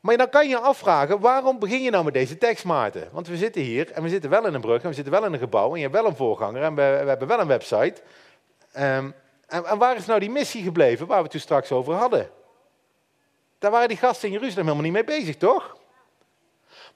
Maar 0.00 0.16
dan 0.16 0.28
kan 0.28 0.48
je 0.48 0.58
afvragen, 0.58 1.20
waarom 1.20 1.58
begin 1.58 1.82
je 1.82 1.90
nou 1.90 2.04
met 2.04 2.14
deze 2.14 2.38
tekst, 2.38 2.64
Maarten? 2.64 3.08
Want 3.12 3.28
we 3.28 3.36
zitten 3.36 3.62
hier 3.62 3.90
en 3.92 4.02
we 4.02 4.08
zitten 4.08 4.30
wel 4.30 4.46
in 4.46 4.54
een 4.54 4.60
brug 4.60 4.82
en 4.82 4.88
we 4.88 4.94
zitten 4.94 5.12
wel 5.12 5.24
in 5.24 5.32
een 5.32 5.38
gebouw 5.38 5.70
en 5.70 5.76
je 5.76 5.82
hebt 5.82 5.94
wel 5.94 6.06
een 6.06 6.16
voorganger 6.16 6.62
en 6.62 6.74
we, 6.74 7.00
we 7.02 7.08
hebben 7.08 7.28
wel 7.28 7.40
een 7.40 7.46
website. 7.46 8.02
Um, 8.76 9.14
en, 9.46 9.64
en, 9.64 9.78
waar 9.78 9.96
is 9.96 10.06
nou 10.06 10.20
die 10.20 10.30
missie 10.30 10.62
gebleven 10.62 11.06
waar 11.06 11.16
we 11.16 11.22
het 11.22 11.30
toen 11.30 11.40
straks 11.40 11.72
over 11.72 11.94
hadden? 11.94 12.30
Daar 13.58 13.70
waren 13.70 13.88
die 13.88 13.96
gasten 13.96 14.28
in 14.28 14.34
Jeruzalem 14.34 14.64
helemaal 14.64 14.84
niet 14.84 14.92
mee 14.92 15.18
bezig, 15.18 15.36
toch? 15.36 15.75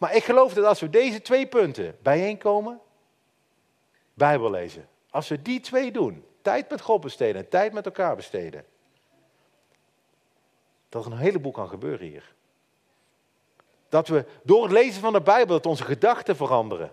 Maar 0.01 0.15
ik 0.15 0.25
geloof 0.25 0.55
dat 0.55 0.65
als 0.65 0.81
we 0.81 0.91
deze 0.91 1.23
twee 1.23 1.47
punten 1.47 1.99
bijeenkomen, 2.03 2.81
Bijbel 4.15 4.51
lezen, 4.51 4.89
als 5.11 5.29
we 5.29 5.43
die 5.43 5.61
twee 5.61 5.93
doen, 5.93 6.25
tijd 6.43 6.71
met 6.71 6.81
God 6.81 7.01
besteden 7.01 7.43
en 7.43 7.49
tijd 7.49 7.73
met 7.73 7.85
elkaar 7.85 8.17
besteden, 8.17 8.65
dat 10.89 11.05
er 11.05 11.13
een 11.13 11.19
heleboel 11.19 11.53
kan 11.53 11.69
gebeuren 11.69 12.07
hier. 12.07 12.35
Dat 13.89 14.09
we 14.09 14.25
door 14.43 14.63
het 14.63 14.73
lezen 14.73 15.01
van 15.01 15.13
de 15.13 15.21
Bijbel 15.21 15.57
dat 15.57 15.67
onze 15.67 15.85
gedachten 15.85 16.37
veranderen. 16.37 16.93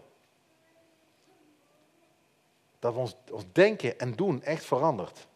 Dat 2.79 2.93
we 2.93 2.99
ons, 2.99 3.15
ons 3.31 3.45
denken 3.51 3.99
en 3.99 4.15
doen 4.15 4.43
echt 4.43 4.65
verandert. 4.65 5.27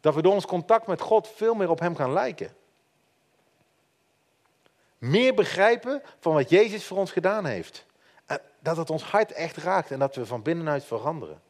Dat 0.00 0.14
we 0.14 0.22
door 0.22 0.32
ons 0.32 0.46
contact 0.46 0.86
met 0.86 1.00
God 1.00 1.28
veel 1.28 1.54
meer 1.54 1.70
op 1.70 1.78
Hem 1.80 1.96
gaan 1.96 2.12
lijken. 2.12 2.56
Meer 5.02 5.34
begrijpen 5.34 6.02
van 6.18 6.32
wat 6.32 6.50
Jezus 6.50 6.84
voor 6.84 6.98
ons 6.98 7.12
gedaan 7.12 7.44
heeft. 7.44 7.86
En 8.26 8.40
dat 8.58 8.76
het 8.76 8.90
ons 8.90 9.02
hart 9.02 9.32
echt 9.32 9.56
raakt 9.56 9.90
en 9.90 9.98
dat 9.98 10.14
we 10.14 10.26
van 10.26 10.42
binnenuit 10.42 10.84
veranderen. 10.84 11.42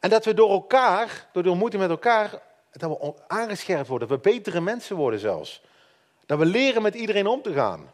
En 0.00 0.10
dat 0.10 0.24
we 0.24 0.34
door 0.34 0.50
elkaar, 0.50 1.28
door 1.32 1.42
de 1.42 1.50
ontmoeting 1.50 1.82
met 1.82 1.90
elkaar, 1.90 2.42
dat 2.72 2.90
we 2.90 3.14
aangescherpt 3.26 3.88
worden, 3.88 4.08
dat 4.08 4.22
we 4.22 4.30
betere 4.30 4.60
mensen 4.60 4.96
worden 4.96 5.20
zelfs. 5.20 5.62
Dat 6.26 6.38
we 6.38 6.44
leren 6.44 6.82
met 6.82 6.94
iedereen 6.94 7.26
om 7.26 7.42
te 7.42 7.52
gaan. 7.52 7.92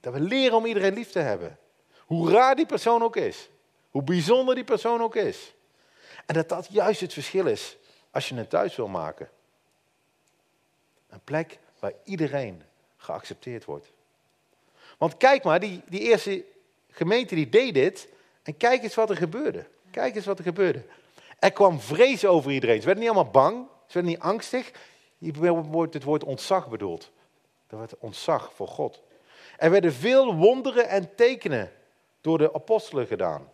Dat 0.00 0.12
we 0.12 0.20
leren 0.20 0.56
om 0.56 0.66
iedereen 0.66 0.94
lief 0.94 1.10
te 1.10 1.18
hebben. 1.18 1.58
Hoe 1.98 2.30
raar 2.30 2.56
die 2.56 2.66
persoon 2.66 3.02
ook 3.02 3.16
is. 3.16 3.48
Hoe 3.90 4.02
bijzonder 4.02 4.54
die 4.54 4.64
persoon 4.64 5.02
ook 5.02 5.16
is. 5.16 5.54
En 6.26 6.34
dat 6.34 6.48
dat 6.48 6.66
juist 6.70 7.00
het 7.00 7.12
verschil 7.12 7.46
is 7.46 7.76
als 8.10 8.28
je 8.28 8.34
een 8.34 8.48
thuis 8.48 8.76
wil 8.76 8.88
maken. 8.88 9.28
Een 11.08 11.24
plek 11.24 11.58
waar 11.78 11.92
iedereen 12.04 12.62
geaccepteerd 13.04 13.64
wordt. 13.64 13.92
Want 14.98 15.16
kijk 15.16 15.44
maar, 15.44 15.60
die, 15.60 15.82
die 15.86 16.00
eerste 16.00 16.44
gemeente 16.90 17.34
die 17.34 17.48
deed 17.48 17.74
dit. 17.74 18.08
En 18.42 18.56
kijk 18.56 18.82
eens 18.82 18.94
wat 18.94 19.10
er 19.10 19.16
gebeurde. 19.16 19.66
Kijk 19.90 20.14
eens 20.16 20.26
wat 20.26 20.38
er 20.38 20.44
gebeurde. 20.44 20.82
Er 21.38 21.52
kwam 21.52 21.80
vrees 21.80 22.26
over 22.26 22.50
iedereen. 22.50 22.80
Ze 22.80 22.86
werden 22.86 23.04
niet 23.04 23.12
allemaal 23.12 23.32
bang. 23.32 23.66
Ze 23.86 23.92
werden 23.92 24.12
niet 24.12 24.20
angstig. 24.20 24.72
Hier 25.18 25.62
wordt 25.64 25.94
het 25.94 26.02
woord 26.02 26.24
ontzag 26.24 26.68
bedoeld. 26.68 27.10
Dat 27.66 27.78
werd 27.78 27.98
ontzag 27.98 28.52
voor 28.54 28.68
God. 28.68 29.02
Er 29.56 29.70
werden 29.70 29.92
veel 29.92 30.34
wonderen 30.34 30.88
en 30.88 31.14
tekenen 31.14 31.72
door 32.20 32.38
de 32.38 32.54
apostelen 32.54 33.06
gedaan. 33.06 33.52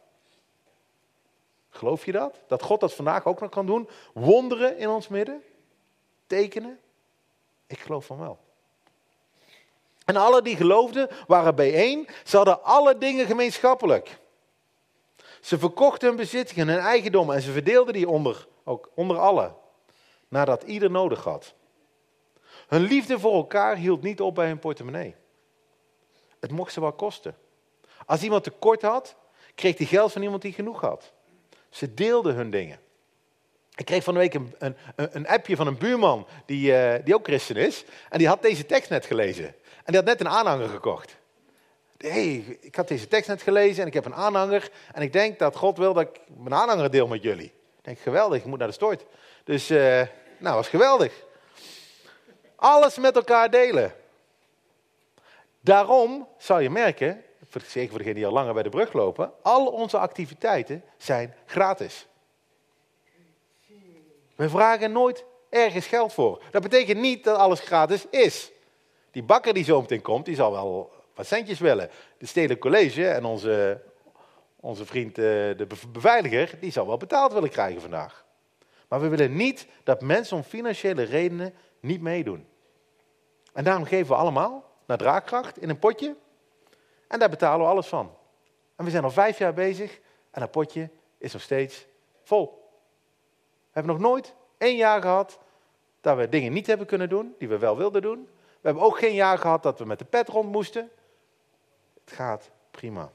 Geloof 1.71 2.05
je 2.05 2.13
dat? 2.13 2.41
Dat 2.47 2.63
God 2.63 2.81
dat 2.81 2.95
vandaag 2.95 3.27
ook 3.27 3.41
nog 3.41 3.51
kan 3.51 3.67
doen? 3.67 3.89
Wonderen 4.13 4.79
in 4.79 4.89
ons 4.89 5.09
midden? 5.09 5.43
Tekenen? 6.27 6.79
Ik 7.67 7.79
geloof 7.79 8.07
van 8.07 8.19
wel. 8.19 8.39
En 10.11 10.17
alle 10.17 10.43
die 10.43 10.57
geloofden 10.57 11.09
waren 11.27 11.55
bijeen. 11.55 12.09
Ze 12.25 12.37
hadden 12.37 12.65
alle 12.65 12.99
dingen 12.99 13.27
gemeenschappelijk. 13.27 14.19
Ze 15.41 15.59
verkochten 15.59 16.09
hun 16.09 16.17
bezittingen, 16.17 16.69
hun 16.69 16.79
eigendommen 16.79 17.35
en 17.37 17.43
ze 17.43 17.53
verdeelden 17.53 17.95
die 17.95 18.09
onder, 18.09 18.47
ook 18.65 18.91
onder 18.95 19.19
allen. 19.19 19.55
Nadat 20.29 20.63
ieder 20.63 20.91
nodig 20.91 21.25
had. 21.25 21.55
Hun 22.69 22.81
liefde 22.81 23.19
voor 23.19 23.35
elkaar 23.35 23.77
hield 23.77 24.03
niet 24.03 24.21
op 24.21 24.35
bij 24.35 24.47
hun 24.47 24.59
portemonnee. 24.59 25.15
Het 26.41 26.51
mocht 26.51 26.73
ze 26.73 26.81
wel 26.81 26.93
kosten. 26.93 27.37
Als 28.07 28.23
iemand 28.23 28.45
tekort 28.45 28.83
had, 28.83 29.17
kreeg 29.55 29.79
hij 29.79 29.87
geld 29.87 30.13
van 30.13 30.23
iemand 30.23 30.43
die 30.43 30.53
genoeg 30.53 30.81
had. 30.81 31.13
Ze 31.69 31.95
deelden 31.95 32.35
hun 32.35 32.51
dingen. 32.51 32.81
Ik 33.75 33.85
kreeg 33.85 34.05
van 34.05 34.15
de 34.15 34.21
week 34.21 34.35
een, 34.35 34.55
een, 34.59 34.77
een 34.95 35.27
appje 35.27 35.57
van 35.57 35.67
een 35.67 35.79
buurman 35.79 36.27
die, 36.47 36.73
uh, 36.73 36.95
die 37.05 37.15
ook 37.15 37.27
christen 37.27 37.57
is. 37.57 37.85
En 38.09 38.19
die 38.19 38.29
had 38.29 38.43
deze 38.43 38.67
tekst 38.67 38.91
net 38.91 39.07
gelezen. 39.07 39.55
En 39.91 39.97
die 39.97 40.05
had 40.05 40.19
net 40.19 40.27
een 40.27 40.39
aanhanger 40.39 40.69
gekocht. 40.69 41.17
hey, 41.97 42.59
ik 42.61 42.75
had 42.75 42.89
deze 42.89 43.09
tekst 43.09 43.29
net 43.29 43.43
gelezen 43.43 43.83
en 43.83 43.87
ik 43.87 43.95
heb 43.95 44.05
een 44.05 44.15
aanhanger. 44.15 44.71
En 44.93 45.03
ik 45.03 45.13
denk 45.13 45.39
dat 45.39 45.57
God 45.57 45.79
wil 45.79 45.93
dat 45.93 46.03
ik 46.03 46.21
mijn 46.37 46.55
aanhanger 46.55 46.91
deel 46.91 47.07
met 47.07 47.23
jullie. 47.23 47.47
Ik 47.47 47.85
denk, 47.85 47.99
geweldig, 47.99 48.39
ik 48.39 48.45
moet 48.45 48.59
naar 48.59 48.69
de 48.69 48.75
stort. 48.75 49.05
Dus, 49.45 49.71
uh, 49.71 50.03
nou, 50.39 50.57
was 50.57 50.69
geweldig. 50.69 51.25
Alles 52.57 52.99
met 52.99 53.17
elkaar 53.17 53.51
delen. 53.51 53.95
Daarom 55.61 56.29
zal 56.39 56.59
je 56.59 56.71
merken, 56.71 57.25
zeker 57.67 57.89
voor 57.89 57.99
degenen 57.99 58.17
die 58.17 58.27
al 58.27 58.33
langer 58.33 58.55
bij 58.55 58.63
de 58.63 58.69
brug 58.69 58.93
lopen, 58.93 59.33
al 59.43 59.67
onze 59.67 59.99
activiteiten 59.99 60.85
zijn 60.97 61.35
gratis. 61.47 62.07
We 64.37 64.49
vragen 64.49 64.93
nooit 64.93 65.25
ergens 65.49 65.87
geld 65.87 66.13
voor. 66.13 66.43
Dat 66.51 66.63
betekent 66.63 67.01
niet 67.01 67.25
dat 67.25 67.37
alles 67.37 67.61
gratis 67.61 68.07
is. 68.11 68.51
Die 69.11 69.23
bakker 69.23 69.55
die 69.55 69.65
zo 69.65 69.81
meteen 69.81 70.03
komt, 70.03 70.25
die 70.25 70.35
zal 70.35 70.53
wel 70.53 70.93
wat 71.15 71.27
centjes 71.27 71.59
willen. 71.59 71.91
De 72.19 72.27
Stedelijk 72.27 72.61
College 72.61 73.09
en 73.09 73.25
onze, 73.25 73.83
onze 74.57 74.87
vriend 74.87 75.19
eh, 75.19 75.25
de 75.25 75.67
beveiliger, 75.93 76.55
die 76.61 76.73
zal 76.73 76.87
wel 76.87 76.97
betaald 76.97 77.33
willen 77.33 77.51
krijgen 77.51 77.81
vandaag. 77.81 78.25
Maar 78.89 79.01
we 79.01 79.09
willen 79.09 79.37
niet 79.37 79.67
dat 79.85 80.01
mensen 80.01 80.37
om 80.37 80.43
financiële 80.43 81.03
redenen 81.03 81.55
niet 81.81 82.01
meedoen. 82.01 82.47
En 83.53 83.65
daarom 83.65 83.85
geven 83.85 84.07
we 84.07 84.15
allemaal 84.15 84.65
naar 84.87 84.99
draagkracht 84.99 85.59
in 85.59 85.69
een 85.69 85.79
potje. 85.79 86.17
En 87.09 87.19
daar 87.19 87.31
betalen 87.31 87.67
we 87.67 87.73
alles 87.73 87.87
van. 87.87 88.15
En 88.77 88.85
we 88.85 88.91
zijn 88.91 89.05
al 89.05 89.11
vijf 89.11 89.39
jaar 89.39 89.55
bezig 89.55 90.01
en 90.31 90.41
dat 90.41 90.51
potje 90.51 90.91
is 91.19 91.33
nog 91.33 91.43
steeds 91.43 91.87
vol. 92.23 92.71
We 93.49 93.71
hebben 93.71 93.93
nog 93.93 94.03
nooit 94.03 94.35
één 94.59 94.77
jaar 94.77 95.01
gehad 95.01 95.39
dat 96.01 96.17
we 96.17 96.29
dingen 96.29 96.53
niet 96.53 96.67
hebben 96.67 96.87
kunnen 96.87 97.09
doen 97.09 97.35
die 97.39 97.49
we 97.49 97.59
wel 97.59 97.77
wilden 97.77 98.03
doen. 98.03 98.29
We 98.61 98.67
hebben 98.69 98.83
ook 98.83 98.99
geen 98.99 99.15
jaar 99.15 99.39
gehad 99.39 99.63
dat 99.63 99.79
we 99.79 99.85
met 99.85 99.99
de 99.99 100.05
pet 100.05 100.29
rond 100.29 100.53
moesten. 100.53 100.91
Het 102.05 102.15
gaat 102.15 102.51
prima. 102.71 103.13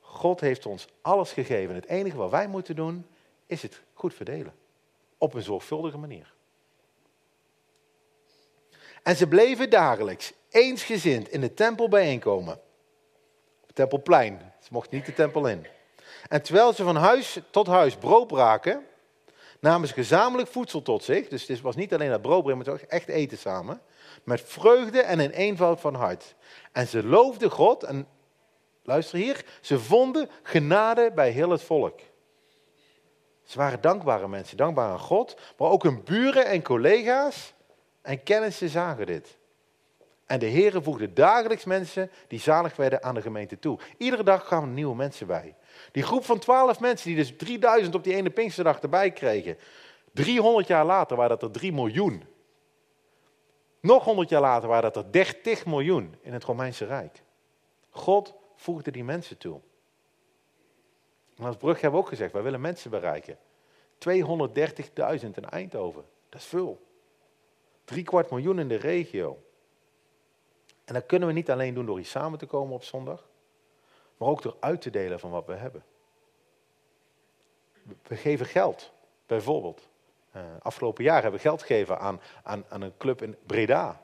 God 0.00 0.40
heeft 0.40 0.66
ons 0.66 0.88
alles 1.02 1.32
gegeven. 1.32 1.74
Het 1.74 1.86
enige 1.86 2.16
wat 2.16 2.30
wij 2.30 2.48
moeten 2.48 2.76
doen 2.76 3.06
is 3.46 3.62
het 3.62 3.82
goed 3.94 4.14
verdelen. 4.14 4.54
Op 5.18 5.34
een 5.34 5.42
zorgvuldige 5.42 5.98
manier. 5.98 6.34
En 9.02 9.16
ze 9.16 9.28
bleven 9.28 9.70
dagelijks 9.70 10.32
eensgezind 10.48 11.28
in 11.28 11.40
de 11.40 11.54
tempel 11.54 11.88
bijeenkomen. 11.88 12.54
Op 13.60 13.66
het 13.66 13.74
tempelplein. 13.74 14.52
Ze 14.60 14.68
mochten 14.72 14.96
niet 14.96 15.06
de 15.06 15.14
tempel 15.14 15.46
in. 15.46 15.66
En 16.28 16.42
terwijl 16.42 16.72
ze 16.72 16.84
van 16.84 16.96
huis 16.96 17.40
tot 17.50 17.66
huis 17.66 17.96
brood 17.96 18.26
braken, 18.26 18.86
namen 19.60 19.88
ze 19.88 19.94
gezamenlijk 19.94 20.48
voedsel 20.48 20.82
tot 20.82 21.04
zich. 21.04 21.28
Dus 21.28 21.46
het 21.46 21.60
was 21.60 21.76
niet 21.76 21.94
alleen 21.94 22.10
dat 22.10 22.22
brood 22.22 22.44
maar 22.44 22.68
ook 22.68 22.78
echt 22.78 23.08
eten 23.08 23.38
samen. 23.38 23.80
Met 24.24 24.40
vreugde 24.40 25.00
en 25.00 25.20
in 25.20 25.30
eenvoud 25.30 25.80
van 25.80 25.94
hart. 25.94 26.34
En 26.72 26.86
ze 26.86 27.04
loofden 27.04 27.50
God 27.50 27.82
en, 27.82 28.06
luister 28.82 29.18
hier, 29.18 29.44
ze 29.60 29.78
vonden 29.78 30.30
genade 30.42 31.12
bij 31.14 31.30
heel 31.30 31.50
het 31.50 31.62
volk. 31.62 32.00
Ze 33.42 33.58
waren 33.58 33.80
dankbare 33.80 34.28
mensen, 34.28 34.56
dankbaar 34.56 34.90
aan 34.90 34.98
God, 34.98 35.36
maar 35.58 35.70
ook 35.70 35.82
hun 35.82 36.04
buren 36.04 36.46
en 36.46 36.62
collega's 36.62 37.54
en 38.02 38.22
kennissen 38.22 38.68
zagen 38.68 39.06
dit. 39.06 39.37
En 40.28 40.38
de 40.38 40.50
Heere 40.50 40.82
voegde 40.82 41.12
dagelijks 41.12 41.64
mensen 41.64 42.10
die 42.26 42.40
zalig 42.40 42.76
werden 42.76 43.02
aan 43.02 43.14
de 43.14 43.22
gemeente 43.22 43.58
toe. 43.58 43.78
Iedere 43.96 44.22
dag 44.22 44.44
kwamen 44.44 44.74
nieuwe 44.74 44.94
mensen 44.94 45.26
bij. 45.26 45.54
Die 45.92 46.02
groep 46.02 46.24
van 46.24 46.38
twaalf 46.38 46.80
mensen, 46.80 47.08
die 47.08 47.16
dus 47.16 47.36
3000 47.36 47.94
op 47.94 48.04
die 48.04 48.14
ene 48.14 48.30
Pinksterdag 48.30 48.80
erbij 48.80 49.10
kregen. 49.10 49.58
300 50.12 50.66
jaar 50.66 50.84
later 50.84 51.16
waren 51.16 51.38
dat 51.38 51.42
er 51.42 51.60
3 51.60 51.72
miljoen. 51.72 52.24
Nog 53.80 54.04
100 54.04 54.28
jaar 54.28 54.40
later 54.40 54.68
waren 54.68 54.92
dat 54.92 55.04
er 55.04 55.12
30 55.12 55.66
miljoen 55.66 56.14
in 56.20 56.32
het 56.32 56.44
Romeinse 56.44 56.84
Rijk. 56.84 57.22
God 57.90 58.34
voegde 58.56 58.90
die 58.90 59.04
mensen 59.04 59.38
toe. 59.38 59.60
En 61.36 61.44
als 61.44 61.56
Brug 61.56 61.80
hebben 61.80 62.00
we 62.00 62.06
ook 62.06 62.12
gezegd, 62.12 62.32
wij 62.32 62.42
willen 62.42 62.60
mensen 62.60 62.90
bereiken. 62.90 63.38
230.000 63.98 65.30
in 65.34 65.48
Eindhoven. 65.50 66.04
Dat 66.28 66.40
is 66.40 66.46
veel. 66.46 66.86
Drie 67.84 68.04
kwart 68.04 68.30
miljoen 68.30 68.58
in 68.58 68.68
de 68.68 68.76
regio. 68.76 69.42
En 70.88 70.94
dat 70.94 71.06
kunnen 71.06 71.28
we 71.28 71.34
niet 71.34 71.50
alleen 71.50 71.74
doen 71.74 71.86
door 71.86 71.96
hier 71.96 72.06
samen 72.06 72.38
te 72.38 72.46
komen 72.46 72.74
op 72.74 72.84
zondag, 72.84 73.28
maar 74.16 74.28
ook 74.28 74.42
door 74.42 74.56
uit 74.60 74.80
te 74.80 74.90
delen 74.90 75.20
van 75.20 75.30
wat 75.30 75.46
we 75.46 75.54
hebben. 75.54 75.84
We 78.02 78.16
geven 78.16 78.46
geld, 78.46 78.92
bijvoorbeeld. 79.26 79.88
Uh, 80.36 80.42
afgelopen 80.58 81.04
jaar 81.04 81.22
hebben 81.22 81.40
we 81.40 81.46
geld 81.48 81.62
gegeven 81.62 81.98
aan, 81.98 82.20
aan, 82.42 82.64
aan 82.68 82.82
een 82.82 82.96
club 82.96 83.22
in 83.22 83.36
Breda, 83.46 84.02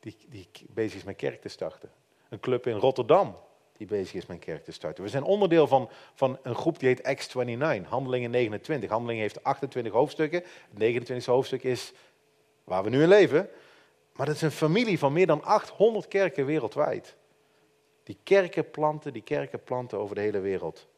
die, 0.00 0.16
die 0.28 0.48
bezig 0.68 0.98
is 0.98 1.04
met 1.04 1.16
kerk 1.16 1.40
te 1.40 1.48
starten. 1.48 1.90
Een 2.28 2.40
club 2.40 2.66
in 2.66 2.76
Rotterdam, 2.76 3.36
die 3.76 3.86
bezig 3.86 4.14
is 4.14 4.26
met 4.26 4.38
kerk 4.38 4.64
te 4.64 4.72
starten. 4.72 5.04
We 5.04 5.10
zijn 5.10 5.22
onderdeel 5.22 5.66
van, 5.66 5.90
van 6.14 6.38
een 6.42 6.54
groep 6.54 6.78
die 6.78 6.88
heet 6.88 7.20
X29, 7.22 7.88
Handelingen 7.88 8.30
29. 8.30 8.90
Handelingen 8.90 9.22
heeft 9.22 9.44
28 9.44 9.92
hoofdstukken. 9.92 10.42
Het 10.68 10.78
29 10.78 11.26
hoofdstuk 11.26 11.62
is 11.62 11.92
waar 12.64 12.82
we 12.82 12.90
nu 12.90 13.02
in 13.02 13.08
leven. 13.08 13.50
Maar 14.18 14.26
dat 14.26 14.36
is 14.36 14.42
een 14.42 14.50
familie 14.50 14.98
van 14.98 15.12
meer 15.12 15.26
dan 15.26 15.42
800 15.42 16.08
kerken 16.08 16.46
wereldwijd. 16.46 17.16
Die 18.02 18.18
kerken 18.22 18.70
planten, 18.70 19.12
die 19.12 19.22
kerken 19.22 19.64
planten 19.64 19.98
over 19.98 20.14
de 20.14 20.20
hele 20.20 20.40
wereld. 20.40 20.88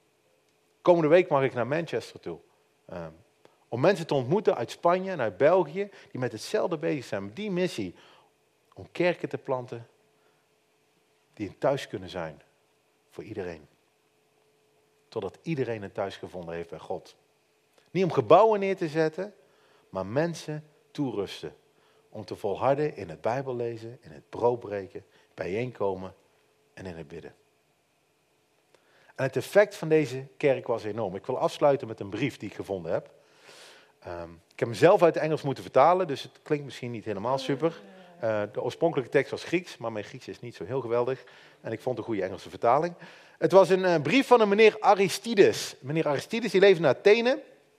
Komende 0.82 1.08
week 1.08 1.28
mag 1.28 1.42
ik 1.42 1.54
naar 1.54 1.66
Manchester 1.66 2.20
toe. 2.20 2.38
Um, 2.92 3.16
om 3.68 3.80
mensen 3.80 4.06
te 4.06 4.14
ontmoeten 4.14 4.56
uit 4.56 4.70
Spanje 4.70 5.10
en 5.10 5.20
uit 5.20 5.36
België, 5.36 5.90
die 6.10 6.20
met 6.20 6.32
hetzelfde 6.32 6.78
bezig 6.78 7.04
zijn, 7.04 7.24
met 7.24 7.36
die 7.36 7.50
missie. 7.50 7.94
Om 8.74 8.88
kerken 8.92 9.28
te 9.28 9.38
planten 9.38 9.88
die 11.34 11.48
een 11.48 11.58
thuis 11.58 11.88
kunnen 11.88 12.08
zijn 12.08 12.42
voor 13.10 13.24
iedereen. 13.24 13.66
Totdat 15.08 15.38
iedereen 15.42 15.82
een 15.82 15.92
thuis 15.92 16.16
gevonden 16.16 16.54
heeft 16.54 16.70
bij 16.70 16.78
God. 16.78 17.16
Niet 17.90 18.04
om 18.04 18.12
gebouwen 18.12 18.60
neer 18.60 18.76
te 18.76 18.88
zetten, 18.88 19.34
maar 19.88 20.06
mensen 20.06 20.64
toerusten. 20.90 21.54
Om 22.12 22.24
te 22.24 22.36
volharden 22.36 22.96
in 22.96 23.08
het 23.08 23.20
Bijbellezen, 23.20 23.98
in 24.00 24.10
het 24.10 24.28
broodbreken, 24.28 25.04
bijeenkomen 25.34 26.14
en 26.74 26.86
in 26.86 26.96
het 26.96 27.08
bidden. 27.08 27.34
En 29.14 29.24
het 29.24 29.36
effect 29.36 29.76
van 29.76 29.88
deze 29.88 30.24
kerk 30.36 30.66
was 30.66 30.84
enorm. 30.84 31.14
Ik 31.14 31.26
wil 31.26 31.38
afsluiten 31.38 31.88
met 31.88 32.00
een 32.00 32.08
brief 32.08 32.36
die 32.36 32.48
ik 32.48 32.54
gevonden 32.54 32.92
heb. 32.92 33.10
Um, 34.06 34.40
ik 34.52 34.58
heb 34.58 34.68
hem 34.68 34.76
zelf 34.76 35.02
uit 35.02 35.14
het 35.14 35.22
Engels 35.22 35.42
moeten 35.42 35.62
vertalen, 35.62 36.06
dus 36.06 36.22
het 36.22 36.38
klinkt 36.42 36.64
misschien 36.64 36.90
niet 36.90 37.04
helemaal 37.04 37.38
super. 37.38 37.80
Uh, 38.24 38.42
de 38.52 38.62
oorspronkelijke 38.62 39.12
tekst 39.12 39.30
was 39.30 39.44
Grieks, 39.44 39.76
maar 39.76 39.92
mijn 39.92 40.04
Grieks 40.04 40.28
is 40.28 40.40
niet 40.40 40.54
zo 40.54 40.64
heel 40.64 40.80
geweldig. 40.80 41.24
En 41.60 41.72
ik 41.72 41.80
vond 41.80 41.98
een 41.98 42.04
goede 42.04 42.22
Engelse 42.22 42.50
vertaling. 42.50 42.94
Het 43.38 43.52
was 43.52 43.68
een 43.68 43.80
uh, 43.80 44.00
brief 44.02 44.26
van 44.26 44.40
een 44.40 44.48
meneer 44.48 44.76
Aristides. 44.80 45.76
Meneer 45.80 46.08
Aristides 46.08 46.50
die 46.50 46.60
leefde 46.60 46.82
in 46.82 46.88
Athene. 46.88 47.30
Um, 47.30 47.38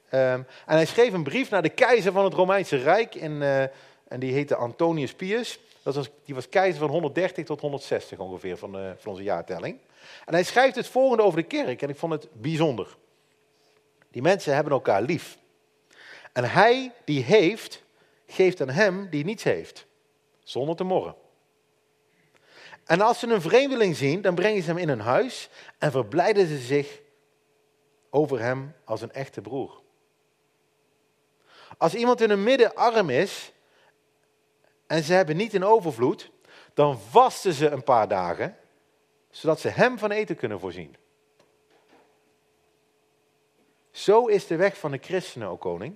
en 0.09 0.45
hij 0.65 0.85
schreef 0.85 1.13
een 1.13 1.23
brief 1.23 1.49
naar 1.49 1.61
de 1.61 1.69
keizer 1.69 2.11
van 2.11 2.23
het 2.23 2.33
Romeinse 2.33 2.77
Rijk. 2.77 3.15
In, 3.15 3.31
uh, 3.31 3.63
en 4.11 4.19
die 4.19 4.33
heette 4.33 4.55
Antonius 4.55 5.13
Pius. 5.13 5.59
Dat 5.83 5.95
was, 5.95 6.09
die 6.25 6.35
was 6.35 6.49
keizer 6.49 6.79
van 6.79 6.89
130 6.89 7.45
tot 7.45 7.61
160 7.61 8.19
ongeveer 8.19 8.57
van, 8.57 8.71
van 8.97 9.11
onze 9.11 9.23
jaartelling. 9.23 9.77
En 10.25 10.33
hij 10.33 10.43
schrijft 10.43 10.75
het 10.75 10.87
volgende 10.87 11.23
over 11.23 11.39
de 11.41 11.47
kerk. 11.47 11.81
En 11.81 11.89
ik 11.89 11.95
vond 11.95 12.13
het 12.13 12.27
bijzonder. 12.33 12.97
Die 14.09 14.21
mensen 14.21 14.53
hebben 14.53 14.73
elkaar 14.73 15.01
lief. 15.01 15.37
En 16.33 16.49
hij 16.49 16.91
die 17.05 17.23
heeft, 17.23 17.83
geeft 18.27 18.61
aan 18.61 18.69
hem 18.69 19.09
die 19.09 19.25
niets 19.25 19.43
heeft. 19.43 19.85
Zonder 20.43 20.75
te 20.75 20.83
morren. 20.83 21.15
En 22.85 23.01
als 23.01 23.19
ze 23.19 23.27
een 23.27 23.41
vreemdeling 23.41 23.95
zien, 23.95 24.21
dan 24.21 24.35
brengen 24.35 24.63
ze 24.63 24.69
hem 24.69 24.77
in 24.77 24.89
hun 24.89 24.99
huis 24.99 25.49
en 25.77 25.91
verblijden 25.91 26.47
ze 26.47 26.57
zich 26.57 26.99
over 28.09 28.39
hem 28.39 28.75
als 28.83 29.01
een 29.01 29.11
echte 29.11 29.41
broer. 29.41 29.81
Als 31.77 31.93
iemand 31.93 32.21
in 32.21 32.29
hun 32.29 32.43
midden 32.43 32.75
arm 32.75 33.09
is 33.09 33.51
en 34.91 35.03
ze 35.03 35.13
hebben 35.13 35.37
niet 35.37 35.53
in 35.53 35.63
overvloed, 35.63 36.31
dan 36.73 36.99
vasten 36.99 37.53
ze 37.53 37.69
een 37.69 37.83
paar 37.83 38.07
dagen, 38.07 38.57
zodat 39.29 39.59
ze 39.59 39.67
hem 39.67 39.97
van 39.97 40.11
eten 40.11 40.35
kunnen 40.35 40.59
voorzien. 40.59 40.95
Zo 43.91 44.25
is 44.25 44.47
de 44.47 44.55
weg 44.55 44.77
van 44.77 44.91
de 44.91 44.97
christenen, 44.97 45.47
o 45.47 45.57
koning. 45.57 45.95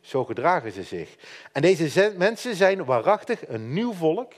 Zo 0.00 0.24
gedragen 0.24 0.72
ze 0.72 0.82
zich. 0.82 1.16
En 1.52 1.62
deze 1.62 2.14
mensen 2.16 2.56
zijn 2.56 2.84
waarachtig 2.84 3.48
een 3.48 3.72
nieuw 3.72 3.92
volk. 3.92 4.32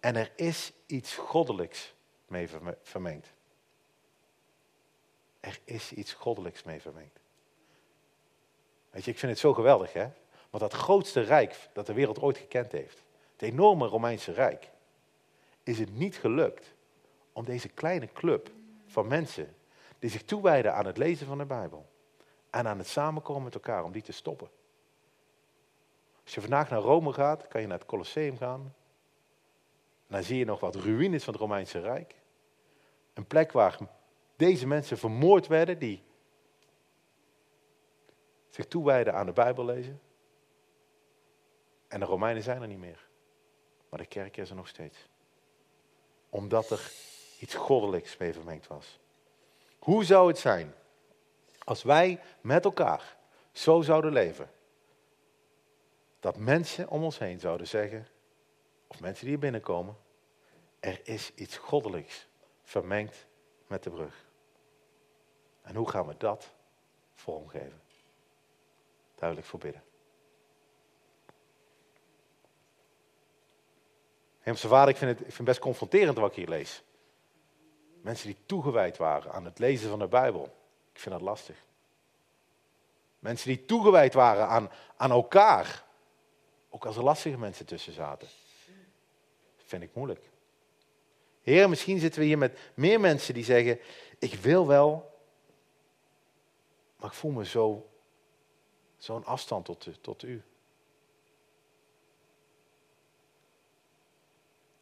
En 0.00 0.16
er 0.16 0.32
is 0.36 0.72
iets 0.86 1.14
goddelijks 1.14 1.94
mee 2.26 2.48
vermengd. 2.82 3.32
Er 5.40 5.58
is 5.64 5.92
iets 5.92 6.12
goddelijks 6.12 6.62
mee 6.62 6.80
vermengd. 6.80 7.18
Weet 8.90 9.04
je, 9.04 9.10
ik 9.10 9.18
vind 9.18 9.32
het 9.32 9.40
zo 9.40 9.54
geweldig, 9.54 9.92
hè? 9.92 10.08
Want 10.50 10.62
dat 10.62 10.72
grootste 10.72 11.20
rijk 11.20 11.68
dat 11.72 11.86
de 11.86 11.92
wereld 11.92 12.20
ooit 12.20 12.38
gekend 12.38 12.72
heeft, 12.72 13.02
het 13.32 13.42
enorme 13.42 13.86
Romeinse 13.86 14.32
Rijk, 14.32 14.70
is 15.62 15.78
het 15.78 15.94
niet 15.94 16.16
gelukt 16.16 16.74
om 17.32 17.44
deze 17.44 17.68
kleine 17.68 18.12
club 18.12 18.50
van 18.86 19.06
mensen 19.06 19.54
die 19.98 20.10
zich 20.10 20.24
toewijden 20.24 20.74
aan 20.74 20.86
het 20.86 20.96
lezen 20.96 21.26
van 21.26 21.38
de 21.38 21.44
Bijbel 21.44 21.86
en 22.50 22.66
aan 22.66 22.78
het 22.78 22.86
samenkomen 22.86 23.42
met 23.42 23.54
elkaar, 23.54 23.84
om 23.84 23.92
die 23.92 24.02
te 24.02 24.12
stoppen. 24.12 24.50
Als 26.24 26.34
je 26.34 26.40
vandaag 26.40 26.70
naar 26.70 26.80
Rome 26.80 27.12
gaat, 27.12 27.48
kan 27.48 27.60
je 27.60 27.66
naar 27.66 27.78
het 27.78 27.86
Colosseum 27.86 28.36
gaan. 28.36 28.74
En 30.06 30.16
dan 30.16 30.22
zie 30.22 30.38
je 30.38 30.44
nog 30.44 30.60
wat 30.60 30.74
ruïnes 30.74 31.24
van 31.24 31.32
het 31.32 31.42
Romeinse 31.42 31.80
Rijk. 31.80 32.14
Een 33.14 33.26
plek 33.26 33.52
waar 33.52 33.78
deze 34.36 34.66
mensen 34.66 34.98
vermoord 34.98 35.46
werden, 35.46 35.78
die 35.78 36.02
zich 38.48 38.66
toewijden 38.66 39.14
aan 39.14 39.26
de 39.26 39.32
Bijbel 39.32 39.64
lezen. 39.64 40.00
En 41.90 42.00
de 42.00 42.06
Romeinen 42.06 42.42
zijn 42.42 42.62
er 42.62 42.68
niet 42.68 42.78
meer. 42.78 43.08
Maar 43.88 43.98
de 43.98 44.06
kerk 44.06 44.36
is 44.36 44.50
er 44.50 44.56
nog 44.56 44.68
steeds. 44.68 45.08
Omdat 46.28 46.70
er 46.70 46.92
iets 47.38 47.54
goddelijks 47.54 48.16
mee 48.16 48.32
vermengd 48.32 48.66
was. 48.66 48.98
Hoe 49.78 50.04
zou 50.04 50.28
het 50.28 50.38
zijn 50.38 50.74
als 51.64 51.82
wij 51.82 52.20
met 52.40 52.64
elkaar 52.64 53.16
zo 53.52 53.80
zouden 53.80 54.12
leven? 54.12 54.50
Dat 56.20 56.36
mensen 56.36 56.88
om 56.88 57.04
ons 57.04 57.18
heen 57.18 57.40
zouden 57.40 57.66
zeggen, 57.66 58.08
of 58.86 59.00
mensen 59.00 59.20
die 59.20 59.30
hier 59.30 59.42
binnenkomen, 59.42 59.96
er 60.80 61.00
is 61.04 61.34
iets 61.34 61.56
goddelijks 61.56 62.26
vermengd 62.62 63.26
met 63.66 63.82
de 63.82 63.90
brug. 63.90 64.26
En 65.62 65.74
hoe 65.74 65.90
gaan 65.90 66.06
we 66.06 66.14
dat 66.16 66.52
vormgeven? 67.14 67.82
Duidelijk 69.14 69.48
voor 69.48 69.58
bidden. 69.58 69.82
Hemelse 74.40 74.68
Vader, 74.68 74.88
ik 74.88 74.96
vind, 74.96 75.10
het, 75.10 75.20
ik 75.20 75.24
vind 75.26 75.36
het 75.36 75.46
best 75.46 75.60
confronterend 75.60 76.18
wat 76.18 76.30
ik 76.30 76.36
hier 76.36 76.48
lees. 76.48 76.82
Mensen 78.00 78.26
die 78.26 78.36
toegewijd 78.46 78.96
waren 78.96 79.32
aan 79.32 79.44
het 79.44 79.58
lezen 79.58 79.88
van 79.88 79.98
de 79.98 80.06
Bijbel. 80.06 80.44
Ik 80.92 81.00
vind 81.00 81.14
dat 81.14 81.24
lastig. 81.24 81.56
Mensen 83.18 83.48
die 83.48 83.64
toegewijd 83.64 84.14
waren 84.14 84.48
aan, 84.48 84.70
aan 84.96 85.10
elkaar. 85.10 85.84
Ook 86.70 86.86
als 86.86 86.96
er 86.96 87.02
lastige 87.02 87.38
mensen 87.38 87.66
tussen 87.66 87.92
zaten. 87.92 88.28
Vind 89.56 89.82
ik 89.82 89.94
moeilijk. 89.94 90.30
Heer, 91.42 91.68
misschien 91.68 91.98
zitten 91.98 92.20
we 92.20 92.26
hier 92.26 92.38
met 92.38 92.58
meer 92.74 93.00
mensen 93.00 93.34
die 93.34 93.44
zeggen: 93.44 93.78
Ik 94.18 94.34
wil 94.34 94.66
wel, 94.66 95.18
maar 96.96 97.08
ik 97.08 97.16
voel 97.16 97.30
me 97.30 97.44
zo, 97.44 97.90
zo'n 98.96 99.24
afstand 99.24 99.64
tot, 99.64 99.88
tot 100.00 100.22
u. 100.22 100.42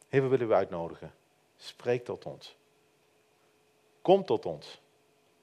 Heer, 0.09 0.21
we 0.21 0.27
willen 0.27 0.47
u 0.47 0.53
uitnodigen. 0.53 1.13
Spreek 1.57 2.05
tot 2.05 2.25
ons. 2.25 2.57
Kom 4.01 4.25
tot 4.25 4.45
ons. 4.45 4.81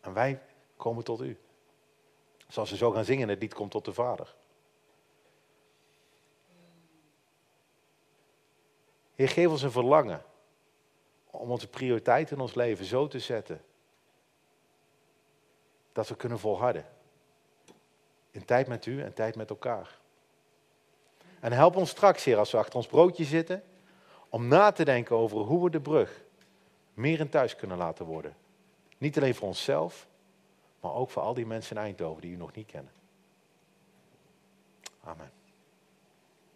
En 0.01 0.13
wij 0.13 0.43
komen 0.77 1.05
tot 1.05 1.21
u. 1.21 1.39
Zoals 2.49 2.71
we 2.71 2.77
zo 2.77 2.91
gaan 2.91 3.05
zingen, 3.05 3.29
het 3.29 3.41
lied 3.41 3.55
komt 3.55 3.71
tot 3.71 3.85
de 3.85 3.93
Vader. 3.93 4.35
Heer, 9.15 9.29
geef 9.29 9.49
ons 9.49 9.63
een 9.63 9.71
verlangen 9.71 10.25
om 11.31 11.51
onze 11.51 11.69
prioriteiten 11.69 12.37
in 12.37 12.43
ons 12.43 12.55
leven 12.55 12.85
zo 12.85 13.09
te 13.09 13.19
zetten 13.19 13.65
dat 15.93 16.09
we 16.09 16.17
kunnen 16.17 16.39
volharden. 16.39 16.87
In 18.31 18.45
tijd 18.45 18.69
met 18.69 18.87
u 18.87 19.03
en 19.03 19.15
tijd 19.15 19.37
met 19.37 19.51
elkaar. 19.51 19.99
En 21.41 21.53
help 21.53 21.77
ons 21.77 21.91
straks, 21.91 22.25
Heer, 22.25 22.39
als 22.39 22.51
we 22.51 22.59
achter 22.59 22.77
ons 22.77 22.87
broodje 22.87 23.25
zitten, 23.25 23.63
om 24.37 24.49
na 24.49 24.73
te 24.73 24.85
denken 24.85 25.17
over 25.17 25.39
hoe 25.39 25.65
we 25.65 25.71
de 25.71 25.81
brug 25.81 26.23
meer 26.95 27.21
in 27.21 27.29
thuis 27.29 27.57
kunnen 27.57 27.77
laten 27.77 28.05
worden. 28.05 28.37
Niet 28.99 29.17
alleen 29.17 29.35
voor 29.35 29.49
onszelf, 29.49 30.07
maar 30.81 30.93
ook 30.93 31.11
voor 31.11 31.23
al 31.23 31.35
die 31.35 31.47
mensen 31.47 31.77
in 31.77 31.83
Eindhoven 31.83 32.23
die 32.23 32.33
u 32.33 32.37
nog 32.37 32.55
niet 32.55 32.67
kennen. 32.67 32.93
Amen. 35.05 35.31